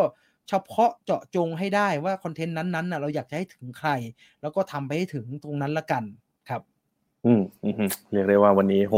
[0.49, 3.89] เฉพาะเจาะจงให้ได้ว่าคอนเทนต์นั้นๆน่ะเราอยากจะให้ถึงใคร
[4.41, 6.03] แล้วก็ทำไปให้ถึงตรงนั้นละกัน
[7.27, 8.95] อืมอืมอืมเรียกได้ว่าวันนี้โห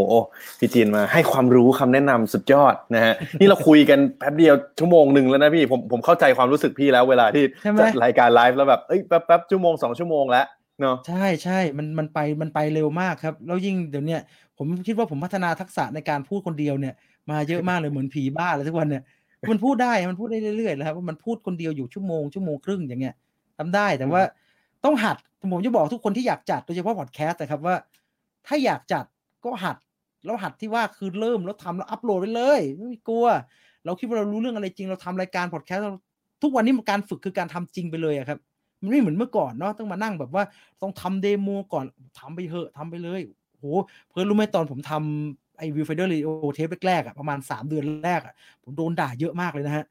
[0.60, 10.46] พี่จีนมาให้ความรู้คำแนะนำสุดยอดนะฮะนี่เราคุยกันแป๊บเดียวชั่วโมงหนึ่งแล้วนะพี่ผมผมเข้าใจความรู้สึกพี่แล้วเวลาที่ใช่ไหมจัดรายการไลฟ์แล้วแบบเอ้ยแป๊บแป๊บชั่วโมงสองชั่วโมงแล้ว
[10.82, 14.22] เนาะใช่ใช่มันมันไปมันไปเร็วมากครับ แล้วยิ่งเดี๋ยวเนี้ย
[14.58, 16.94] ผมคิดว่าผมพัฒนาทักษะในการพูดคนเดียวเนี่ย
[17.30, 19.04] มาเยอะมากเลยเหมือนผีบ้าเลยทุกวันเนี่ย
[19.50, 23.16] มันพูดได้มันพูดได้เรื่อยๆแล้วครับว่ามันพูดคนเดียวอยู่ชั่วโมงชั่วโมงครึ่งอย่างเงี้ย
[23.58, 24.22] ทำได้แต่ว่า
[24.86, 25.18] ต้องหัด
[25.52, 27.76] ผมจะบอกทุกคนที่อยากจัดโดยเฉพาะพอดแคสต์นะครับว่า
[28.48, 29.06] ถ้าอยากจัด
[29.46, 29.78] ก็หัด
[30.26, 33.26] แล้วหัดที่ว่าคือเริ่มแล้วทำแล้วอัปโหลดไปเลยไม่มีกลัว
[33.86, 35.86] เราคิดว่าเรารู้เรื่องอะไรจริงเราทำรายการพอดแคสต์
[36.42, 38.40] ทุกวันนี้การฝึกคือการทำจริงไปเลยอะครับ
[38.82, 40.44] มันไม่เหมือนเมื่อก่อนเนาะต้องมานั่งแบบว่า
[40.82, 41.86] ต้องทำ demo ก่อน
[42.20, 43.22] ทำไปเถอะทำไปเลย
[43.60, 43.66] โห
[44.10, 48.34] เพื่อนรู้ไหมตอนผมทำไอ้ Viewfinder Radio เทปแรกๆอะประมาณสามเดือนแรกอะ
[48.64, 49.86] ผมโดนด่าเยอะมากเลยนะฮะ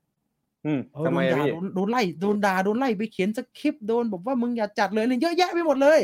[0.65, 6.01] อืมเออทำโดไมนอะด่าพี่โดนโดนไล่โดนด่าโดนไล่ไปเขียนสคริปต์โดนบอกว่ามึงอย่าจัดเลยเนี่ยเยอะแยะไปหมดเลย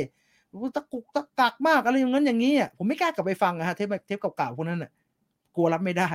[0.76, 4.90] ตะกุกตะกักมากอะไรอย่างนั้นอย่างนี้อะผมไม่กล้ากลับไปฟังอะฮะเทปเทปเก่าๆพวกนั้นอะ
[5.56, 6.08] กลัวรับไม่ได้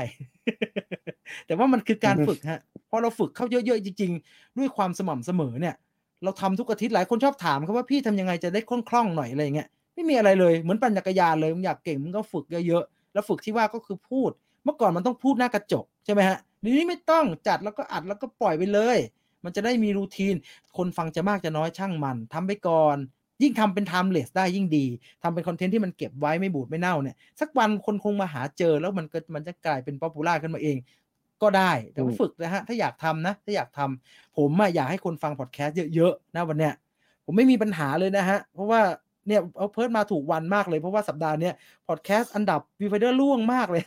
[1.46, 5.76] แต่ว่ามันคือการฝึกฮะพอเราฝึกเข้าเยอะๆจริง ๆ ด้วยความสม่ำเสมอเนี่ย
[6.24, 14.32] เราทำทุกอาทิตย์หลายคนชอบถามครับว่าพี่ทำยังไงจะได้คล่องๆหน่อยอะไรเงี้ยไม่มีอะไรเลยเหมือนปั่นจักรยานเลยมึงอยากเก่งมึงก็ฝึกเยอะๆแล้วฝึกที่ว่าก็คือพูด
[14.64, 18.98] เมื่อก่อนมันต้องพูดหน้ากระจกใช่ไหมฮะเดี๋ยวนี้ไม่ต้องจัดแล้วก็อัดแล้วก็ปล่อยไปเลย
[19.44, 20.36] มันจะได้มีรูทีน
[20.78, 22.98] คนฟังจะมากจะน้อยช่างมันทำไปก่อน
[23.42, 24.86] ยิ่งทำเป็น timeless ได้ยิ่งดี
[25.24, 30.78] ทำเป็นคอนเทนต์ที่มันเก็บไว้ไม่บูดไม่เน่าเนี่ย สักวันคนคงมาหาเจอแล้วมันก็มันจะกลายเป็น popular ขึ้นมาเอง
[31.42, 36.74] ก็ได้แต่ว่าฝึกนะฮะ ถ้าอยากทำนะ ถ้าอยากทำผมอะอยากให้คนฟังพอดแคสต์เยอะๆนะวันเนี้ย
[37.26, 38.82] ผมไม่มีปัญหาเลยนะฮะ เพราะว่า
[39.28, 41.54] เนี่ยเอาเพิร์ดมาถูกวันมากเลย เพราะว่าสัปดาห์เนี้ย
[41.88, 43.84] พอดแคสต์อันดับ Viewfinder ร่วงมากเลย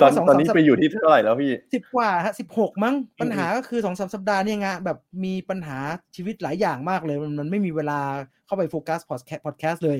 [0.00, 5.78] ตอนเพราะว่าสงตอนสามนี้สัปไปอยู่ที่เท่าไหร่แล้วพี่สิบกว่าฮะสิบหกมั้งอืมปัญหาก็คือสองสามสัปดาห์เนี่ยงานแบบมีปัญหา
[6.16, 8.00] ชีวิตหลายอย่างมากเลย มันมันไม่มีเวลา
[8.46, 9.98] เข้าไปโฟกัสพอดแคสต์พอดแคสต์เลย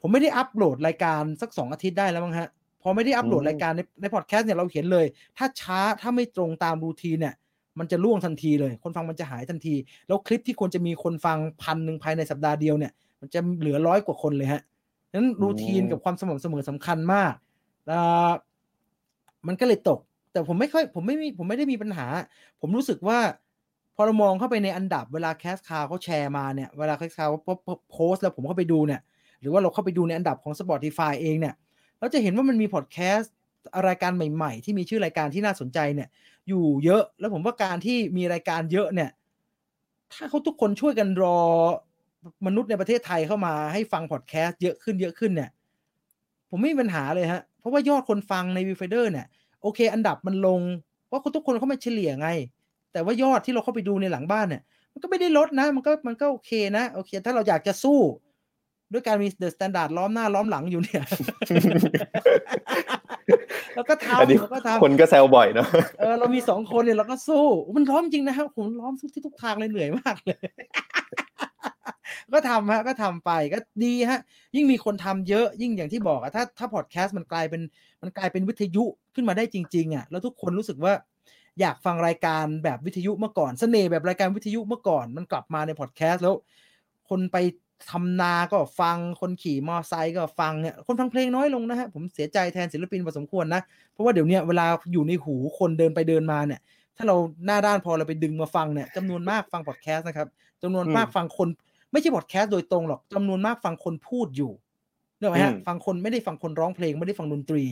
[0.00, 2.48] ผมไม่ได้อัปโหลดรายการสักสองอาทิตย์ได้แล้วมั้งฮะ
[2.82, 5.06] พอไม่ได้อัปโหลดอืมรายการในในพอดแคสต์เนี่ยเราเห็นเลย
[5.38, 7.34] ถ้าช้าถ้าไม่ตรงตามรูทีนเนี่ย
[7.78, 9.74] มันจะล่วงทันทีเลย คนฟังมันจะหายทันที
[10.06, 14.62] แล้วคลิปที่ควรจะมีคนฟังพันหนึ่งภายในสัปดาห์เดียวเนี่ย มันจะเหลือร้อยกว่าคนเลยฮะ
[15.14, 17.32] นั้นรูทีนกับความสม่ำเสมอสำคัญมาก
[17.90, 18.30] อ่า
[19.46, 20.00] มันก็เลยตก
[20.32, 22.06] แต่ผมไม่ค่อยผมไม่มีผมไม่ได้มีปัญหา
[22.60, 23.18] ผมรู้สึกว่า
[23.94, 27.40] พอเรามองเข้าไปในอันดับเวลาแคสคาเขาแชร์มาเนี่ยเวลาแคสคาเขา
[27.90, 29.00] โพสต์แล้วผมเข้าไปดูเนี่ย
[29.40, 31.54] หรือว่าเราเข้าไปดูในอันดับของ Spotify เองเนี่ย
[31.98, 33.32] เราจะเห็นว่ามันมีพอดแคสต์
[33.88, 36.08] รายการใหม่ๆ ที่มีชื่อรายการที่น่าสนใจเนี่ย
[36.48, 39.10] อยู่เยอะแล้วผมว่าการที่มีรายการเยอะเนี่ย
[40.12, 41.38] ถ้าเขาทุกคนช่วยกันล่อ
[42.46, 45.50] มนุษย์ในประเทศไทยเข้ามาให้ฟังพอดแคสต์เยอะขึ้นเยอะขึ้นเนี่ย
[46.50, 49.26] ผมไม่มีปัญหาเลยฮะ เพราะว่ายอดคนฟังใน Viewfinder เนี่ย
[49.62, 50.60] โอเค อันดับมันลง
[51.06, 52.28] เพราะคนทุกคนเขามาเฉลี่ยไง
[52.92, 54.62] แต่ว่ายอดที่เราเข้าไปดูในหลังบ้านเนี่ย
[54.92, 57.98] มันก็ไม่ได้ลดนะ มันก็มันก็โอเคนะ โอเค ถ้าเราอยากจะสู้
[58.92, 61.04] ด้วยการมี The Standard ล้อมหน้าล้อมหลังอยู่เนี่ย
[63.74, 65.68] แล้วก็อันนี้ทำแล้วก็ทำคนก็แซวบ่อยเนาะ
[65.98, 70.38] เออเรามีสองคนเนี่ยเราก็สู้ มันล้อมจริงนะครับผมล้อมทุกที่ทุกทางเลยเหนื่อยมากเลย
[72.32, 74.20] ก็ทำฮะก็ทำไปก็ดีฮะ
[74.56, 77.62] ยิ่งมีคนทำเยอะยิ่งอย่างที่บอกอะถ้าถ้าพอดแคสต์มันกลายเป็น
[78.02, 80.92] มันกลายเป็นวิทยุขึ้นมาได้จริง ๆอะแล้วทุกคนรู้สึกว่า
[81.60, 86.34] อยากฟังรายการแบบวิทยุเมื่อก่อนเสน่ห์แบบรายการวิทยุเมื่อก่อน มันกลับมาในพอดแคสต์แล้ว
[87.08, 87.36] คนไป
[87.90, 93.62] ทำนาก็ฟังคนขี่มอไซค์ก็ฟังเนี่ยคนฟังเพลงน้อยลงนะฮะผมเสียใจแทนศิลปินพอสมควรนะ
[93.92, 96.60] เพราะว่าเดี๋ยวเนี้ยเวลาอยู่ในหูคนเดินไปเดินมาเนี่ย
[96.96, 97.16] ถ้าเรา
[97.46, 100.28] หน้าด้านพอเราไปดึงมาฟังเนี่ยจำนวนมากฟังพอดแคสต์นะครับ
[100.62, 101.48] จำนวนมากอืมฟังคน
[101.92, 104.52] ไม่ใช่พอดแคสต์โดยตรงหรอกจำนวนมากฟังคนพูดอยู่
[105.18, 107.64] เนกอะไหมฮะอืมฟังคนไม่ได้ฟังคนร้องเพลงไม่ได้ฟังดนตรี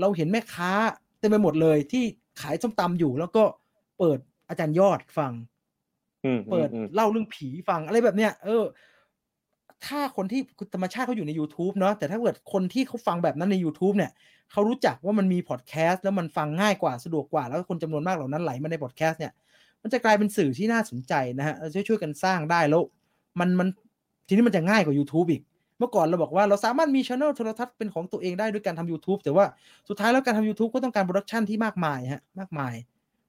[0.00, 0.70] เราเห็นแม่ค้า
[1.18, 2.04] เต็มไปหมดเลยที่
[2.40, 3.44] ขายส้มตำอยู่ แล้วก็
[3.98, 5.32] เปิดอาจารย์ยอดฟัง
[6.24, 8.64] อืมเปิดอืมเล่าเรื่องผีฟังอะไรแบบเนี้ยเออ
[9.86, 10.40] ถ้าคนที่
[10.74, 14.10] ธรรมชาติเขาอยู่ใน YouTube เนาะแต่ถ้าเกิดคนที่เขาฟังแบบนั้นใน YouTube เนี่ย
[14.52, 19.32] เขารู้จักว่ามันมีพอดแคสต์แล้วมันฟังง่ายกว่าสะดวกกว่า แล้วคนจำนวนมากเหล่านั้นไหลมาในพอดแคสต์เนี่ย
[19.82, 22.82] มันจะกลายเป็นสื่อที่น่าสนใจนะฮะช่วยช่วยกันสร้างได้แล้ว
[23.40, 23.68] มันมัน
[24.26, 25.42] ทีนี้มันจะง่ายกว่า YouTube อีก
[25.78, 29.44] เมื่อก่อนเราบอกว่าเราสามารถมีช่องโทรทัศน์เป็นของตัวเองได้ด้วยการทำ YouTube แต่ว่า
[29.88, 32.74] สุดท้ายแล้วการทำ YouTube ก็ต้องการ production ที่มากมายฮะมากมาย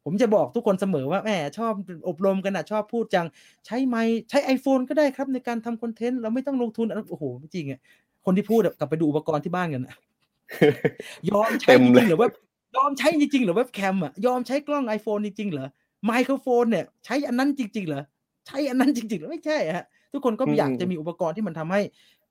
[0.06, 1.74] ผมจะบอกทุกคนเสมอว่าแหมชอบ
[2.08, 3.26] อบรมกันนะชอบพูดจัง
[3.66, 7.80] ใช้ไมค์ใช้ iPhone ก็ได้ครับในการทำคอนเทนต์เราไม่ต้องลงทุนอันนั้นโอ้โหไม่จริงอะ
[8.26, 9.95] คนที่พูดอะกลับไปดูอุปกรณ์ที่บ้านกันอะ
[11.30, 12.28] ยอมใช้เต็จมริเลยงๆหรือว่า
[12.76, 15.68] ยอมใช้จริงๆหรือเว็บแคมอะยอมใช้กล้อง iPhone จริงๆเหรอ
[16.06, 18.04] ไมโครโฟนเนี่ยใช้อันนั้นจริง ๆ เหรอ
[18.47, 21.82] ใช้อันนั้นจริงๆเหรอไม่ใช่ฮะทุกคนก็อืมอยากจะมีอุปกรณ์ที่มันทำให้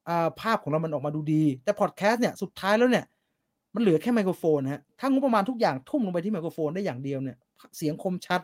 [0.09, 3.05] อ่าภาพของเรามันออกมาดูดี แต่พอดแคสต์เนี่ยสุดท้ายแล้วเนี่ย
[3.75, 7.37] มันเหลือแค่ไมโครโฟนฮะถ้างบประมาณทุกอย่างทุ่มลงไปที่ไมโครโฟนได้อย่างเดียวเนี่ย
[7.77, 8.41] เสียงคมชัด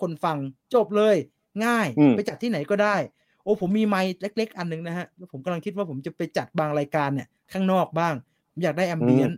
[0.00, 0.38] คนฟัง
[0.74, 1.16] จบเลย
[1.64, 2.96] ง่ายอืมไปจัดที่ไหนก็ได้
[3.42, 8.14] โอ้ผมมีไมค์เล็ก ๆ อันหนึงนะฮะแล้วผมกำลังคิดว่าผมจะไปจัดบางรายการเนี่ย ข้างนอกบ้าง
[8.50, 9.30] ผมอยากได้แอมเบียน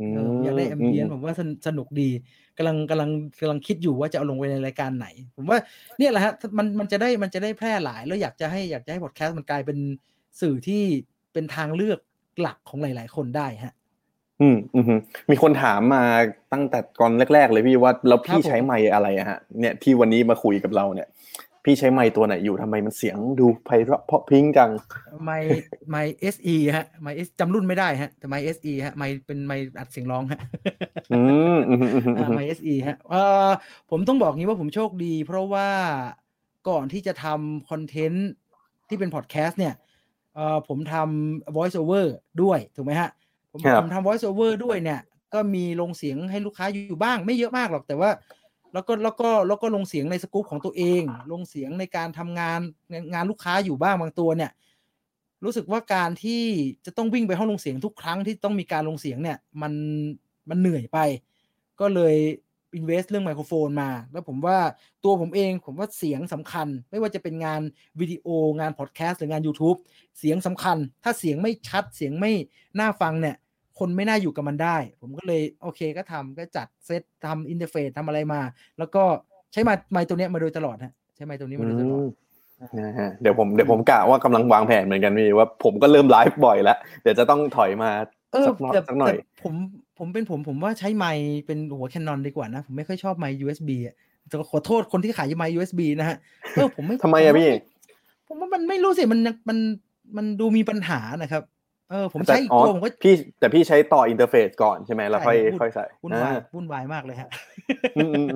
[0.00, 2.10] อืเอออยากได้แอมเบียนผมว่าสนสนุกดี
[2.56, 5.58] กำลังกำลังกำลังคิดอยู่ว่าจะเอาลงไปในรายการไหน ผมว่า
[5.98, 9.78] เนี่ยแหละฮะมันมันจะได้มันจะได้แพร่หลาย แล้วอยากจะให้อยากจะให้พอดแคสต์มันกลายเป็น
[10.40, 10.82] สื่อที่
[11.32, 11.98] เป็นทางเลือก
[12.40, 13.74] หลักของหลาย ๆ คนได้ฮะ
[14.40, 14.94] อืมอืมฮึ
[15.30, 16.04] มีคนถามมา
[16.52, 21.08] ตั้งแต่ก่อนแรก ๆ เลยพี่ว่าแล้วพี่ครับผมใช้ไมค์อะไรอะฮะเนี่ยที่วันนี้มาคุยกับเราเนี่ย
[21.64, 24.70] พี่ใช้ไมค์ตัวไหนอยู่ทำไมมันเสียงดูไพเราะเพราะพริ้งจัง
[25.24, 25.30] ไมค์
[25.90, 30.40] ไมค์ sE ฮะไมค์ sE จำรุ่นไม่ได้ฮะแต่ไมค์ sE ฮะไมค์เป็นไมค์อัดเสียงร้องฮะ
[31.12, 31.20] อื
[31.56, 33.48] มอืมอืมอืมอืมไมค์เอสอีฮะเอ่อ
[33.90, 35.68] ผมต้องบอกงี้ว่าผมโชคดี เพราะว่า
[36.68, 38.28] ก่อนที่จะทำคอนเทนต์
[38.88, 39.74] ที่เป็นพอดแคสต์เนี่ย
[40.34, 42.06] เอ่อผมทำ voice over
[42.42, 43.10] ด้วยถูกไหมฮะ
[43.52, 45.00] ผมครับผมทำ voice over ด้วยเนี่ย
[45.34, 48.10] ก็มีลงเสียงให้ลูกค้าอยู่บ้าง ไม่เยอะมากหรอกแต่ว่า
[48.72, 52.60] แล้วก็แล้วก็แล้วก็ลงเสียงในสกู๊ปของตัวเอง ลงเสียงในการทำงาน
[53.12, 54.50] งานลูกค้าอยู่บ้างบางตัวเนี่ย
[55.44, 56.42] รู้สึกว่าการที่
[56.86, 59.72] จะต้องวิ่งไปห้องลงเสียงทุกครั้งที่ต้องมีการลงเสียงเนี่ย มัน
[60.48, 60.98] มันเหนื่อยไป
[61.80, 62.14] ก็เลย
[62.74, 64.58] อินเวสเรื่องไมโครโฟนมา แล้วผมว่า
[65.04, 67.60] ตัวผมเองผมว่าเสียงสำคัญ ไม่ว่าจะเป็นงาน
[68.00, 68.28] วิดีโอ
[68.60, 69.78] งานพอดแคสต์หรืองาน YouTube
[70.18, 72.32] เสียงสำคัญ ถ้าเสียงไม่ชัดเสียงไม่
[72.80, 73.36] น่าฟังเนี่ย
[73.78, 78.40] คนไม่น่าอยู่กับมันได้ ผมก็เลยโอเคก็ทำก็จัดเซตทำอินเทอร์เฟซทำอะไรมา
[78.78, 79.02] แล้วก็
[79.52, 82.02] ใช้ไมค์ไมค์ตัวเนี้ยมาโดยตลอดฮะใช้ไมค์ตัวนี้มาโดยตลอด
[82.78, 87.90] นะฮะเดี๋ยวผมเดี๋ยวผมกะว่ากำลังวางแผนเหมือนกันพี่ว่าผมก็เริ่มไลฟ์บ่อยแล้วเดี๋ยวจะต้องถอยมา
[88.32, 89.54] เออสักหน่อยแต่สักหน่อยแต่ผม
[89.98, 93.94] ผมเป็นผมผมว่าใช้ไมค์เป็นหัวแคนนอนดีกว่านะ ผมไม่ค่อยชอบไมค์ USB อะ
[94.28, 96.16] แต่ขอโทษคนที่ขายไมค์ USB นะฮะ
[96.54, 97.50] เออผมไม่ทำไมอะผว่าพี่
[98.28, 99.58] ผมว่ามันไม่รู้สิมันยังมัน
[100.16, 101.42] มันดูมีปัญหานะครับ
[101.90, 107.30] เออ ผมแต่ใช้อีกอ๋อตัวผมก็พี่แต่พี่ใช้ต่อ interface ก่อนใช่ไหมแล้วค่อยใช่ค่อยใส่วุ่นวายอ่าวุ่นวายมากเลยฮะ
[107.96, 108.28] อืมอืม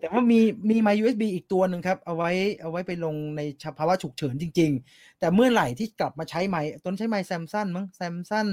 [0.00, 0.40] แต่ว่ามี
[0.70, 3.40] มีไมค์ USB อีกตัวหนึ่งครับ เอาไว้เอาไว้ไปลงใน
[3.78, 8.48] ภาวะฉุกเฉินจริง ๆ แต่เมื่อไหร่ที่กลับมาใช้ไมค์ตอนนั้นใช้ไมค์ Samson มั้ง Samson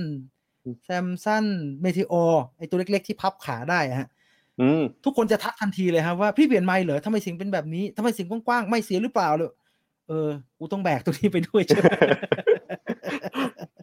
[0.86, 1.46] Samson
[1.82, 2.14] Meteor
[2.58, 4.08] ไอตัวเล็ก ๆ ที่พับขาได้อะฮะ
[4.62, 9.52] อืมทุกคนจะทักทันทีเลยครับว่าพี่เปลี่ยนไมค์เหรอทำไมเสียงเป็นแบบนี้ทำไมเสียงกว้างๆไม่เสียหรือเปล่าเลย
[10.08, 11.88] เออกูต้องแบกตัวนี้ไปด้วยใช่ไหม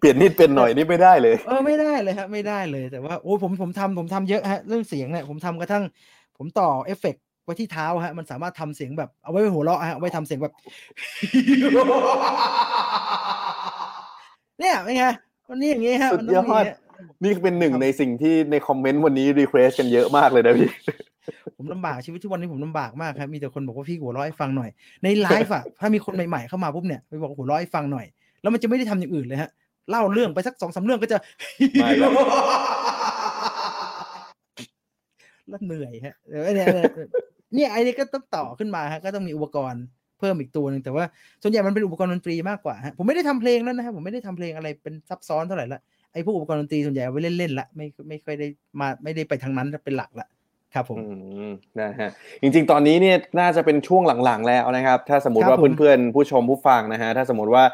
[0.00, 5.84] เปลี่ยนนิดเป็นหน่อยนี่ไม่ได้เลย เออไม่ได้เลยครับไม่ได้เลยแต่ว่าโอ้ยผมผมทำผมทำเยอะฮะเรื่องเสียงเนี่ยผมทำกระทั่ง
[6.38, 10.54] ผมต่อเอฟเฟกต์ไว้ที่เท้าฮะ มันสามารถทำเสียงแบบเอาไว้หัวเราะฮะเอาไว้ทำเสียงแบบ
[14.58, 15.04] เนี่ยเป็นไง
[15.50, 16.76] วันนี้อย่างงี้ฮะสุมันดต้องยอดมีฮะ
[17.22, 20.70] นี่เป็นหนึ่งในสิ่งที่ในคอมเมนต์วันนี้ request กันเยอะมากเลยนะพี่
[21.56, 24.70] ผมลำบากชีวิตทุกวันนี้ผมลำบากมากครับ มีแต่คนบอกว่าพี่หัวเราะให้ฟังหน่อย
[25.04, 28.06] ในไลฟ์อะถ้ามีคนใหม่ๆเข้ามาปุ๊บเนี่ยไปบอกหัวเราะให้ฟังหน่อย
[28.42, 29.50] แล้วมันจะไม่ได้ทำอย่างอื่นเลยฮะ
[29.90, 31.18] เล่าเรื่องไปสักสองสามเรื่องก็จะ
[31.80, 32.12] ไม่หรอก
[35.48, 36.88] แล้วเหนื่อยฮะเดี๋ยวเนี่ยเนี่ย
[37.54, 39.82] เนี่ยไอ้นี่ก็ต้องต่อขึ้นมาฮะ ก็ต้องมีอุปกรณ์
[40.20, 41.04] เพิ่มอีกตัวหนึ่งแต่ว่า
[41.42, 45.80] ส่วนใหญ่มันเป็นอุปกรณ์ดนตรีมากกว่าฮะผมไม่ได้ทำเพลงแล้วนะครับผมไม่ได้ทำเพลงอะไรเป็นซับซ้อนเท่าไหร่ละ
[46.12, 48.46] ไอ้พวกอุปกรณ์ดนตรีส่วนใหญ่เอาไว้เล่นๆละไม่ไม่ค่อยได้
[48.80, 50.26] มาไม่ได้ไปทางนั้นเป็นหลักละ
[50.74, 51.04] ครับผมอื
[51.48, 51.50] ม
[51.80, 52.10] นะฮะ
[52.42, 57.64] จริงๆ ตอนนี้เนี่ยน่าจะเป็นช่วงหลังๆ แล้วนะครับ ถ้าสมมติครับว่าผมเพื่อนๆผู้ชมผู้ฟังนะฮะถ้าสมมติว่า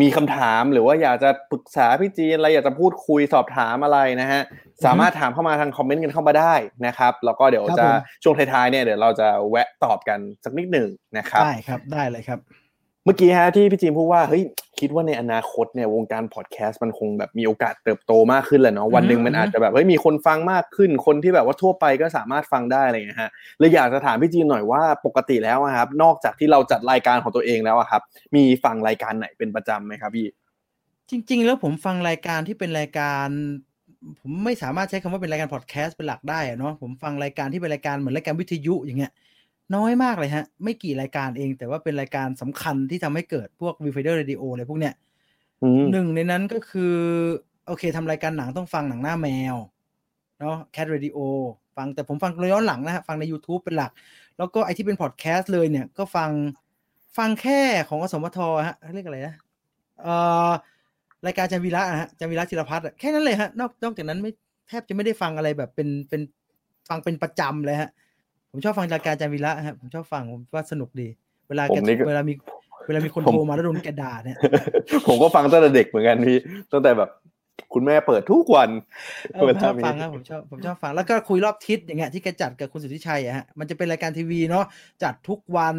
[0.00, 4.40] มีคำถามหรือว่าอยากจะปรึกษาพี่จีนอะไรอยากจะพูดคุยสอบถามอะไรนะฮะ
[4.84, 6.54] สามารถถามเข้ามาทางคอมเมนต์กันเข้ามาได้
[6.86, 10.88] นะครับ แล้วก็เดี๋ยวครับจะผมช่วงท้ายๆเนี่ยเดี๋ยวเราจะแวะตอบกันสักนิดหนึ่ง
[11.18, 12.38] นะครับได้ครับได้เลยครับ
[13.04, 14.42] เมื่อกี้ฮะที่พี่จีนพูดว่าเฮ้ย
[14.80, 28.02] คิดว่าในอนาคตเนี่ยวงการพอดแคสต์มันคงแบบมีโอกาสเติบโตมากขึ้นแหละเนาะวันหนึ่งมันอือฮึอาจจะแบบเฮ้ยมีคนฟังมากขึ้น คนที่แบบว่าทั่วไปก็สามารถฟังได้อะไรอย่างเงี้ยฮะเลยอยากจะถามพี่จีนหน่อยว่าปกติแล้วอะครับ นอกจากที่เราจัดรายการของตัวเองแล้วอะครับ
[28.34, 30.26] มีฟังรายการไหนเป็นประจำไหมครับพี่
[31.10, 33.28] จริง ๆ แล้วผมฟังรายการที่เป็นรายการ
[34.20, 39.12] ผมไม่สามารถใช้คำว่าเป็นรายการพอดแคสต์เป็นหลักได้อะเนาะผมฟังรายการที่เป็นรายการเหมือนรายการวิทยุอย่างเงี้ย
[39.74, 44.94] น้อยมากเลยฮะ ไม่กี่รายการเอง แต่ว่าเป็นรายการสำคัญที่ทำให้เกิดพวก v ี f i เดอร์เรดิโออะไรพวกเนี้ย
[45.62, 46.94] อืมหนึ่งในนั้นก็คือ
[47.66, 49.56] โอเคทำรายการหนังต้องฟังหนังหน้าแมว
[50.40, 51.18] เนาะ Cat Radio
[51.76, 53.90] ฟังแต่ผมฟังย้อนหลังนะฮะ ฟังใน YouTube เป็นหลัก
[54.38, 56.30] แล้วก็ไอที่เป็นพอดแคสต์เลยเนี่ยก็ฟัง
[57.16, 58.38] ฟังแค่ของอสมท
[58.68, 59.34] ฮะเรียกอะไรนะ
[60.02, 60.14] เอ่
[60.48, 60.50] อ
[61.26, 64.30] รายการจันวีระนะฮะจันวีระธีรพัฒน์อะแค่นั้นเลยฮะนอกนอกจากนั้นไม่
[64.68, 66.20] แทบจะไม่ได้ฟังอะไรแบบเป็นเป็น
[66.88, 67.90] ฟังเป็นประจำเลยฮะ
[68.54, 71.08] ผมชอบฟังรายการจันวีระฮะผมชอบฟังผมว่าสนุกดี
[71.48, 72.34] เวลาผแกมนี่ก็เวลามี
[72.86, 74.36] เวลามีคนผมโทรมาแล้วโดนแกด่าเนี่ย
[75.08, 76.38] ผมก็ฟังตั้งแต่เด็กเหมือนกันพี่
[76.72, 77.10] ตั้งแต่แบบ
[77.74, 78.70] คุณแม่เปิดทุกวัน
[79.32, 84.64] เออผมชอบเวลามีฟังครับผมชอบผมชอบฟังแล้วก็คุยรอบทิศอย่างเงี้ยที่แกจัดกับคุณสุทธิชัยอะฮะมันจะเป็นรายการทีวีเนาะ
[85.02, 85.76] จัดทุกวัน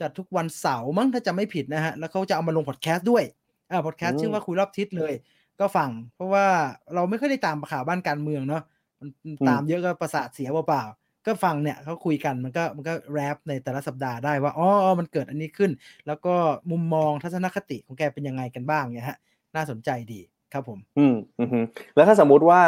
[0.00, 3.24] จัดทุกวันเสาร์มั้งถ้าจะไม่ผิดนะฮะแล้วเขาจะเอามาลงพอดแคสต์ด้วย
[3.70, 5.12] อ่าพอดแคสต์ชื่อว่าคุยรอบทิศเลย
[5.60, 6.46] ก็ฟังเพราะว่า
[6.94, 8.62] เราไม่ค่อยได้ตามข่าวบ้านการเมืองเนาะ
[9.00, 9.08] มัน
[9.48, 14.68] ตามเยอะก็ประสาทเสียเปล่าๆ ก็ฟังเนี่ยเขาคุยกันมันก็มันก็แรปในแต่ละสัปดาห์ได้ว่าอ๋อ
[14.98, 15.70] มันเกิดอันนี้ขึ้น
[16.06, 16.34] แล้วก็
[16.70, 19.18] มุมมองทัศนคติของแกเป็นยังไงกันบ้างเนี่ยฮะ
[19.56, 20.20] น่าสนใจดี
[20.52, 21.60] ครับผม อืมอือฮึ
[21.94, 22.62] แล้วถ้าสมมุติว่า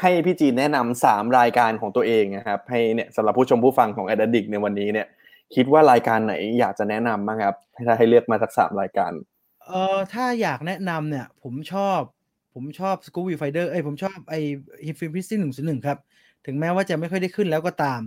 [0.00, 5.06] ให้พี่จีนแนะนำสามรายการของตัวเองนะครับให้เนี่ยสำหรับผู้ชมผู้ฟังของ a d d i c t ในวันนี้เนี่ย
[5.54, 7.54] คิดว่ารายการไหนอยากจะแนะนำบ้างครับ
[7.86, 9.12] ถ้าให้เลือกมาสักสามรายการ
[9.66, 12.00] เออถ้าอยากแนะนำเนี่ย ผมชอบ
[12.54, 14.40] ผมชอบ s c o o b y Finder เอ้ยผมชอบไอ้
[14.86, 15.98] h i f i l m p r i s t หนึ่งศูนย์หนึ่งครับ
[16.48, 18.00] ถึงแม้ว่าจะไม่ค่อยได้ขึ้นแล้วก็ตาม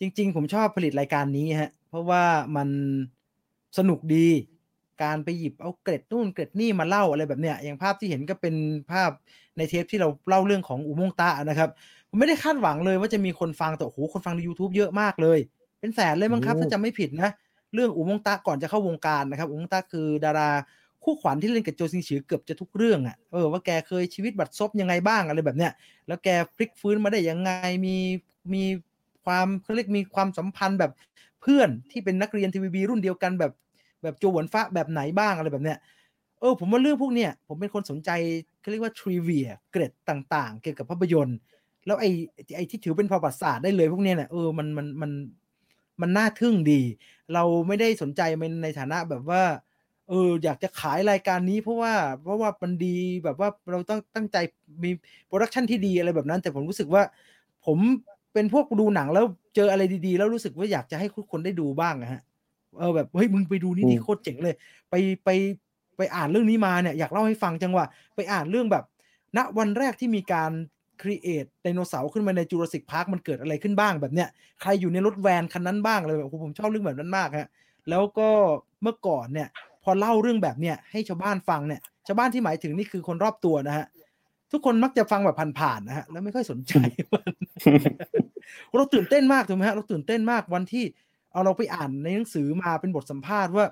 [0.00, 2.24] จริง ๆ ผมชอบผลิตรายการนี้ฮะ เพราะว่า
[2.56, 2.68] มัน
[3.78, 4.28] สนุกดี
[5.02, 8.54] การไปหยิบเอาเกร็ดนู่นเกร็ดนี่มาเล่าอะไรแบบเนี้ย อย่างภาพที่เห็นก็เป็น
[8.92, 9.10] ภาพ
[9.56, 11.70] ในเทปที่เราเล่าเรื่องของอุโมงค์ตะนะครับ
[12.08, 15.38] ผมไม่ได้คาดหวังเลยว่าจะมีคนฟังแต่โอ้โหคนฟังใน YouTube เยอะมากเลย
[15.80, 17.30] เป็นแสนเลยมั้งครับโอ้ถ้าจำไม่ผิดนะ
[17.74, 20.50] เรื่องอุโมงค์ตะก่อนจะเข้าวงการนะครับ อุโมงค์ตะคือดารา
[21.04, 25.72] คู่ขวัญที่เล่นกับโจซิงฉือเกือบจะทุกเรื่องอะ่ะเออว่าแกเคยชีวิตบัดซบยังไงบ้างอะไรแบบเนี้ย
[26.06, 27.50] แล้วแกพลิกฟื้นมาได้ยังไง
[27.86, 27.96] มี
[28.54, 28.62] มี
[29.24, 30.92] ความเขาเรียกมีความสัมพันธ์แบบ
[31.42, 33.52] เพื่อนที่เป็นนักเรียนทีวีบีรุ่นเดียวกันแบบ
[34.02, 35.78] แบบโจหวนฟ้าแบบไหนบ้างอะไรแบบเนี้ย
[36.40, 38.10] เออผมว่าเรื่องพวกเนี้ยผมเป็นคนสนใจ
[38.60, 41.38] เขาเรียกว่าทริเวียเกร็ดต่างๆ เกี่ยวกับภาพยนตร์
[41.86, 42.10] แล้วไอ้
[42.56, 45.10] ไอ้ที่ถือเป็นประวัติศาสตร์ได้เลยพวกเนี้ยเนี่ยเออมันมันมัน
[46.00, 46.80] มันน่าทึ่งดี
[47.34, 49.42] เราไม่ได้สนใจมันในฐานะแบบว่า
[50.08, 51.92] เอออยากจะขายรายการนี้เพราะว่า
[52.22, 54.36] เพราะว่ามันดีแบบว่าเราต้องตั้งใจ
[54.84, 54.90] มี
[55.26, 57.02] production ที่ดีอะไรแบบนั้น แต่ผมรู้สึกว่า
[57.66, 57.78] ผม
[58.32, 59.24] เป็นพวกดูหนังแล้ว
[59.56, 62.20] เจออะไรดีๆ แล้วรู้สึกว่าอยากจะให้ทุกคนได้ดูบ้างนะฮะ
[62.78, 64.54] เออแบบเฮ้ยมึงไปดูนี่อืมดีโคตรเจ๋งเลย
[64.90, 64.94] ไป
[65.24, 65.28] ไป
[65.96, 68.84] ไปอ่านเรื่องนี้มาเนี่ยอยากเล่าให้ฟังจังว่าไปอ่านเรื่องแบบ
[69.36, 70.50] ณวันแรกที่มีการ
[71.02, 74.28] create ไดโนเสาร์ขึ้นมาใน Jurassic Park มันเกิดอะไรขึ้นบ้างแบบเนี้ย
[74.60, 77.48] ใครอยู่ในรถแวนคันนั้นบ้างอะไรแบบโอ้โหผมชอบเรื่องแบบนั้นมากฮะ
[77.90, 78.28] แล้วก็
[78.82, 79.48] เมื่อก่อนเนี่ย
[79.84, 83.86] พอเล่าเรื่องแบบเนี้ยให้ชาวบ้านฟังเนี่ยชาวบ้านที่หมายถึงนี่คือคนรอบตัวนะฮะ
[84.52, 86.72] ทุกคนมักจะฟังแบบผ่านๆนะฮะแล้วไม่ค่อยสนใจ
[87.12, 87.32] มัน
[88.78, 90.84] เราตื่นเต้นมากถูกไหมฮะเราตื่นเต้นมากวันที่
[91.32, 93.66] เอาเราไปอ่านในหนังสือมาเป็นบทสัมภาษณ์ว่า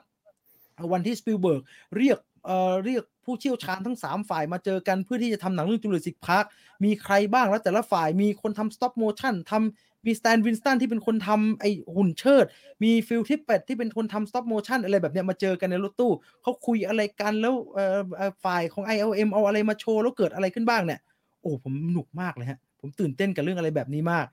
[0.92, 1.62] วันที่สปิลเบิร์ก
[1.96, 6.44] เรียกเอ่อเรียกผู้เชี่ยวชาญทั้งสามฝ่ายมาเจอกันเพื่อที่จะทำหนังเรื่อง Jurassic Park
[6.84, 11.64] มีใครบ้างแล้วแต่ละฝ่ายมีคนทำ stop motion ทำ มี Stan Winston ที่เป็นคนทำไอ
[11.96, 12.44] หุ่นเชิด
[12.82, 21.00] มี Phil Tippett ที่เป็นคนทำ stop motion อะไรแบบเนี้ยมาเจอกันในรถตู้เขาคุยอะไรกันแล้วเอ่อเอ่อฝ่ายของ ILM เอาอะไรมาโชว์แล้วเกิดอะไรขึ้นบ้างเนี่ย
[21.42, 24.26] โอ้ผมหนุกมากเลยฮะ ผมตื่นเต้นกับเรื่องอะไรแบบนี้มาก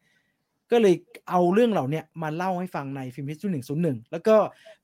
[0.72, 0.95] ก็เลย
[1.30, 4.36] เอาเรื่องเหล่าเนี้ยมาเล่าให้ฟังใน Film Histo หนึ่งศูนย์หนึ่งแล้วก็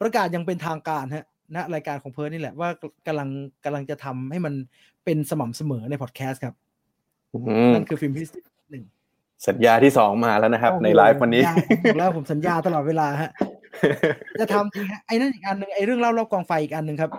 [0.01, 1.25] ประกาศอย่างเป็นทางการฮะ
[1.55, 2.69] ณรายการของเพิร์นนี่แหละว่า
[3.07, 3.29] กำลัง
[3.65, 4.53] กำลังจะทำให้มัน
[5.05, 6.55] เป็นสม่ำเสมอในพอดแคสต์ครับ
[7.33, 7.37] อื
[7.69, 8.39] มนั่นคือ Film Histo
[8.71, 8.85] หนึ่ง
[9.47, 11.43] สัญญาที่สองมาแล้วนะครับ ในไลฟ์วันนี้
[11.85, 13.31] บอกแล้วผมสัญญาตลอดเวลาฮะ
[14.39, 17.11] จะทำจริงฮะไอ้นั่นอีกอันหนึ่งไอ้เรื่องเล่ารอบกองไฟอีกอันหนึ่งครับ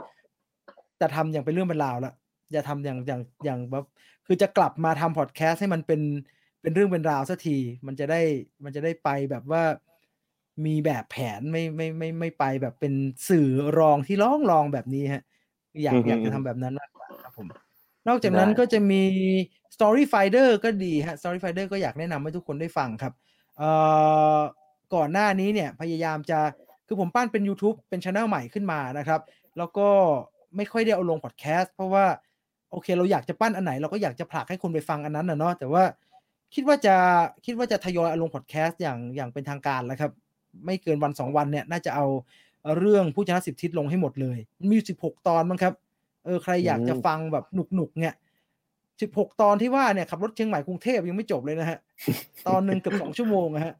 [1.00, 2.14] จะทำอย่างเป็นเรื่องเป็นราวแล้ว
[2.56, 3.84] จะทำอย่างอย่างอย่างแบบ
[4.26, 6.00] คือจะกลับมาทำพอดแคสต์ให้มันเป็น
[6.62, 7.56] เป็นเรื่องเป็นราวสักที
[7.86, 8.20] มันจะได้
[8.64, 9.62] มันจะได้ไปแบบว่า
[10.66, 12.94] มีแบบแผนไม่ไม่ไม่ไม่ไปแบบเป็น
[13.28, 13.48] สื่อ
[13.78, 15.22] รองที่รองรองแบบนี้ฮะ
[15.82, 17.46] อยากอือฮึอยากจะทำแบบนั้นมากกว่าครับผม
[18.08, 19.02] นอกจากนั้นได้ก็จะมี
[19.74, 23.12] Story Finder ก็ดีฮะ Story Finder ก็อยากแนะนำให้ทุกคนได้ฟังครับ
[23.58, 23.70] เอ่
[24.38, 24.40] อ
[24.94, 26.38] ก่อนหน้านี้เนี่ยพยายามจะ
[26.86, 29.20] คือผมปั้นเป็น YouTube เป็นช anel ใหม่ขึ้นมานะครับ
[29.58, 29.88] แล้วก็
[30.56, 32.04] ไม่ค่อยได้เอาลงพอดแคสต์เพราะว่า
[32.70, 35.84] โอเคเราอยากจะปั้นอันไหน เราก็อยากจะผลักให้คนไปฟังอันนั้นนะเนาะแต่ว่า
[36.54, 36.96] คิดว่าจะ
[37.46, 40.12] คิดว่าจะทยอยเอาลงพอดแคสต์อย่างอย่างเป็นทางการแล้วครับ
[40.64, 42.06] ไม่เกินวันสองวันเนี่ยน่าจะเอา
[42.78, 44.38] เรื่องผู้ชนะสิบทิศลงให้หมดเลย
[44.72, 45.74] มีสิบหกตอนมั้งครับ
[46.24, 47.44] เออใครอยากจะฟังแบบ
[47.74, 48.14] หนุกๆเนี่ย
[49.00, 51.78] สิบหกตอนที่ว่าเนี่ยขับรถเชียงใหม่กรุงเทพยังไม่จบเลยนะฮะ
[52.48, 53.74] ตอนหนึ่งเกือบสองชั่วโมงอะฮะ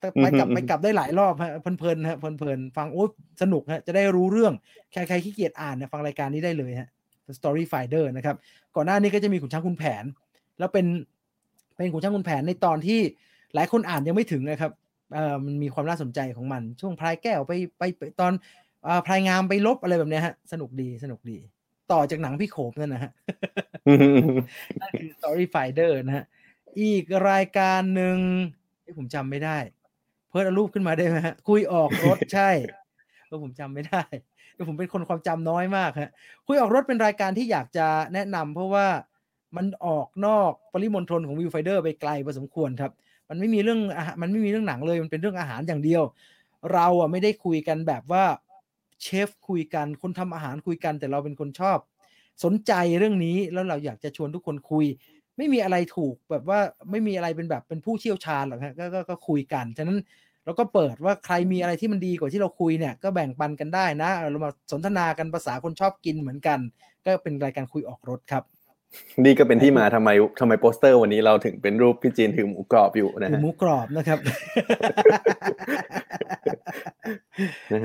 [0.00, 3.04] แต่ไปกลับอืมไปกลับได้หลายรอบฮะเพลินๆฮะเพลินๆฟังโอ้
[3.42, 4.52] สนุกฮะจะได้รู้เรื่อง
[4.92, 6.88] ใครใครขี้เกียจอ่านเนี่ยฟังรายการนี้ได้เลยฮะ
[7.38, 8.36] Story Finder นะครับ
[8.76, 10.04] ก่อนหน้านี้ก็จะมีขุนช้างคุณแผน
[10.58, 10.86] แล้วเป็น
[11.76, 13.00] เป็นขุนช้างคุณแผนในตอนที่
[13.54, 14.72] หลายคนอ่านยังไม่ถึงนะครับ
[15.14, 18.32] เอ่อมันมีความน่าสนใจของมัน ช่วงพลายแก้วไปไปไปตอน
[18.84, 21.38] เอ่อพลายงามไปลบอะไรแบบเนี้ยฮะสนุกดีสนุกดี
[21.92, 23.12] ต่อจากหนังพี่โขมนั่นนะฮะ
[24.80, 26.24] นั่นคือ Story Finder นะฮะ
[26.80, 28.18] อีกรายการหนึ่ง
[28.84, 29.58] ที่ผมจำไม่ได้
[30.30, 32.50] เพิ่มรูปขึ้นมาได้ไหมฮะ คุยออกรถใช่
[33.26, 34.02] เออผมจำไม่ได้
[34.54, 36.10] เดี๋ยวผมเป็นคนความจำน้อยมากฮะ
[36.46, 38.86] คุยออกรถเป็นรายการที่อยากจะแนะนำเพราะว่า
[39.56, 42.92] มันออกนอกปริมณฑลของวิวไฟเดอร์ไปไกลพอสมควรครับ
[43.28, 46.02] มันไม่มีเรื่องอาหารมันไม่มีเรื่องหนังเลย มันเป็นเรื่องอาหารอย่างเดียว
[46.72, 48.24] เราอะไม่ได้คุยกันแบบว่า
[49.02, 51.78] เชฟคุยกัน คนทำอาหารคุยกัน แต่เราเป็นคนชอบ
[52.44, 54.86] สนใจเรื่องนี้แล้วเราอยากจะชวนทุกคนคุย
[55.38, 56.60] ไม่มีอะไรถูกแบบว่า
[56.90, 59.98] ไม่มีอะไรเป็นแบบเป็นผู้เชี่ยวชาญหรอกฮะกก็ก็คุยกันฉะนั้น
[60.44, 66.58] เราก็เปิดว่าใครมีอะไรที่มันดีกว่าที่เราคุยเนี่ยก็แบ่งปันกันได้นะ เรามาสนทนากันภาษาคนชอบกินเหมือนกัน
[67.04, 68.44] ก็เป็นรายการคุยออกรถครับ
[69.24, 70.10] นี่ก็เป็นที่มาทำไม
[70.40, 74.48] ทำไมโปสเตอร์วันนี้เราถึงเป็นรูปพี่จีนถือหมูกรอบอยู่นะคือฮะหมูกรอบนะครับนะฮะ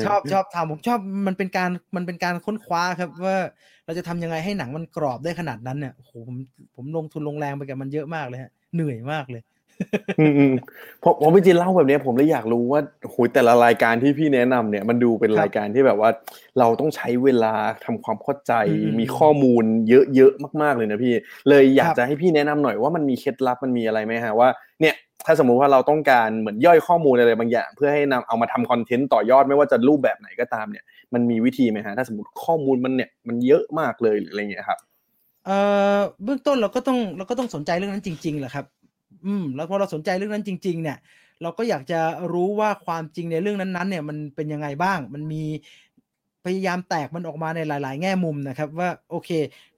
[0.05, 3.37] ชอบชอบทำผมชอบมันเป็นการมันเป็นการค้นคว้าครับ ว่า
[3.85, 6.35] เราจะทำยังไงให้หนังมันกรอบได้ขนาดนั้นเนี่ยโอ้โหผม
[6.75, 9.41] ผมลงทุนลงแรงไปกับมันเยอะมากเลยฮะเหนื่อยมากเลย
[10.19, 10.53] อืมอืม
[11.03, 12.81] พอพอพี่จีนเล่าแบบเนี้ยผมเลยอยากรู้ว่า
[13.11, 16.09] โหยแต่ละรายการที่พี่แนะนำเนี่ย มันดูเป็นครับรายการที่แบบว่า
[16.59, 17.53] เราต้องใช้เวลา
[17.85, 19.63] ทำความเข้าใจอืมอืมมีข้อมูล
[20.15, 21.13] เยอะๆมาก ๆเลยนะพี่
[21.49, 24.49] เลยอยากครับจะให้พี่แนะนำหน่อยว่ามันมีเคล็ดลับมันมีอะไรไหมฮะว่า
[24.81, 30.83] เนี่ย ถ้าสมมุติว่าเราต้องการเหมือนย่อยข้อมูลอะไรบางอย่าง เพื่อให้นำเอามาทำคอนเทนต์ต่อยอดไม่ว่าจะรูปแบบไหนก็ตามเนี่ย
[31.13, 34.79] มันมีวิธีไหมฮะถ้าสมมติข้อมูลมันเนี่ยมันเยอะมากเลยหรืออะไรเงี้ยครับ
[35.45, 35.57] เอ่
[35.95, 38.65] อเบื้องต้นเราก็ต้องเราก็ต้องสนใจเรื่องนั้นจริงๆแหละครับ
[39.25, 40.97] อืม แล้วพอเราสนใจเรื่องนั้นจริง ๆ เนี่ย
[41.41, 41.99] เราก็อยากจะ
[42.33, 45.43] รู้ว่าความจริงในเรื่องนั้นๆ เนี่ยมันเป็นยังไงบ้าง มันมี
[46.45, 49.29] พยายามแตกมันออกมาในหลาย ๆ แง่มุมนะครับ ว่าโอเค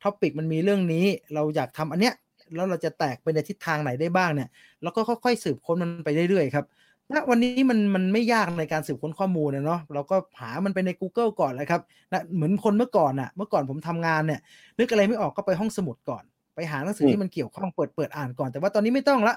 [0.04, 2.14] topic มันมีเรื่องนี้ เราอยากทำอันเนี้ย
[2.56, 4.50] แล้วเราจะแตกไปในทิศทางไหนได้บ้างเนี่ย
[4.84, 6.66] เราก็ค่อยๆสืบค้นมันไปเรื่อยๆครับ
[7.14, 14.40] ณวันนี้มันมันไม่ยากในการสืบค้นข้อมูลนะเนาะเราก็หามันไปใน Google ก่อนเลยครับนะเหมือนคนเมื่อก่อนอะเมื่อก่อนผมทำงานเนี่ย
[14.80, 16.24] นึกอะไรไม่ออกก็ไปห้องสมุดก่อน
[16.56, 19.36] ไปหาหนังสืออืมที่มันเกี่ยวข้องเปิดเปิดอ่านก่อนแต่ว่าตอนนี้ไม่ต้องละ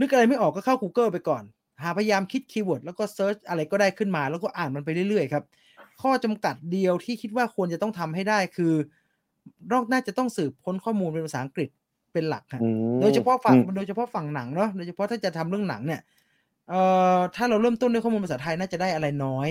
[0.00, 1.42] นึกอะไรไม่ออกก็เข้า Google ไปก่อน
[1.82, 5.44] หาพยายามคิด keyword แล้วก็ search อะไรก็ได้ขึ้นมา แล้วก็อ่านมันไปเรื่อยๆครับ
[6.02, 8.72] ข้อจำกัดเดียวที่คิดว่าควรจะต้องทำให้ได้คือ
[9.72, 11.68] นอกน่าจะต้องสืบค้นข้อมูลเป็นภาษาอังกฤษ
[12.12, 12.68] เป็นหลักครับอื
[12.98, 16.00] มโดยเฉพาะฝั่งอืมโดยเฉพาะฝั่งหนังเนาะโดยเฉพาะถ้าจะทำเรื่องหนังเนี่ย
[16.68, 16.80] เอ่
[17.16, 19.48] อถ้าเราเริ่มต้นด้วยข้อมูลภาษาไทยน่าจะได้อะไรน้อย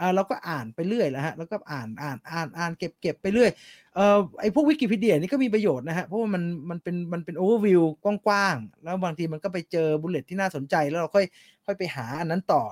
[0.00, 3.50] อ่าเราก็อ่านไปเรื่อยแล้วฮะแล้วก็อ่านอ่านอ่านอ่านเก็บเก็บไปเรื่อย
[3.94, 7.82] เอ่อไอพวกวิกิพีเดียนี่ก็มีประโยชน์นะฮะเพราะว่ามันมันเป็นมันเป็นโอเวอร์วิว
[8.26, 11.26] กว้างๆแล้วบางทีมันก็ไปเจอ bullet ที่น่าสนใจแล้วเราค่อย
[11.66, 12.62] ค่อยไปหาอันนั้นต่อ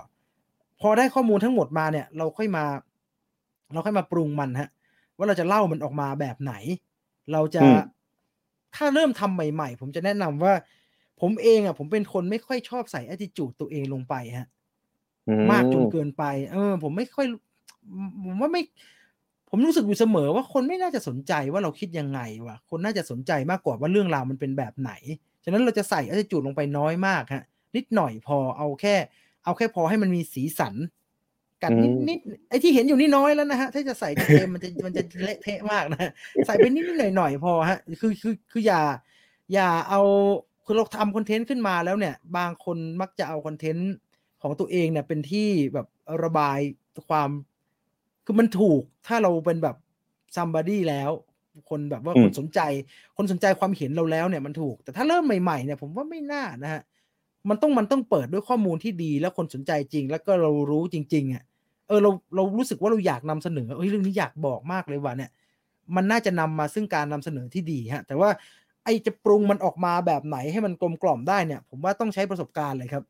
[0.80, 2.64] พอได้ข้อมูลทั้งหมดมาเนี่ย เราค่อยมา
[3.72, 4.68] เราค่อยมาปรุงมันฮะ
[5.16, 6.54] ว่าเราจะเล่ามันออกมาแบบไหน
[7.32, 7.78] เราจะอืม
[8.74, 10.54] ถ้าเริ่มทำใหม่ ๆ ผมจะแนะนำว่า
[11.20, 14.48] ผมเองอะ ผมเป็นคนไม่ค่อยชอบใส่ attitude ตัวเองลงไปฮะ
[15.26, 16.22] อืมากจนเกินไป
[16.52, 17.26] เออ ผมไม่ค่อย
[18.24, 18.62] ผมว่าไม่
[19.50, 24.92] ผมรู้สึกอยู่เสมอว่าคนไม่น่าจะสนใจว่าเราคิดยังไงวะคนน่าจะสนใจมากกว่าว่าเรื่องราวมันเป็นแบบไหน
[25.44, 27.44] ฉะนั้นเราจะใส่ attitude ลงไปน้อยมากฮะ
[27.76, 28.96] นิดหน่อยพอเอาแค่
[29.44, 30.74] เอาแค่พอให้มันมีสีสัน
[31.62, 32.18] กัดนิดนิด
[32.48, 36.10] ไอ้ที่เห็นอยู่นี่น้อยแล้วนะฮะถ้าจะใส่เต็มมันจะมันจะเละเทะมากนะฮะ
[36.46, 38.80] ใส่ไปนิดนิดหน่อยหน่อยๆพอฮะคือคือคืออย่า
[39.52, 40.00] อย่าเอา
[40.64, 43.92] คือเราทำคอนเทนต์ขึ้นมาแล้วเนี่ย บางคนมักจะเอาคอนเทนต์
[44.42, 45.86] ของตัวเองเนี่ยเป็นที่แบบ
[46.24, 46.58] ระบาย
[47.08, 47.30] ความ
[48.24, 49.76] คือมันถูกถ้าเราเป็นแบบ
[50.36, 51.10] somebody แล้ว
[51.70, 52.60] คนแบบว่าอืมคนสนใจ
[53.16, 56.82] คนสนใจความเห็นเราแล้วเนี่ยมันถูก แต่ถ้าเริ่มใหม่ๆเนี่ยผมว่าไม่น่านะฮะ
[57.48, 65.30] มันต้องมันต้องเปิดด้วยข้อมูลที่ดีแล้วคนสนใจจริง แล้วก็เรารู้จริง ๆอะเออเราเรารู้สึกว่าเราอยากนำเสนอเอ้ยเรื่องนี้อยากบอกมากเลยว่ะเนี่ย
[65.96, 68.30] มันน่าจะนำมาซึ่งการนำเสนอที่ดีฮะ แต่ว่า
[68.84, 73.04] ไอจะปรุงมันออกมาแบบไหนให้มันกลมกล่อมได้เนี่ย ผมว่าต้องใช้ประสบการณ์เลยครับ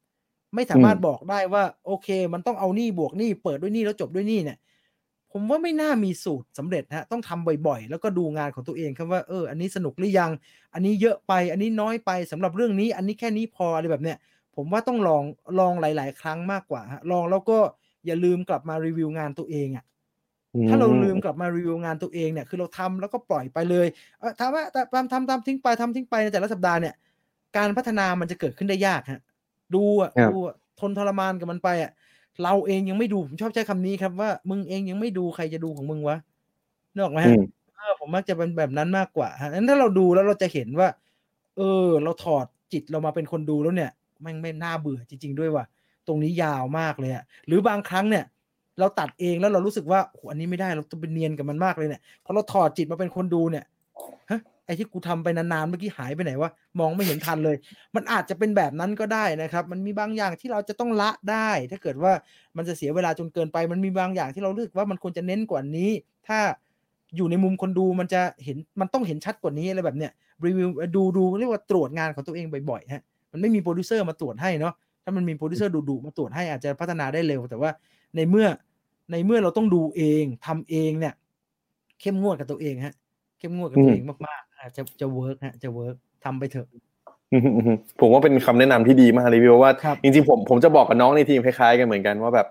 [0.55, 4.59] ไม่สามารถบอกได้ว่า โอเค มันต้องเอานี่บวกนี่เปิดด้วยนี่แล้วจบด้วยนี่เนี่ย
[5.33, 10.31] ผมว่าไม่น่ามีสูตรสำเร็จฮะต้องทำบ่อยๆ แล้วก็ดูงานของตัวเองครับว่าเอออันนี้สนุกหรือยัง
[10.75, 14.17] อันนี้เยอะไป อันนี้น้อยไปสำหรับเรื่องนี้ อันนี้แค่นี้พออะไรแบบเนี้ย
[14.57, 15.25] ผมว่าต้องลอง
[15.59, 17.59] ลองหลาย ๆ ครั้งมากกว่าฮะลองแล้วก็
[18.07, 19.85] อย่าลืมกลับมารีวิวงานตัวเองอะ
[20.69, 23.87] ถ้าเราลืมกลับมารีวิวงานตัวเองเนี่ยคือเราทำแล้วก็ปล่อยไปเลย
[24.21, 26.95] เออทำว่าแต่ทำทำทำทิ้งไปทำทิ้งไปในแต่ละสัปดาห์เนี่ย
[27.57, 29.21] การพัฒนามันจะเกิดขึ้นได้ยากฮะ
[29.75, 31.91] ดูอะครับดูอะทนทรมานกับมันไปอะ
[32.43, 36.17] เราเองยังไม่ดูผมชอบใช้คำนี้ครับว่ามึงเองยังไม่ดูใครจะดูของมึงวะ
[36.95, 37.41] นึกออกไหมอืฮะม
[37.77, 40.89] เออผมมักจะเป็นแบบนั้นมากกว่าฮะงั้นถ้าเราดูแล้วเราจะเห็นว่า
[41.57, 43.91] เออ เราถอดจิตเรามาเป็นคนดูแล้วเนี่ย
[44.23, 45.65] แม่งไม่น่าเบื่อจริง ๆ ด้วยว่ะ
[46.07, 48.25] ตรงนี้ยาวมากเลยอะหรือบางครั้งเนี่ย
[48.81, 53.65] เราตัดเองแล้วเรารู้สึกว่าโอ้โหอันนี้ไม่ได้เราต้องเป็นเนียนกับมันมากเลยเนี่ยพอเราถอดจิตมาเป็นคนดูเนี่ย
[54.31, 57.57] ฮะไอ้ที่กูทำไปนานๆเมื่อกี้หายไปไหนวะมองไม่เห็นทันเลย
[57.95, 62.13] มันอาจจะเป็นแบบนั้นก็ได้นะครับ มันมีบางอย่างที่เราจะต้องละได้ ถ้าเกิดว่า
[62.57, 65.91] มันจะเสียเวลาจนเกินไป มันมีบางอย่างที่เรารู้สึกว่ามันควรจะเน้นกว่านี้
[66.29, 66.39] ถ้า
[67.17, 70.13] อยู่ในมุมคนดูมันจะเห็นมันต้องเห็นชัดกว่านี้อะไรแบบเนี้ย
[70.45, 73.03] รีวิวดูดูเรียกว่าตรวจงานของตัวเองบ่อยๆฮะ
[73.33, 74.75] มันไม่มีโปรดิวเซอร์มาตรวจให้เนาะ
[75.05, 77.71] ถ้ามันมีโปรดิวเซอร์ดุๆมาตรวจให้อาจจะพัฒนาได้เร็ว แต่ว่า
[78.17, 78.47] ในเมื่อ
[79.13, 81.15] ในเมื่อเราต้องดูเองทำเองเนี่ย
[82.01, 82.95] เข้มงวดกับตัวเองฮะ
[83.39, 86.69] เข้มงวดกับตัวเองมากๆอาจจะจะ work ฮะจะ work ทำไปเถอะ
[87.33, 92.49] อืมอืมอืมผมว่าเป็นคำแนะนำที่ดีมากเลยพี่เพราะว่าครับจริงๆผมผมจะบอกกับน้องในทีมคล้ายๆกันเหมือนกันว่าแบบ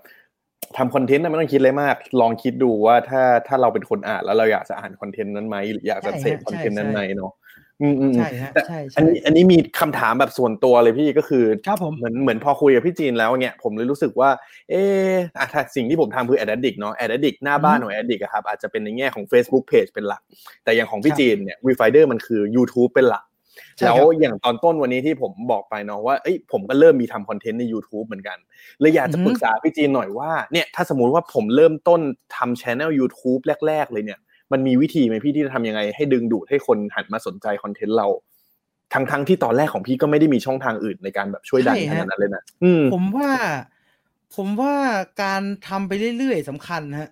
[0.78, 7.32] ทำ content น่ะไม่ต้องคิดอะไรมาก ลองคิดดูว่าถ้าถ้าเราเป็นคนอ่านแล้วเราอยากจะอ่าน content นั้นไหมหรืออยากจะเสพ content นั้นไหมเนาะ
[7.81, 14.29] อืมอืมอืมใช่ฮะแต่ใช่ใช่อันนี้อันนี้มีคำถามแบบส่วนตัวเลยพี่ก็คือครับผมเหมือนเหมือนพอคุยกับพี่จีนแล้วเนี่ยผมเลยรู้สึกว่า
[14.71, 14.75] เอ
[15.07, 20.21] ออะถ้าสิ่งที่ผมทำคือ Ad Addict เนาะ Ad Addict หน้าบ้านของ Ad Addict อะครับอาจจะเป็นในแง่ของ Facebook Page เป็นหลัก
[20.63, 23.23] แต่อย่างของพี่ครับจีนเนี่ย Refinder มันคือ YouTube เป็นหลัก
[23.79, 28.37] ใช่แล้วครับอย่างตอนต้นวันนี้ที่ผมบอกไปเนาะว่าเอ้ยผมก็เริ่มมีทำคอนเทนต์ใน YouTube เหมือนกัน
[28.79, 32.01] เลยอยากจะอือฮึปรึกษาพี่จีนหน่อยว่าเนี่ยถ้าสมมุติว่าผมเริ่มต้น
[32.35, 34.19] ทำช anel YouTube แรก ๆ เลยเนี่ย
[34.52, 38.07] มันมีวิธีไหมพี่ที่จะทำยังไงให้ดึงดูดให้คนหันมาสนใจคอนเทนต์เรา
[38.94, 43.30] ทั้งทั้งที่ตอนแรกของพี่ก็ไม่ได้มีช่องทางอื่นในการแบบช่วยดันใช่ขฮะนาดนั้นเลยนะอืมผมว่า
[44.36, 44.73] ผมว่า
[45.23, 47.10] การทำไปเรื่อยๆสำคัญฮะ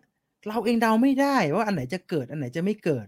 [0.47, 3.07] เราเองเดาไม่ได้ว่าอันไหนจะเกิดอันไหนจะไม่เกิด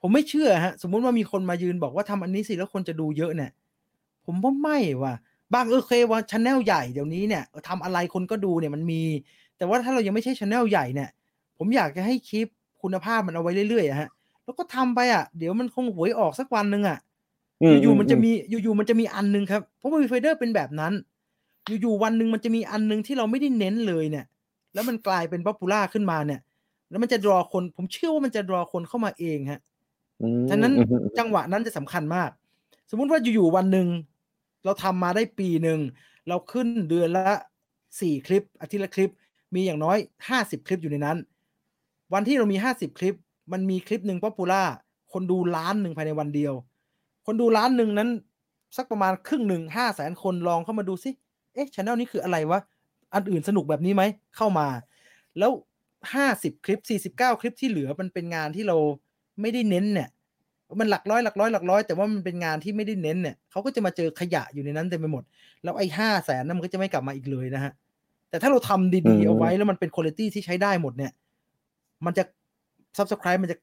[0.00, 3.50] ผมไม่เชื่อฮะ สมมุติว่ามีคนมายืนบอกว่าทำอันนี้สิแล้วคนจะดูเยอะเนี่ย
[4.26, 5.14] ผมว่าไม่ว่ะ
[5.54, 9.02] บางเออเคยว่าชแนลใหญ่เดี๋ยวนี้เนี่ยทำอะไรคนก็ดูเนี่ยมันมี
[9.56, 11.10] แต่ว่าถ้าเรายังไม่ใช่ชแนลใหญ่เนี่ย
[11.58, 12.48] ผมอยากจะให้คลิป
[12.82, 14.08] คุณภาพมันเอาไว้เรื่อยๆอะฮะ
[14.44, 16.98] แล้วก็ทำไปอะ เดี๋ยวมันคงหวยออกสักวันหนึ่งอะ
[17.82, 20.92] อยู่ๆมันจะมีอยู่ๆมันจะมีอันหนึงครับ เพราะว่าวีไฟเดอร์เป็นแบบนั้น
[21.80, 24.24] อยู่ๆวันหนึ่งมันจะมีอันหนึงที่เราไม่ได้เน้นเลยเนี่ย
[24.74, 26.40] แล้วมันกลายเป็น popular ขึ้นมาเนี่ย
[26.90, 29.60] แล้วมันจะรอคน ผมเชื่อว่ามันจะรอคนเข้ามาเองฮะ
[30.20, 32.30] อืมฉะนั้นอืมอืมจังหวะนั้นจะสำคัญมาก
[32.90, 33.88] สมมุติว่าอยู่ๆวันหนึ่ง
[34.64, 35.80] เราทำมาได้ปีหนึ่ง
[36.28, 37.26] เราขึ้นเดือนละ
[38.00, 39.10] สี่คลิปอาทิตย์ละคลิป
[39.54, 39.98] มีอย่างน้อย
[40.28, 41.16] ห้าสิบคลิปอยู่ในนั้น
[42.12, 43.16] วันที่เรามีห้าสิบคลิป
[43.52, 44.62] มันมีคลิปหนึ่ง popular
[45.12, 46.54] คนดูล้านหนึ่งภายในวันเดียว
[47.26, 48.08] คนดูล้านหนึ่งนั้น
[48.76, 51.10] สักประมาณครึ่งหนึ่งห้าแสนคนลองเข้ามาดูซิ
[51.54, 52.60] เอ๊ะช anel นี้คืออะไรวะ
[53.14, 54.02] อันอื่นสนุกแบบนี้ไหม
[54.36, 54.68] เข้ามา
[55.38, 55.50] แล้ว
[56.14, 58.76] ห้าสิบคลิปสี่สิบเก้าคลิปที่เหลือมันเป็นงานที่เรา
[59.40, 60.08] ไม่ได้เน้นเนี่ย
[60.80, 65.22] มันหลักร้อยหลักร้อยหลักร้อยแต่ว่ามันเป็นงานที่ไม่ได้เน้นเนี่ยเขาก็จะมาเจอขยะอยู่ในนั้นเต็มไปหมด
[65.62, 67.72] แล้วไอ้ห้าแสนนั้นมันก็จะไม่กลับมาอีกเลยนะฮะ
[68.30, 71.12] แต่ถ้าเราทำดีๆเอาไว้แล้วมันเป็นคุณภาพที่ใช้ได้หมดเนี่ย
[72.04, 72.24] มันจะ
[72.98, 73.56] subscribe มันจะ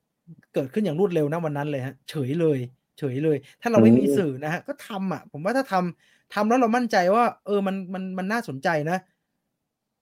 [0.54, 2.60] เกิดขึ้นอย่างรวดเร็วนะวันนั้นเลยฮะ เฉยเลย
[3.00, 8.98] เฉยเลย ถ้าเราไม่มีสื่อนะฮะก็ทำอะ ผมว่าถ้าทำทำแล้วเรามั่นใจว่า เออมันมันมันน่าสนใจนะ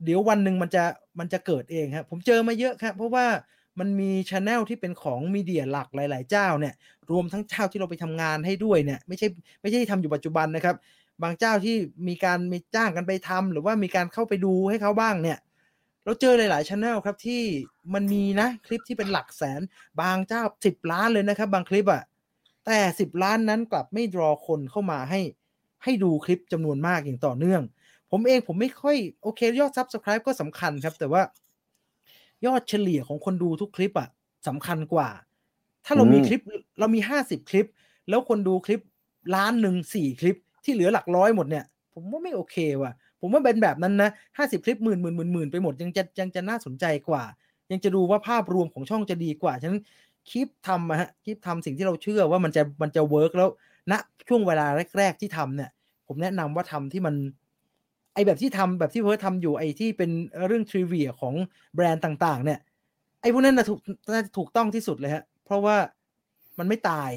[0.05, 0.83] เดี๋ยววันหนึ่งมันจะ
[1.19, 3.25] มันจะเกิดเองครับผมเจอมาเยอะครับเพราะว่า
[3.79, 6.73] มันมีช anel ที่เป็นของมีเดียหลักหลาย ๆ เจ้าเนี่ย
[7.11, 9.27] รวมทั้งเจ้าที่เราไปทำงานให้ด้วยเนี่ย ไม่ใช่
[9.61, 10.75] ไม่ใช่ที่ทำอยู่ปัจจุบันนะครับ
[11.23, 11.75] บางเจ้าที่
[12.07, 15.37] มีการมีจ้างกันไปทำหรือว่ามีการเข้าไปดูให้เขาบ้างเนี่ย
[16.05, 17.41] เราเจอหลายๆช anel ครับที่
[17.93, 19.61] มันมีนะคลิปที่เป็นหลักแสน
[20.01, 22.03] บางเจ้าสิบล้านเลยนะครับ บางคลิปอะ
[22.65, 25.21] แต่สิบล้านนั้นกลับไม่รอคนเข้ามาให้
[25.83, 27.61] ให้ดูคลิปจำนวนมากอย่างต่อเนื่อง
[28.11, 31.21] ผมเองผมไม่ค่อยโอเคยอด Subscribe ก็สำคัญครับ แต่ว่า
[32.45, 34.09] ยอดเฉลี่ยของคนดูทุกคลิปอะ
[34.47, 35.09] สำคัญกว่า
[35.85, 36.41] ถ้าเรามีคลิป
[36.79, 37.67] เรามีห้าสิบคลิป
[38.09, 38.81] แล้วคนดูคลิป
[39.35, 42.91] ล้านหนึ่งสี่คลิปที่เหลือหลักร้อยหมดเนี่ย ผมว่าไม่โอเคว่ะ
[43.21, 47.23] ผมว่าเป็นแบบนั้นนะห้าสิบคลิปหมื่นหมื่นหมื่นหมื่นไปหมดยังจะยังจะน่าสนใจกว่า
[47.71, 49.81] ยังจะดูว่าภาพรวมของช่องจะดีกว่าฉะนั้น
[50.29, 53.49] คลิปทำอะฮะคลิปทำสิ่งที่เราเชื่อว่ามันจะมันจะเวิร์กแล้ว
[53.91, 53.93] ณ
[54.27, 54.65] ช่วงเวลา
[54.97, 55.69] แรก ๆที่ทำเนี่ย
[56.07, 57.15] ผมแนะนำว่าทำที่มัน
[58.13, 60.11] ไอแบบที่ทำแบบที่เพิร์ททำอยู่ไอที่เป็น
[60.47, 61.33] เรื่องทริเวียของ
[61.75, 62.59] แบรนด์ต่าง ๆ เนี่ย
[63.21, 63.79] ไอพวกนั้นนะถูก
[64.13, 65.75] น่าจะถูกต้องที่สุดเลยฮะ เพราะว่า
[66.59, 67.11] มันไม่ตาย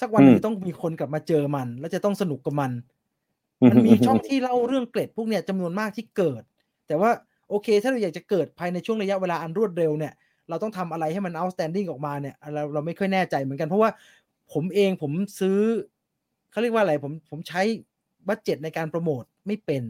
[0.00, 2.70] สักวันหนึงต้องมีคนกลับมาเจอมัน แล้วจะต้องสนุกกับมัน
[3.70, 6.42] มันมีช่องที่เล่าเรื่องเกร็ดพวกเนี้ยจำนวนมากที่เกิด
[6.86, 7.10] แต่ว่า
[7.48, 10.12] โอเค ถ้าเราอยากจะเกิดภายในช่วงระยะเวลาอันรวดเร็วเนี่ย
[10.48, 13.90] เราต้องทำอะไรให้มัน outstanding ออกมาเนี่ยเราเราไม่ค่อยแน่ใจเหมือนกัน เพราะว่า
[14.52, 15.58] ผมเองผมซื้อ
[16.50, 17.62] เขาเรียกว่าอะไรผมผมใช้
[18.28, 19.82] บัตเจ็ตในการโปรโมทไม่เป็น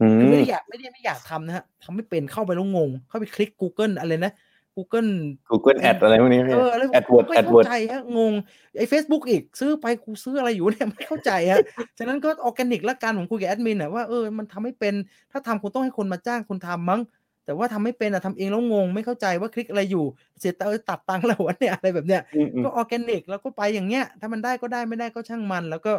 [0.00, 4.32] อืคือไม่มได้อยากไม่ได้ไม่อยากทำนะฮะทำไม่เป็นเข้าไปแล้วงง เข้าไปคลิก Google อะไรนะ
[4.76, 5.10] Google
[5.50, 8.32] Google Ad อะไรพวกนี้พี่เออแล้ว AdWord ไม่ AdWord เข้าใจฮะงง
[8.78, 11.58] ไอ้ Facebook อีกซื้อไปกูซื้ออะไรอยู่เนี่ยไม่เข้าใจฮะ
[11.98, 14.94] ฉะนั้นก็ออร์แกนิกละกันผมคุยกับแอดมินอะว่าเออมันทำไม่เป็น
[15.32, 17.00] ถ้าทำคุณต้องให้คนมาจ้างคุณทำมั้ง
[17.44, 20.04] แต่ว่าทำไม่เป็นอะทำเองแล้วงง ไม่เข้าใจว่าคลิกอะไรอยู่
[20.40, 25.92] เสียตังค์ตัดตังค์แล้ววะเนี่ยอะไรแบบเนี้ยอืมอืมก็ออร์แกนิกแล้วก็ไปอย่างเงี้ยถ้ามันได้ก็ได้ไม่ได้ก็ช่างมัน แล้วก็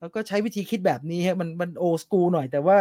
[0.00, 2.76] แล้วก็ใช้วิธีคิดแบบนี้ฮะมันมันโอสกูหน่อยแต่ว่า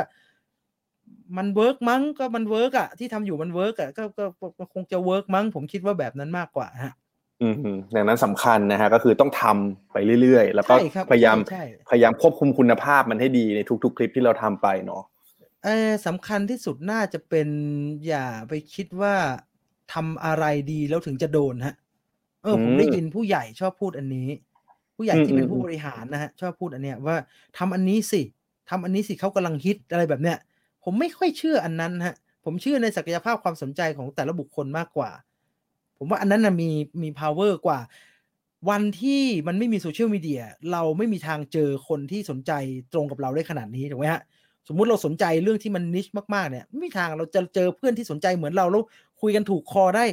[1.38, 6.94] มัน work มั้งก็มัน work อะที่ทำอยู่มัน work อะก็ก็ก็ก็คงจะ work มั้ง ผมคิดว่าแบบนั้นมากกว่าฮะ
[7.42, 15.04] อืมอืมดังนั้นสำคัญนะฮะก็คือต้องทำไปเรื่อยๆ แล้วก็ใช่ครับพยายามใช่ใช่พยายามควบคุมคุณภาพมันให้ดีในทุก ๆ คลิปที่เราทำไปเนาะ
[15.64, 17.48] เออสำคัญที่สุดน่าจะเป็น
[18.08, 19.16] อย่าไปคิดว่า
[19.94, 21.76] ทำอะไรดีแล้วถึงจะโดนฮะ
[22.44, 24.30] เออผมได้อืมยินผู้ใหญ่ชอบพูดอันนี้
[24.96, 27.16] ผู้ใหญ่อืมที่เป็นอืมผู้บริหารนะฮะชอบพูดอันเนี้ยว่า
[27.58, 28.22] ทำอันนี้สิ
[28.70, 30.38] ทำอันนี้สิเขากำลังฮิตอะไรแบบเนี้ย
[30.84, 35.12] ผมไม่ค่อยเชื่ออันนั้นฮะ ผมเชื่อในศักยภาพความสนใจของแต่ละบุคคลมากกว่า
[35.98, 36.70] ผมว่าอันนั้นนะมี
[37.02, 37.80] มี power กว่า
[38.70, 40.42] วันที่มันไม่มีโซเชียลมีเดีย
[40.72, 42.52] เราไม่มีทางเจอคนที่สนใจ
[42.94, 44.22] ตรงกับเราได้ขนาดนี้ถูกไหมฮะ
[44.68, 48.84] สมมุติเราสนใจเรื่องที่มันนิชมากๆเนี่ยไม่มีทางเราจะเจอเพื่อนที่สนใจเหมือนเราแล้ว
[49.22, 50.06] คุยกันถูกคอได้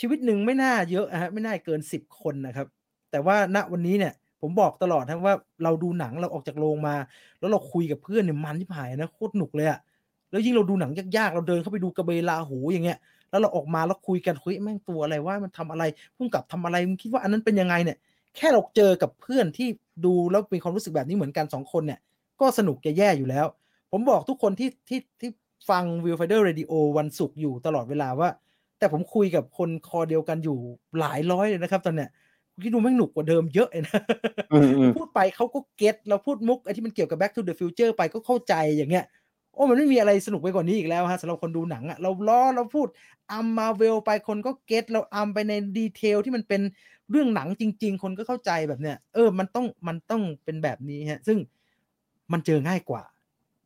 [0.00, 2.66] ชีวิตหนึ่งไม่น่าเยอะอะฮะไม่น่าเกินสิบคนนะครับ
[3.10, 4.14] แต่ว่าณวันนี้เนี่ย
[4.44, 5.34] ผมบอกตลอดทั้งว่า
[5.64, 6.94] เราดูหนังเราออกจากโรงมา
[7.40, 9.78] แล้วเราคุยกับเพื่อนเนี่ยมันที่ผายนะโคตรหนุกเลยอะ
[10.30, 12.98] แล้วยิ่งเราดูหนังยากๆ เราเดินเข้าไปดูกระเบลาหูอย่างเงี้ย
[13.30, 15.84] แล้วเราออกมาแล้วคุยกันคุยแม่งตัวอะไรว่ามันทำอะไร
[16.16, 17.96] พุ่งกับทำอะไรมึงคิดว่าอันนั้นเป็นยังไงเนี่ย
[18.36, 19.68] แค่เราเจอกับเพื่อนที่
[20.04, 22.00] ดูแล้วมีความรู้สึกแบบนี้เหมือนกันสองคนเนี่ย
[22.40, 23.46] ก็สนุกจะแย่อยู่แล้ว
[23.92, 25.30] ผมบอกทุกคนที่ที่ที่
[25.70, 28.28] ฟัง w i l f i d e r Radio วันศุกร์อยู่ตลอดเวลาว่า
[28.78, 30.58] แต่ผมคุยกับคนคอเดียวกันอยู่
[31.00, 32.10] หลายร้อยเลยนะครับ ตอนเนี้ย
[32.62, 34.00] คิดดูแม่งหนุกกว่าเดิมเยอะเลยนะ
[34.50, 39.04] อืมอืมพูดไปเขาก็เก็ตเราพูดมุกไอ้ที่มันเกี่ยวกับ back to the future ไปก็เข้าใจอย่างเงี้ย
[39.54, 42.86] โอ้มันไม่มีอะไรสนุกไปกว่านี้อีกแล้วฮะสำหรับคนดูหนังอะเราล้อเราพูด
[43.32, 46.62] อัมมาเวลไปคนก็เก็ตเราอัมไปในดีเทลที่มันเป็น
[47.10, 51.38] เรื่องหนังจริง ๆ คนก็เข้าใจแบบเนี้ยเออมันต้องมันต้องเป็นแบบนี้ฮะ ซึ่ง
[52.32, 53.02] มันเจอง่ายกว่า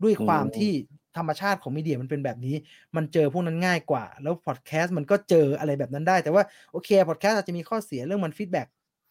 [0.02, 0.72] ด้วยความอืมที่
[1.16, 2.54] ธรรมชาติของ media มันเป็นแบบนี้
[2.96, 6.42] มันเจอพวกนั้นง่ายกว่า แล้วพอดแคสต์มันก็เจออะไรแบบนั้นได้ แต่ว่า
[6.72, 8.66] โอเคพอดแคสต์อาจจะมีข้อเสียเรื่องมัน feedback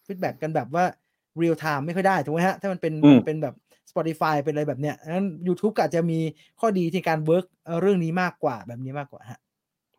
[0.08, 0.84] feedback กันแบบว่า
[1.38, 3.54] real-time ไม่ค่อยได้ถูกไหมฮะ ถ้ามันเป็นอืมเป็นแบบ
[3.90, 6.18] Spotify เป็นอะไรแบบเนี้ยงั้น YouTube ก็อาจจะมี
[6.60, 7.46] ข้อดีในการ work
[7.80, 9.40] เรื่องนี้มากกว่าแบบนี้มากกว่าฮะ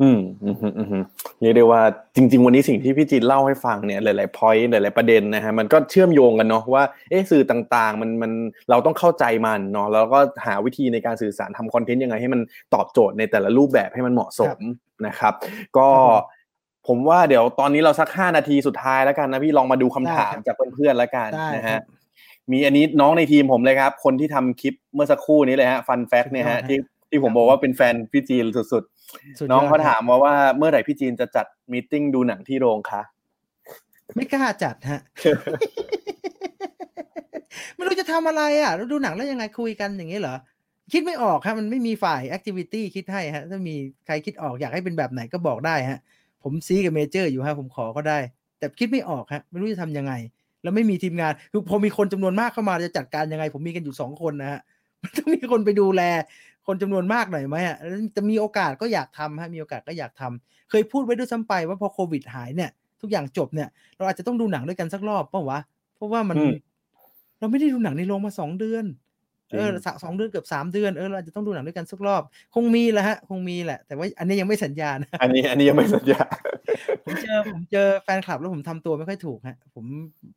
[0.01, 1.03] อืมอืมอืมอืม
[1.41, 1.81] เรียกได้ว่า
[2.15, 8.31] จริง ๆ วันนี้สิ่งที่พี่จีนเล่าให้ฟังเนี่ยหลายๆ point หลายๆประเด็นนะฮะมันก็เชื่อมโยงกันเนาะว่าเอ๊ะสื่อต่างๆ มันมัน
[8.69, 12.41] เราต้องเข้าใจมันเนาะแล้วก็หาวิธีในการสื่อสารทำ content ยังไงให้มัน
[12.73, 14.59] ตอบโจทย์ในแต่ละรูปแบบให้มันเหมาะสม
[15.07, 15.33] นะครับ
[15.77, 16.25] ก็ครับ
[16.87, 21.81] ผมผมว่าเดี๋ยวตอนนี้เราสักห้านาทีสุดท้ายแล้วกันนะพี่ลองมาดูคำถามได้ครับจากเพื่อนๆแล้วกันได้นะครัฮะบ
[22.51, 26.77] มีอันนี้น้องในทีมผมเลยครับ คนที่ทำคลิปเมื่อสักครู่นี้เลยฮะ fun fact เนี่ยฮะสุดยอดฮะที่
[27.09, 33.01] ที่ผมบอกว่าเป็นแฟนพี่จีนสุดๆสุดน้องยดเขาครับถามมาว่าเมื่อไหร่พี่จีนจะจัด meeting ดูหนังที่โรงคะ
[34.15, 34.99] ไม่กล้าจัดฮะ
[37.75, 40.35] ไม่รู้จะทำอะไรอะเราดูหนังแล้วยังไงคุยกันอย่างนี้เหรอ
[40.93, 43.75] คิดไม่ออกครับมันไม่มีฝ่าย activity คิดให้ฮะ ถ้ามี
[44.05, 45.99] ใครคิดออกอยากให้เป็นแบบไหนก็บอกได้ฮะ
[46.43, 48.19] ผมซีกับเมเจอร์อยู่ฮะผมขอก็ได้
[48.59, 50.13] แต่คิดไม่ออกฮะไม่รู้จะทำยังไง
[50.63, 54.59] แล้วไม่มีทีมงานคือพอมีคนจำนวนมากเข้ามาจะจัดการยังไง ผมมีกันอยู่สองคนนะฮะ
[55.01, 56.01] มันต้องมีคนไปดูแล
[56.67, 62.71] คนจำนวนมากหน่อยไหมฮะแล้วจะมีโอกาสก็อยากทำฮะมีโอกาสก็อยากทำเคยพูดไว้ด้วยซ้ำไปว่าพอโควิดหายเนี่ย
[63.01, 65.59] ทุกอย่างจบเนี่ย เราอาจจะต้องดูหนังด้วยกันสักรอบเปล่าวะ
[65.95, 66.53] เพราะว่ามันอืม
[67.39, 69.08] เราไม่ได้ดูหนังในโรงมาสองเดือนจริง
[69.51, 72.23] เออสะสองเดือนเกือบสามเดือนเออเราอาจจะต้องดูหนังด้วยกันสักรอบ
[72.55, 76.21] คงมีแหละฮะ คงมีแหละ แต่ว่าอันนี้ยังไม่สัญญานะอันนี้อันนี้ยังไม่สัญญา
[77.05, 79.85] ผมเจอผมเจอแฟนคลับแล้วผมทำตัวไม่ค่อยถูกฮะ ผม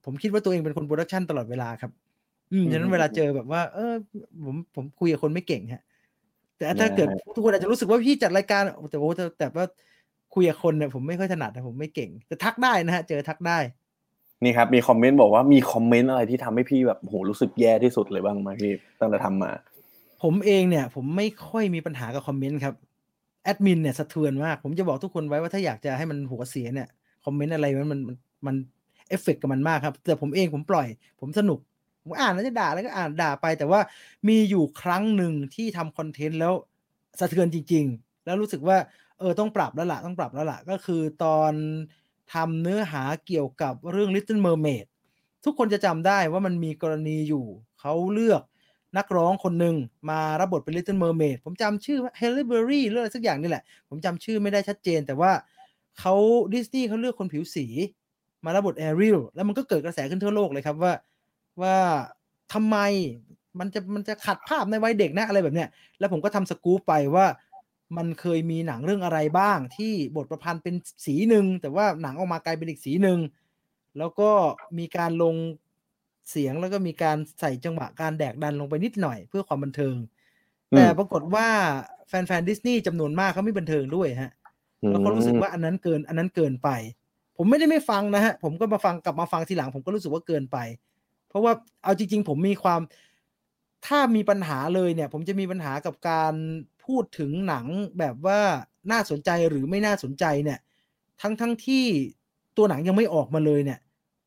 [0.05, 1.90] ผมคิดว่าตัวเองเป็นคน production ตลอดเวลาครับ
[2.52, 3.94] อืมอืมฉะนั้นเวลาเจอแบบว่า เออ
[4.44, 5.82] ผมผมคุยกับคนไม่เก่งฮะ
[6.56, 9.66] แต่ถ้าเกิดนะฮะทุกคนอาจจะรู้สึกว่าพี่จัดรายการแต่โอ้แต่แต่ว่า
[10.34, 13.59] คุยกับคนเนี่ยผมไม่ค่อยถนัดนะผมไม่เก่งแต่ทักได้นะฮะ เจอทักได้
[14.44, 19.51] นี่ครับมี comment บอกว่ามี comment อะไรที่ทำให้พี่แบบโหรู้สึกแย่ที่สุดเลยบ้างไหมพี่ตั้งแต่ทำมา
[20.23, 22.74] ผมเองเนี่ย ผมไม่ค่อยมีปัญหากับ comment ครับ
[23.44, 26.89] แอดมินเนี่ยสะเทือนมาก ผมจะบอกทุกคนไว้ว่าถ้าอยากจะให้มันหัวเสียเนี่ย
[27.24, 28.16] comment อะไรมันมัน
[28.47, 28.55] มัน
[29.09, 30.89] เอฟเฟกกับมันมากครับ แต่ผมเองผมปล่อย
[31.20, 31.59] ผมสนุก
[32.02, 33.81] ผมอ่านแล้วจะด่าแล้วก็อ่านด่าไป แต่ว่า
[34.28, 36.52] มีอยู่ครั้งหนึ่งที่ทำคอนเทนต์แล้ว
[37.20, 38.77] สะเทือนจริง ๆ แล้วรู้สึกว่า
[39.19, 41.52] เออต้องปรับแล้วล่ะต้องปรับแล้วล่ะก็คือตอน
[42.32, 44.86] ทำเนื้อหาเกี่ยวกับเรื่อง Little Mermaid
[45.44, 47.44] ทุกคนจะจำได้ว่ามันมีกรณีอยู่
[47.80, 48.42] เขาเลือก
[48.98, 49.76] นักร้องคนหนึ่ง
[50.10, 55.32] มารับบทเป็น Little Mermaid ผมจำชื่อว่า Halle Berry หรืออะไรสักอย่างนี่แหละ ผมจำชื่อไม่ได้ชัดเจน แต่ว่า
[56.00, 56.14] เขา
[56.54, 57.66] ดิสนีย์เขาเลือกคนผิวสี
[58.44, 60.92] มารับบทแอริลแล้วมันก็เกิดกระแสขึ้นทั่วโลกเลยครับว่า
[61.62, 61.76] ว่า
[62.52, 62.76] ทำไม
[63.59, 65.68] มันจะมันจะขัดภาพในวัยเด็กนะอะไรแบบเนี้ย
[65.98, 67.26] แล้วผมก็ทำสกู๊ปไปว่า
[67.97, 70.74] มันเคยมีหนังเรื่องอะไรบ้าง ที่บทประพันธ์เป็น
[71.06, 73.19] สีหนึ่งแต่ว่าหนังออกมากลายเป็นอีกสีหนึ่ง
[73.98, 74.31] แล้วก็
[74.78, 75.35] มีการลง
[76.31, 79.97] เสียงแล้วก็มีการใส่จังหวะการแดกดันลงไปนิดหน่อยเพื่อความบันเทิง
[80.73, 81.48] อืมแต่ปรากฏว่า
[82.09, 84.32] แฟนๆดิสนีย์จำนวนมากเขาไม่บันเทิงด้วยฮะ
[84.89, 86.69] แล้วเขารู้สึกว่าอันนั้นเกินอันนั้นเกินไป
[87.36, 90.59] ผมไม่ได้ไม่ฟังนะฮะ ผมก็มาฟังกลับมาฟังทีหลัง ผมก็รู้สึกว่าเกินไป
[91.28, 91.52] เพราะว่า
[91.85, 92.81] เอาจริง ๆ ผมมีความ
[93.86, 96.32] ถ้ามีปัญหาเลยเนี่ย ผมจะมีปัญหากับการ
[96.93, 97.66] พูดถึงหนัง
[97.98, 98.40] แบบว่า
[98.93, 100.59] น่าสนใจหรือไม่น่าสนใจเนี่ย
[101.20, 101.85] ทั้งทั้งที่
[102.56, 103.78] ตัวหนังยังไม่ออกมาเลยเนี่ย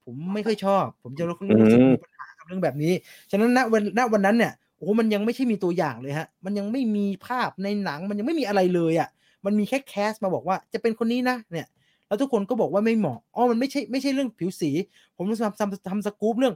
[0.04, 1.36] ผมไม่ค่อยชอบ ผมจะรู้
[1.74, 2.94] สึกมีปัญหากับเรื่องแบบนี้
[3.32, 9.10] ฉะนั้นณวันณวันนั้นเนี่ยโอ้มันยังไม่ใช่มีตัวอย่างเลยฮะ มันยังไม่มีภาพในหนัง มันยังไม่มีอะไรเลยอะ
[9.46, 11.68] มันมีแค่ cast มาบอกว่าจะเป็นคนนี้นะเนี่ย
[12.08, 14.72] แล้วทุกคนก็บอกว่าไม่เหมาะอ๋อมันไม่ใช่ไม่ใช่เรื่องผิวสี
[15.18, 16.56] ผมทำทำทำสกู๊ปเรื่อง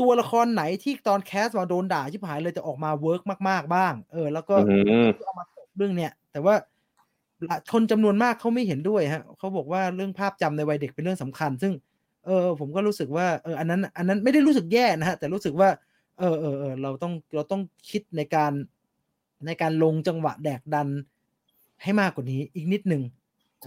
[0.00, 4.76] ตัวละครไหนที่ตอน cast มาโดนด่าชิบหายเลยจะออกมา work มาก ๆ บ้าง เออ แล้วก็อื
[5.06, 6.54] มเอามาตกเรื่องเนี้ยแต่ว่า
[7.72, 11.72] คนจำนวนมากเขาไม่เห็นด้วยฮะเขาบอกว่าเรื่องภาพจำในวัยเด็กเป็นเรื่องสำคัญ ซึ่ง
[12.26, 15.68] เออ ผมก็รู้สึกว่าเอออันนั้น อันนั้นไม่ได้รู้สึกแย่นะฮะแต่รู้สึกว่า
[16.18, 18.52] เออเออเออเราต้องเราต้องคิดในการ
[19.46, 20.88] ในการลงจังหวะแดกดัน
[21.82, 23.02] ให้มากกว่านี้อีกนิดหนึ่ง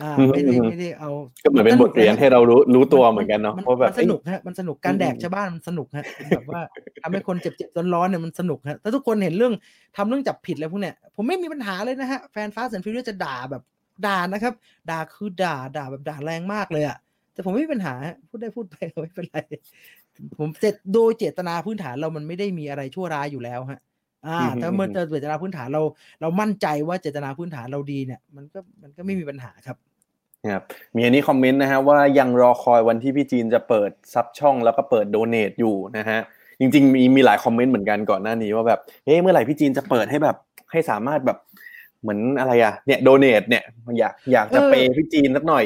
[0.02, 1.10] อ่าอืมไม่ได้อืมไม่ได้เอา
[1.44, 6.60] ก็เหมือนเป็นบทเรียนให้เรารู้รู้ตัวเหมือนกันเนาะมันเพราะแบบมันสนุกฮะมันสนุกการแดกอืมชาวบ้านมันสนุกฮะแบบว่า
[7.02, 9.54] ทำให้คนเจ็บเจ็บร้อนๆเนี่ยมันสนุกฮะถ้าทุกคนเห็นเรื่อง
[9.98, 13.64] ทำเรื่องจับผิดอะไรพวกเนี้ยผมไม่มีปัญหาเลยนะฮะแฟนฟ้าสันฟิวจะด่าแบบ
[14.06, 14.54] ด่านะครับ
[14.90, 16.98] ด่าคือด่าด่าแบบด่าแรงมากเลยอะ
[17.34, 19.38] แต่ผมไม่มีปัญหาฮะพูดได้พูดไปไม่เป็นไร
[20.40, 23.80] ผมเจตโดยเจตนาพื้นฐานเรามันไม่ได้มีอะไรชั่วร้ายอยู่แล้วฮะ
[24.28, 25.82] อ่าอือฮึถ้าเมื่ออือฮึเจตนาพื้นฐานเรา
[26.22, 29.78] เรามั่นใจว่าเจตนาพื้นฐานเราดีเนี่ย มันก็มันก็ไม่มีปัญหาครับ
[30.46, 30.64] ครับ
[30.96, 36.20] มีอันนี้คอมเมนต์นะฮะว่ายังรอคอยวันที่พี่จีนจะเปิดซับช่องแล้วก็เปิดโดเน a อยู่นะฮะ
[36.60, 40.38] จริงๆมีมีหลายคอมเมนต์เหมือนกันก่อนหน้านี้ว่าแบบเฮ้ยเมื่อไหร่พี่จีนจะเปิดให้แบบ
[40.72, 41.38] ให้สามารถแบบ
[42.02, 43.64] เหมือนอะไรอะเนี่ยโดเน a เนี่ย
[44.00, 45.66] อยากอยากจะเออเปย์พี่จีนสักหน่อย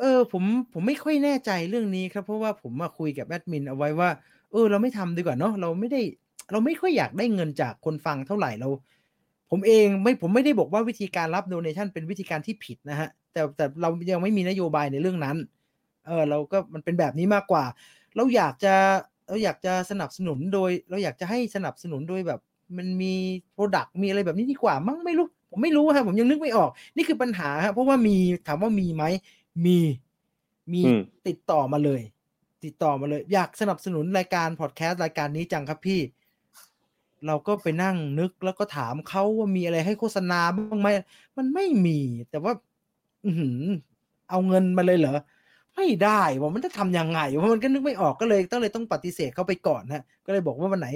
[0.00, 0.42] เออผม
[0.72, 4.10] ผมไม่ค่อยแน่ใจเรื่องนี้ครับ เพราะว่าผมมาคุยกับแอดมินเอาไว้ว่า
[4.52, 6.00] เออ เราไม่ทำดีกว่าเนาะเราไม่ได้
[6.52, 8.68] เราไม่ค่อยอยากได้เงินจากคนฟังเท่าไหร่เรา
[9.50, 15.36] ผมเองไม่ผมไม่ได้บอกว่าวิธีการรับ donation เป็นวิธีการที่ผิดนะฮะ แต่แต่เรายังไม่มีนโยบายในเรื่องนั้น
[16.06, 17.64] เออเราก็มันเป็นแบบนี้มากกว่า
[18.16, 18.74] เราอยากจะ
[19.28, 22.40] เราอยากจะสนับสนุนโดย เราอยากจะให้สนับสนุนโดยแบบ
[22.76, 23.14] มันมี
[23.52, 28.16] product มีอะไรแบบนี้ดีกว่า มั้งไม่รู้ ผมไม่รู้ฮะผมยังนึกไม่ออก นี่คือปัญหาฮะเพราะว่ามี
[28.46, 29.04] ถามว่ามีไหม
[29.66, 29.78] มี
[30.72, 32.00] มีอืมติดต่อมาเลย
[32.64, 36.00] ติดต่อมาเลย อยากสนับสนุนรายการพอดแคสต์รายการนี้จังครับพี่
[37.26, 40.88] เราก็ไปนั่งนึกแล้วก็ถามเขาว่ามีอะไรให้โฆษณาบ้างไหม
[41.36, 42.00] มันไม่มี
[42.30, 42.52] แต่ว่า
[43.26, 43.62] อือหือ
[44.30, 45.16] เอาเงินมาเลยเหรอ
[45.76, 50.88] ไม่ได้ว่ามันจะทำยังไงว่ามันก็นึกไม่ออกก็เลยต้องเลยต้องปฏิเสธเข้าไปก่อนฮะ ก็เลยบอกว่าวันไหน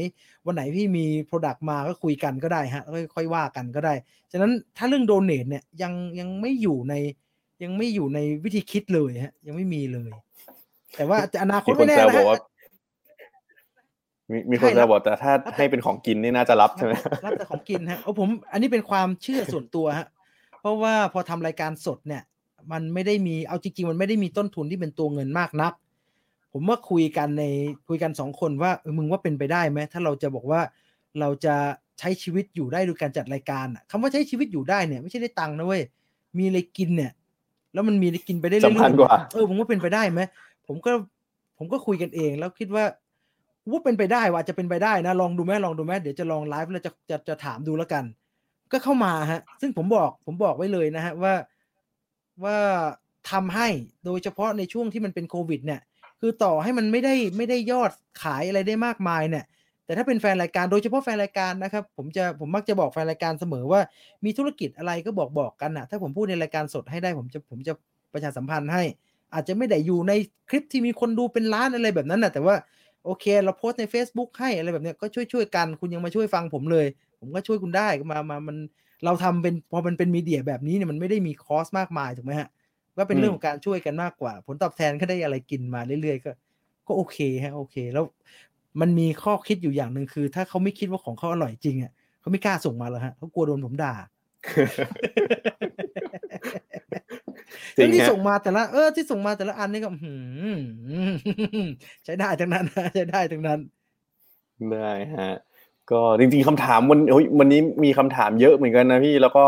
[0.47, 3.95] วันไหนพี่มีโปรดักต์มาก็คุยกันก็ได้ฮะค่อยค่อยว่ากันก็ได้
[4.33, 6.95] ฉะนั้นถ้าเรื่องโดเนทเนี่ยยังยังไม่อยู่ใน
[7.63, 10.11] ยังไม่อยู่ในวิธีคิดเลยฮะ ยังไม่มีเลย
[10.97, 12.39] แต่ว่าจะอนาคมีตคไม่นแน่แซวนะบอกฮะว่า
[14.31, 16.93] มีมีคนแซวบอกแต่ถ้าให้เป็นของกินนี่น่าจะรับใช่ไหม
[17.27, 20.07] รับแต่ของกินฮะโอ้ผม อันนี้เป็นความเชื่อส่วนตัวฮะ
[20.65, 22.23] เพราะว่าพอทำรายการสดเนี่ย
[22.73, 25.73] มันไม่ได้มีเอาจริงๆมันไม่ได้มีต้นทุนที่เป็นตัวเงินมากนัก
[26.53, 27.45] ผมว่าคุยกันใน
[27.89, 30.61] คุยกันสองคนว่าเออมึงว่าเป็นไปได้ไหมถ้าเราจะบอกว่า
[31.21, 31.55] เราจะ
[31.99, 35.83] ใช้ชีวิตอยู่ได้โดยการจัดรายการอะคำว่าใช้ชีวิตอยู่ได้เนี่ย ไม่ใช่ได้ตังค์นะเว้ย
[36.39, 37.13] มีอะไรกินเนี่ย
[37.75, 40.21] แล้วมันมีอะไรกินไปได้เรื่อยๆสำคัญกว่าเออผมว่าเป็นไปได้ไหม
[40.67, 40.93] ผมก็
[41.59, 42.85] ผมก็คุยกันเองแล้วคิดว่า
[43.71, 48.05] ว่าเป็นไปได้ว่าอาจจะเป็นไปได้นะ ลองดูไหมลองดูไหมเดี๋ยวจะลองไลฟ์แล้วจะจะจะถามดูแล้วกัน
[48.75, 51.35] ก็เข้ามาฮะ ซึ่งผมบอกผมบอกไว้เลยนะฮะว่า
[52.45, 52.59] ว่า
[53.31, 53.69] ทำให้
[54.05, 55.81] โดยเฉพาะในช่วงที่มันเป็นโควิด เนี่ย
[56.21, 57.91] คือต่อให้มันไม่ได้ไม่ได้ยอด
[58.23, 59.45] ขายอะไรได้มากมายเนี่ย
[59.85, 63.81] แต่ถ้าเป็นแฟนรายการโดยเฉพาะแฟนรายการนะครับ ผมจะผมมักจะบอกแฟนรายการเสมอว่า
[64.25, 67.73] มีธุรกิจอะไรก็บอกบอกกันนะถ้าผมพูดในรายการสดให้ได้ ผมจะผมจะ
[68.13, 68.83] ประชาสัมพันธ์ให้
[69.35, 70.13] อาจจะไม่ได้อยู่ใน
[70.51, 72.57] คลิปที่มีคนดูเป็นล้านอะไรแบบนั้นนะแต่ว่า
[73.05, 76.87] โอเค เราโพสต์ใน Facebook ให้อะไรแบบเนี้ยก็ช่วยช่วยกัน คุณยังมาช่วยฟังผมเลย
[77.25, 78.57] ผมก็ช่วยคุณได้มามามัน
[79.05, 82.49] เราทำเป็นพอมันเป็นมีเดียแบบนี้เนี่ยมันไม่ได้มีคอสมากมายถูกไหมฮะ
[82.99, 86.31] ก็เป็นเรื่องของการช่วยกันมากกว่า ผลตอบแทนก็ได้อะไรกินมาเรื่อยๆ ก็
[86.87, 88.05] ก็โอเคฮะโอเค แล้ว
[88.81, 93.95] มันมีข้อคิดอยู่อย่างหนึ่งคือ ถ้าเขาไม่คิดว่าของเขาอร่อยจริงอะเขาไม่กล้าส่งมาแล้วฮะเขากลัวโดนผมด่า
[97.79, 100.15] จริงแล้วที่ฮะส่งมาแต่ละเออที่ส่งมาแต่ละอันนี่ก็อื้อหื
[101.67, 101.69] อ
[102.05, 103.61] ใช้ได้ทั้งนั้นนะใช้ได้ทั้งนั้น
[104.71, 105.31] ได้ฮะ
[105.91, 109.45] ก็จริงๆคำถามวันโอ้ยวันนี้มีคำถามเยอะเหมือนกันนะพี่แล้วก็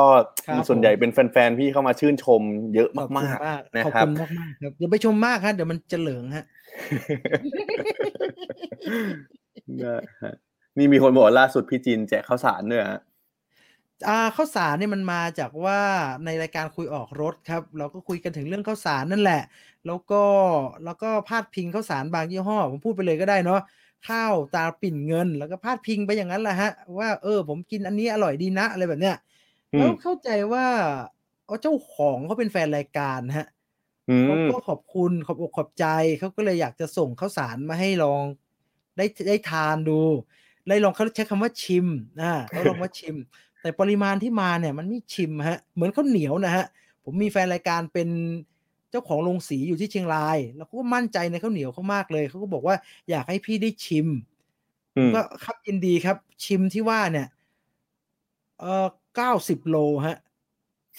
[0.46, 2.42] ครับส่วนใหญ่ผมเป็นแฟนๆพี่เข้ามาชื่นชม
[2.74, 6.44] เยอะขอบคุณมากมากๆนะขอบครับคุณมากมากๆครับอย่าไปชมมากฮะเดี๋ยวมันจะเหลืองฮะ
[9.80, 10.34] ได้ฮะ
[10.78, 13.00] นี่มีคนบอกว่าล่าสุดพี่จีนแจกข้าวสารด้วยฮะ
[14.08, 15.80] อ่าข้าวสารเนี่ยมันมาจากว่า
[16.24, 19.42] ในรายการคุยออกรถครับ เราก็คุยกันถึงเรื่องข้าวสารนั่นแหละ
[19.86, 20.22] แล้วก็
[20.84, 23.60] แล้วก็พาดพิงข้าวสารบางยี่ห้อผมพูดไปเลยก็ได้เนาะ
[24.06, 29.16] ข้าวตาปิ่นเงิน แล้วก็พาดพิงไปอย่างนั้นแหละฮะ ว่าเออ ผมกินอันนี้อร่อยดีนะอะไรแบบเนี้ย
[29.72, 30.66] อืมแล้วเข้าใจว่า
[31.46, 33.46] เอาเจ้าของเขาเป็นแฟนรายการฮะ
[34.08, 35.86] อืเขามก็ขอบคุณขอบอกขอบใจ
[36.18, 38.22] เขาก็เลยอยากจะส่งข้าวสารมาให้ลอง
[38.96, 40.00] ได้ได้ทานดู
[40.68, 41.86] ได้ลองเขาใช้คำว่าชิม
[42.22, 43.16] อ่าเขาลองว่าชิม
[43.60, 46.64] แต่ปริมาณที่มาเนี่ยมันไม่ชิมฮะ เหมือนข้าวเหนียวนะฮะ
[47.04, 48.08] ผมมีแฟนรายการเป็น
[48.55, 52.76] เจ้าของโรงสีอยู่ที่เชียงราย แล้วเขาก็มั่นใจในข้าวเหนียวเขามากเลยเขาก็บอกว่า
[53.10, 54.06] อยากให้พี่ได้ชิม
[54.96, 57.28] อืมก็ครับยินดีครับ ชิมที่ว่าเนี่ย
[58.60, 58.86] เออ
[59.16, 60.18] เก้าสิบโลฮะ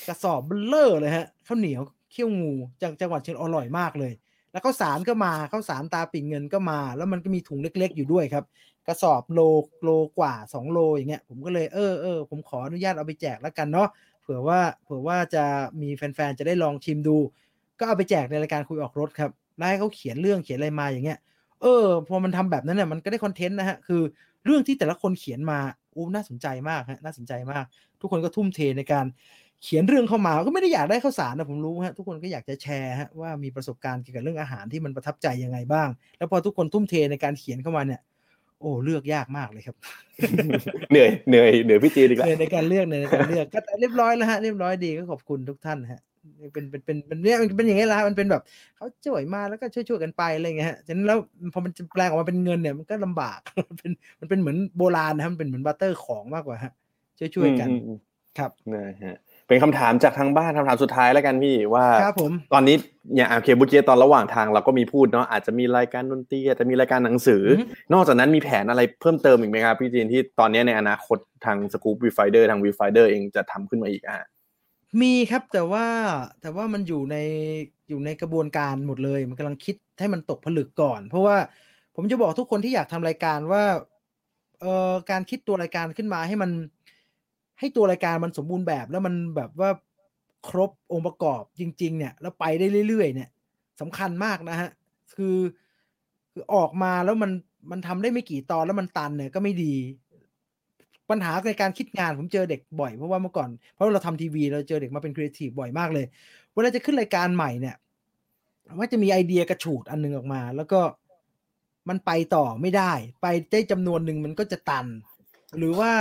[0.08, 1.82] กระสอบเบลเลอร์เลยฮะข้าวเหนียว
[2.14, 4.14] ขี้ยวงูจากจังหวัดเชียงอร่อยมากเลย
[4.52, 8.46] แล้วข้าวสารก็มาข้าวสารตาปิ่งเงินก็มา แล้วมันก็มีถุงเล็ก ๆ อยู่ด้วยครับ
[8.88, 9.40] กระสอบโล
[9.84, 13.90] โลกว่าสองโลอย่างเงี้ย ผมก็เลยเออเออผมขออนุญาตเอาไปแจกแล้วกันเนาะ
[14.22, 15.44] เผื่อว่าเผื่อว่าจะ
[15.82, 17.18] มีแฟนๆจะได้ลองชิมดู
[17.80, 21.20] ก็เอาไปแจกในรายการคุยออกรถครับแล้วให้เขาเขียนเรื่องเขียนอะไรมาอย่างเงี้ย
[21.62, 24.02] เออ พอมันทำแบบนั้นเนี่ยมันก็ได้คอนเทนต์นะฮะ คือ
[24.46, 25.60] เรื่องที่แต่ละคนเขียนมา
[25.96, 27.64] อู้น่าสนใจมากฮะ น่าสนใจมาก
[28.02, 29.06] ทุกคนก็ทุ่มเทในการ
[29.64, 38.02] เขียนเรื่องเข้ามา ก็ไม่ได้อยากได้ข้าวสารนะผมรู้ฮะ ทุกคนก็อยากจะแชร์ฮะว่ามีประสบการณ์เกี่ยวกับเรื่องอาหารที่มันประทับใจยังไงบ้าง แล้วพอทุกคนทุ่มเทในการเขียนเข้ามาเนี่ย
[38.60, 39.76] โอ้เลือกยากมากเลยครับ
[40.92, 46.02] เหนื่อยเหนื่อยเหนื่อยพี่จีนอีกแล้วในการเลือกในการเลือกก็เรียบร้อยแล้วฮะ เรียบร้อยดีก็ขอบคุณทุกท่านฮะ
[46.54, 48.42] เป็นเป็นเป็นเป็นเนี่ยมันเป็นอย่างนี้แหละฮะมันเป็นแบบ
[48.76, 51.18] เขาช่วยมาแล้วก็ช่วยช่วยๆกันไปอะไรเงี้ยฮะฉะนั้นแล้ว
[51.54, 53.40] พอมันจะแปลงออกมาเป็นเงินเนี่ยมันก็ลำบาก
[53.70, 56.74] มันเป็นมันเป็นเหมือนโบราณนะครับมันเป็นเหมือน barter ของมากกว่าฮะ
[57.18, 58.00] ช่วยช่วยๆกันอืมอืม
[58.40, 59.18] ครับนะฮะ
[59.48, 62.76] เป็นคำถามจากทางบ้านคำถามสุดท้ายแล้วกันพี่ว่าครับผมตอนนี้
[63.16, 67.64] อย่างโอเคเมื่อกี้ตอนระหว่างทางเราก็มีพูดเนาะอาจจะมีรายการดนตรีอาจจะมีรายการหนังสือออฮึ
[67.94, 74.18] นอกจากนั้นมีแผนอะไรเพิ่มเติมอีกไหมครับพี่จีนที่ตอนนี้ในอนาคตทางสกู๊ปวีไฟเดอร์ทางวีไฟเดอร์เองจะทำขึ้นมาอีกอะ
[75.02, 75.86] มีครับ แต่ว่า
[76.42, 77.16] แต่ว่ามันอยู่ใน
[77.90, 81.38] อยู่ในกระบวนการหมดเลย มันกำลังคิดให้มันตกผลึกก่อน เพราะว่า
[81.96, 83.64] ผมจะบอกทุกคนที่อยากทำรายการว่า
[84.62, 86.52] เอ่อการคิดตัวรายการขึ้นมาให้มัน
[87.60, 89.70] ให้ตัวรายการมันสมบูรณ์แบบแล้วมันแบบว่า
[90.48, 93.30] ครบองค์ประกอบจริง ๆ เนี่ย แล้วไปได้เรื่อย ๆ เนี่ย
[93.82, 94.70] สำคัญมากนะฮะ
[95.16, 95.38] คือ
[96.32, 97.32] คือออกมาแล้วมัน
[97.72, 99.74] มันทำได้ไม่กี่ตอนแล้วมันตันเนี่ยก็ไม่ดี
[101.10, 106.06] ปัญหาในการคิดงานผมเจอเด็กบ่อยเพราะว่าเมื่อก่อนเพราะเราทำทีวีเราเจอเด็กมาเป็นครีเอทีฟบ่อยมากเลย
[106.54, 107.76] เวลาจะขึ้นรายการใหม่เนี่ย
[108.78, 110.80] ว่าจะมีไอเดียกระฉูดอันหนึ่งออกมา แล้วก็
[111.90, 114.86] มันไปต่อไม่ได้ ไปได้จำนวนหนึ่งมันก็จะตัน
[115.58, 115.92] หรือว่า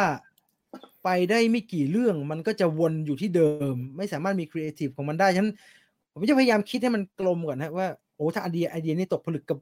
[1.04, 5.52] ไปได้ไม่กี่เรื่องมันก็จะวนอยู่ที่เดิม ไม่สามารถมีครีเอทีฟของมันได้ฉะนั้น
[6.12, 9.58] ผมจะพยายามคิดให้มันกลมก่อนนะว่าโอ้ถ้าไอเดียไอเดียนี่ตกผลึกกับ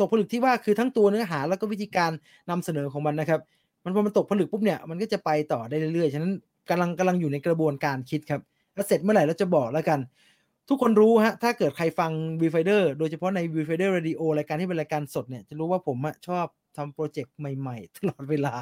[0.00, 2.10] ตกผลึกที่ว่าคือทั้งตัวเนื้อหาแล้วก็วิธีการ
[2.50, 3.40] นำเสนอของมันนะครับ
[3.84, 6.32] มันพอมันตกผลึกปุ๊บเนี่ยมันก็จะไปต่อได้เรื่อยๆ ฉะนั้น
[6.70, 8.40] กำลังกำลังอยู่ในกระบวนการคิดครับ
[8.74, 10.00] แล้วเสร็จเมื่อไหร่เราจะบอกแล้วกัน
[10.68, 12.10] ทุกคนรู้ฮะ ถ้าเกิดใครฟัง
[12.40, 15.96] v ีไฟเดอร์โดยเฉพาะใน v ีไฟเดอร์รดิโอรายการที่เป็นรายการสดเนี่ยจะรู้ว่าผม
[16.28, 16.46] ชอบ
[16.76, 18.54] ทำโปรเจกต์ใหม่ๆ ตลอดเวลา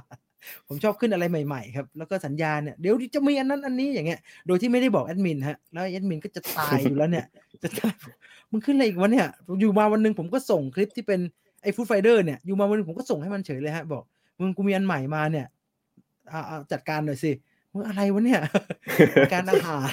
[0.69, 7.27] ผมชอบขึ้นอะไรใหม่ๆครับ แล้วก็สัญญาเนี่ยเดี๋ยวจะมีอันนั้นอันนี้อย่างเงี้ย โดยที่ไม่ได้บอกแอดมินฮะ แล้วแอดมินก็จะตายอยู่แล้วเนี่ย
[7.63, 7.95] จะตาย
[8.51, 9.27] มึงขึ้นอะไรอีกวะเนี่ย
[9.61, 11.21] อยู่มาวันหนึ่งผมก็ส่งคลิปที่เป็น
[11.63, 14.05] ไอ้ฟู้ดไฟเดอร์เนี่ย อยู่มาวันนึงผมก็ส่งให้มันเฉยเลยฮะบอก
[14.41, 15.47] มึงกูมีอันใหม่มาเนี่ย
[16.33, 17.33] อ่าอ่าจัดการหน่อยสิ
[17.73, 18.41] มึงอะไรวะเนี่ย
[19.35, 19.93] การอาหาร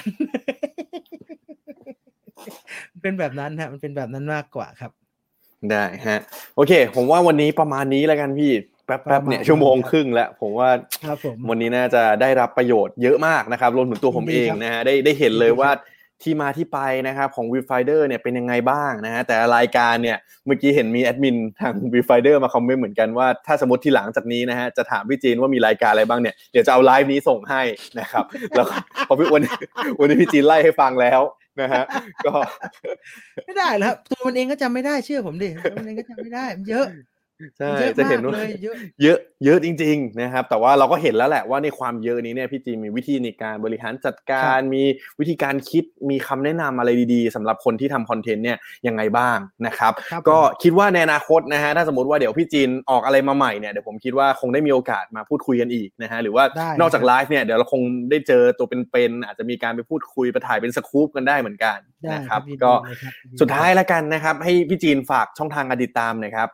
[2.92, 4.92] มันเป็นแบบนั้นฮะ มันเป็นแบบนั้นมากกว่าครับ
[5.70, 6.20] ได้ฮะ
[6.56, 8.52] โอเค ผมว่าวันนี้ประมาณนี้แล้วกันพี่
[8.86, 10.68] แป๊บๆเนี่ยประมาณชั่วโมงนี้ครับครึ่งแล้วผมว่า
[11.04, 15.70] ครับผมวันนี้น่าจะได้รับประโยชน์เยอะมากนะครับรวมถึงตัวผมยินดีเองครับนะฮะได้ได้เห็นเลยยินดีครับว่า
[16.22, 16.78] ที่มาที่ไป
[17.08, 27.62] นะครับของ v i e w Finder เนี่ยเป็นยังไงบ้างนะฮะแต่รายการเนี่ยเมื่อกี้เห็นมีแอดมินทาง v i e w Finder มาคอมเมนต์เหมือนกันว่าถ้าสมมติที่หลังจากนี้นะฮะจะถามพี่จีนว่ามีรายการอะไรบ้างเนี่ยเดี๋ยวจะเอาไลฟ์นี้ส่งให้
[28.00, 28.24] นะครับ
[28.54, 28.66] แล้ว
[29.08, 29.52] พอพี่วันนี้
[29.98, 31.20] วันนี้พี่จีนไล่ให้ฟังแล้ว
[31.60, 31.84] นะฮะ
[32.26, 32.32] ก็
[33.46, 36.86] ไม่ได้แล้วตัวมันเองก็จำไม่ได้เชื่อผมดิตัวมันเองก็จำไม่ได้มันเยอะ
[37.58, 44.82] ใช่เยอะจะมาเห็นกว่าเลยเยอะเยอะเยอะจริง ๆ นะครับ แต่ว่าเราก็เห็นแล้วแหละว่าในความเยอะนี้เนี่ยพี่จีมีวิธีในการบริหารจัดการ มี
[45.20, 66.48] วิธีการคิดมีคำแนะนำอะไรดีๆสำหรับคนที่ทำคอนเทนต์เนี่ยยังไงบ้างนะครับครับก็ผมคิดว่าในอนาคตนะฮะถ้าสมมติว่าเดี๋ยวพี่จีนออกอะไรมาใหม่เนี่ยเดี๋ยวผมคิดว่าคงได้มีโอกาสมาพูดคุยกันอีกนะฮะหรือว่าได้นอกจากครับไลฟ์เนี่ยเดี๋ยวเราคงได้เจอตัวเป็นๆอาจจะมีการไปพูดคุยไปถ่ายเป็นสกู๊ปกันได้เหมือนกันได้นะคครัรับบยินดีก็เลยครับยินดีสุดท้ายแล้วกันนะครับ ให้พี่จีนฝากช่องทางการติดตามหน่อยครับ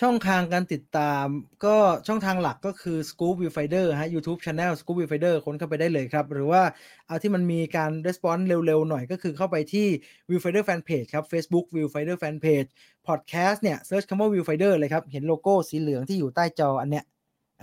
[0.00, 1.26] ช่องทางการติดตาม
[1.64, 6.62] ก็ช่องทางหลักก็คือ Scoop Viewfinder ฮะ YouTube Channel Scoop Viewfinder ค้นเข้าไปได้เลยครับ หรือว่า
[7.06, 9.86] เอาที่มันมีการ response เร็วๆ หน่อยก็คือเข้าไปที่
[10.28, 12.68] Viewfinder Fanpage ครับ Facebook Viewfinder Fanpage
[13.08, 17.04] Podcast เนี่ย search คำว่า Viewfinder เลยครับ เห็นโลโก้สีเหลืองที่อยู่ใต้จออันเนี้ย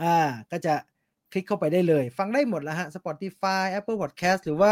[0.02, 0.18] อ่า
[0.52, 0.74] ก็จะ
[1.32, 4.72] คลิกเข้าไปได้เลย ฟังได้หมดแล้วฮะ Spotify Apple Podcast หรือว่า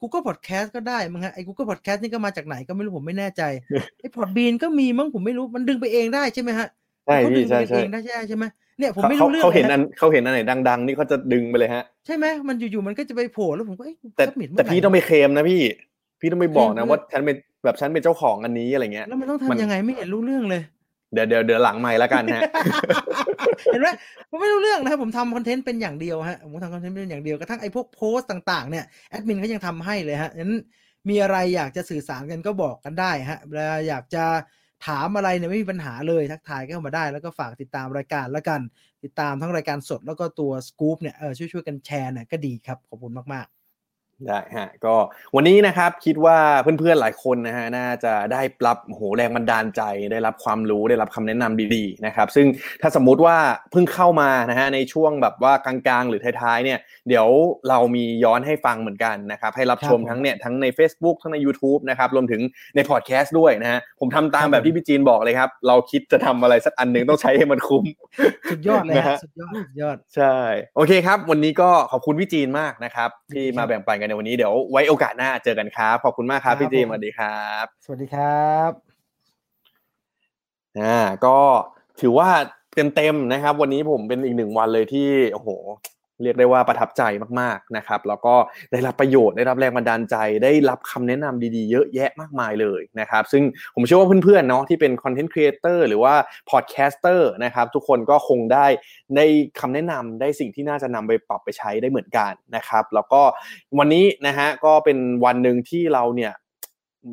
[0.00, 3.42] Google Podcast ก็ได้มั้งฮะไอ้ Google Podcast นี่ก็มาจากไหนก็ไม่รู้ผมไม่แน่ใจ
[4.00, 6.68] ไอ้ Podbean ก็มีมั้งผมไม่รู้มันดึงไปเองได้ใช่ไหมฮะ
[7.08, 8.44] ใช่เขาดึพี่งใช่ไปใช่เองได้ใช่ใช่ไหม
[8.78, 15.62] เนี่ยผมเขาไม่รู้เรื่องเขาเห็นลยอันเขาเห็นอันไหนดัง ๆ นี่เขาจะดึงไปเลยฮะ ใช่ไหมมันอยู่ๆมันก็จะไปโผล่แล้วผมก็เอ๊ะแต่ submit เมื่อไหร่แต่พี่ต้องไปเคลมนะพี่
[16.20, 20.62] พี่ต้องไปบอกนะเคลมว่าฉันเป็นแบบฉันเป็นเจ้าของอันนี้อะไรเงี้ยแล้วมันต้องมันทำยังไงไม่เห็นรู้เรื่องเลย
[21.12, 22.42] เดี๋ยวเดี๋ยวเดี๋ยวหลังไมค์แล้วกันฮะ
[23.72, 23.88] เห็นไหม
[24.30, 30.60] ผมไม่รู้เรื่องนะครับผมทำคอนเทนต์เป็นอย่างเดียวฮะผมทำคอนเทนต์เป็นอย่างเดียวกระทั่งไอ้พวกโพสต์ต่างๆเนี่ยแอดมินเขายังทำให้เลยฮะฉะนั้น
[31.08, 34.24] มีอะไรอยากจะสื่อสารกันก็บอกกันได้ฮะเวลาอยากจะ
[34.86, 38.60] ถามอะไรเนี่ยไม่มีปัญหาเลยทักทายเข้ามาได้ แล้วก็ฝากติดตามรายการแล้วกัน
[39.04, 43.46] ติดตามทั้งรายการสดแล้วก็ตัวสกู๊ปเนี่ยเออช่วยๆกันแชร์เน่ยก็ดีครับขอบคุณมาก
[44.26, 44.94] ได้ฮะก็
[45.34, 49.82] วันนี้นะครับคิดว่าเพื่อนๆหลายคนนะฮะน่าจะได้รับโหแรงบันดาลใจ
[50.12, 52.46] ได้รับความรู้ได้รับคำแนะนำดีๆนะครับซึ่ง
[52.82, 53.36] ถ้าสมมุติว่า
[53.72, 56.78] เพิ่งเข้ามานะฮะในช่วงแบบว่ากลางๆ หรือท้ายๆเนี่ย
[57.08, 57.26] เดี๋ยว
[57.68, 62.40] เรามีย้อนให้ฟังเหมือนกันนะครับให้รับชมครับผมทั้งเนี่ยทั้งใน Facebook ทั้งใน YouTube นะครับรวมถึง
[62.76, 67.84] ในพอดแคสต์ด้วยนะฮะผมทำตามแบบที่พี่จีนบอกเลยครับ เราคิดจะทำอะไรสักอันหนึ่งต้องใช้ให้มันคุ้ม
[68.50, 70.36] สุดยอดเลยนะฮะฮะสุดยอดสุดยอดใช่
[70.76, 78.70] โอเคครับ วันนี้ก็ขอบคุณพี่จีนมากนะครับที่ครัมาบแบ่งปันกันในวันนี้เดี๋ยวไว้โอกาสหน้าเจอกันครับ ขอบคุณมากครับครับพี่จีนผมสวัสดีครับ สวัสดีครับ
[80.80, 81.38] อ่าก็
[82.00, 82.28] ถือว่า
[82.94, 85.48] เต็มๆนะครับ วันนี้ผมเป็นอีกหนึ่งวันเลยที่โอ้โห
[86.22, 87.02] เรียกได้ว่าประทับใจ
[87.40, 88.34] มากๆนะครับ แล้วก็
[88.72, 93.42] ได้รับประโยชน์ได้รับแรงบันดาลใจ ได้รับคำแนะนำดีๆ เยอะแยะมากมายเลยนะครับ ซึ่ง
[93.74, 96.14] ผมเชื่อว่าเพื่อนๆเนาะที่เป็น content creator หรือว่า
[96.50, 98.66] podcaster นะครับ ทุกคนก็คงได้
[99.16, 99.26] ได้
[99.60, 103.22] คำแนะนำได้สิ่งที่น่าจะนำไปปรับไปใช้ได้เหมือนกันนะครับ แล้วก็
[103.78, 106.32] วันนี้นะฮะก็เป็นวันหนึ่งที่เราเนี่ย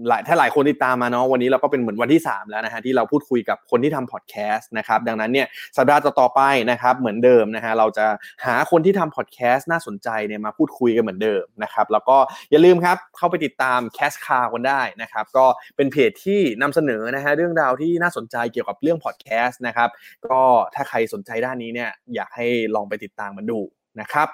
[0.08, 5.48] หลายถ้าหลายคนติดตามมาเนาะวันนี้เราก็เป็นเหมือนวันที่ 3 แล้วนะฮะที่เราพูดคุยกับคนที่ทำพอดแคสต์นะครับดังนั้นเนี่ย
[5.78, 6.42] สัปดาห์ต่อไป
[6.72, 8.06] นะครับเหมือนเดิมนะฮะเราจะ
[8.46, 12.18] หาคนที่ทำพอดแคสต์น่าสนใจเนี่ยมาพูดคุยกันเหมือนเดิมนะครับแล้วก็
[12.52, 15.46] อย่าลืมครับเข้าไปติดตามแคสคาร์กันได้นะครับก็
[15.76, 19.90] เป็นเพจที่นำเสนอนะฮะเรื่องราวที่น่าสนใจเกี่ยวกับเรื่องพอดแคสต์นะครับ
[20.32, 20.42] ก็
[20.76, 23.60] ถ้าใครสนใจด้านนี้เนี่ยอยากให้ลองไปติดตามมันดู
[24.02, 24.28] นะครับ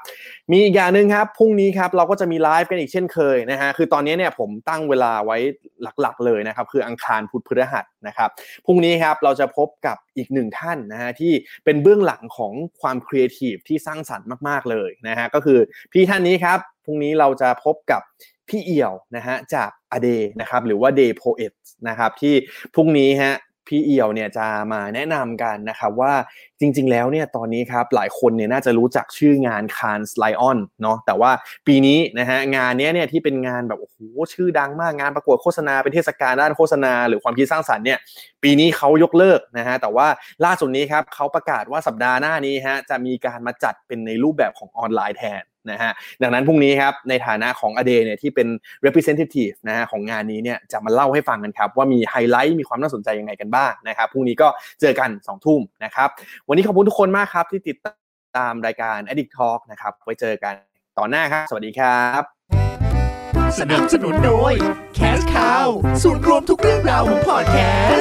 [0.51, 5.37] มีอีกอย่างหนึ่งครับพรุ่งนี้ครับเราก็จะมีไลฟ์กันอีกเช่นเคยนะฮะคือตอนนี้เนี่ยผมตั้งเวลาไว้
[6.01, 8.29] หลักๆเลยนะครับคืออังคารพุธพฤหัสนะครับ
[8.65, 11.33] พรุ่งนี้ครับเราจะพบกับอีกหนึ่งท่านนะฮะที่
[11.65, 15.59] เป็นเบื้องหลังของความครีเอทีฟที่สร้างสรรค์มากๆเลยนะฮะก็คือ
[15.91, 18.01] พี่ท่านนี้ครับพรุ่งนี้เราจะพบกับ
[18.49, 20.09] พี่เอี่ยวนะฮะจากอเด
[20.41, 22.33] นะครับหรือว่า Day Poets นะครับที่
[22.73, 23.35] พรุ่งนี้ฮะ
[23.67, 26.13] พี่เอี่ยวเนี่ยจะมาแนะนำกันนะครับว่า
[26.59, 31.31] จริง ๆ แล้วเนี่ยตอนนี้ครับหลายคนเนี่ยน่าจะรู้จักชื่องาน Cannes Lion เนาะแต่ว่า
[31.67, 33.97] ปีนี้นะฮะงานเนี้ยเนี่ยที่เป็นงานแบบโอ้โห
[34.33, 37.99] ชื่อดังมากงานประกวดโฆษณาเป็นเทศกาลด้านโฆษณา หรือความคิดสร้างสรรค์เนี่ย
[38.43, 40.07] ปีนี้เขายกเลิกนะฮะแต่ว่า
[40.45, 48.47] ล่าสุดนี้ครับเขาประกาศว่าสัปดาห์หน้านี้ฮะจะมีการมาจัดเป็นในรูปแบบของออนไลน์แทน นะฮะดังนั้นพรุ่งนี้ครับในฐานะของอเดเนี่ยที่เป็น
[48.85, 54.47] representative นะฮะของงานนี้เนี่ยจะมาเล่าให้ฟังกันครับ ว่ามีไฮไลท์มีความน่าสนใจยังไงกันบ้างนะครับพรุ่งนี้ก็
[54.81, 56.09] เจอกัน2องทุ่มนะครับ
[56.47, 57.77] วันนี้ขอบคุณทุกคนมากครับ ที่ติด
[58.37, 60.53] ตามรายการ Addict Talk นะครับไว้เจอกัน
[60.97, 62.21] ต่อนหน้าครับ สวัสดีครับ
[63.59, 64.53] สนับสนุนโดย
[64.97, 65.67] Cash Cow
[66.03, 67.57] ศูนย์รวมทุกเรื่องราวของพอดแค
[67.99, 68.00] ส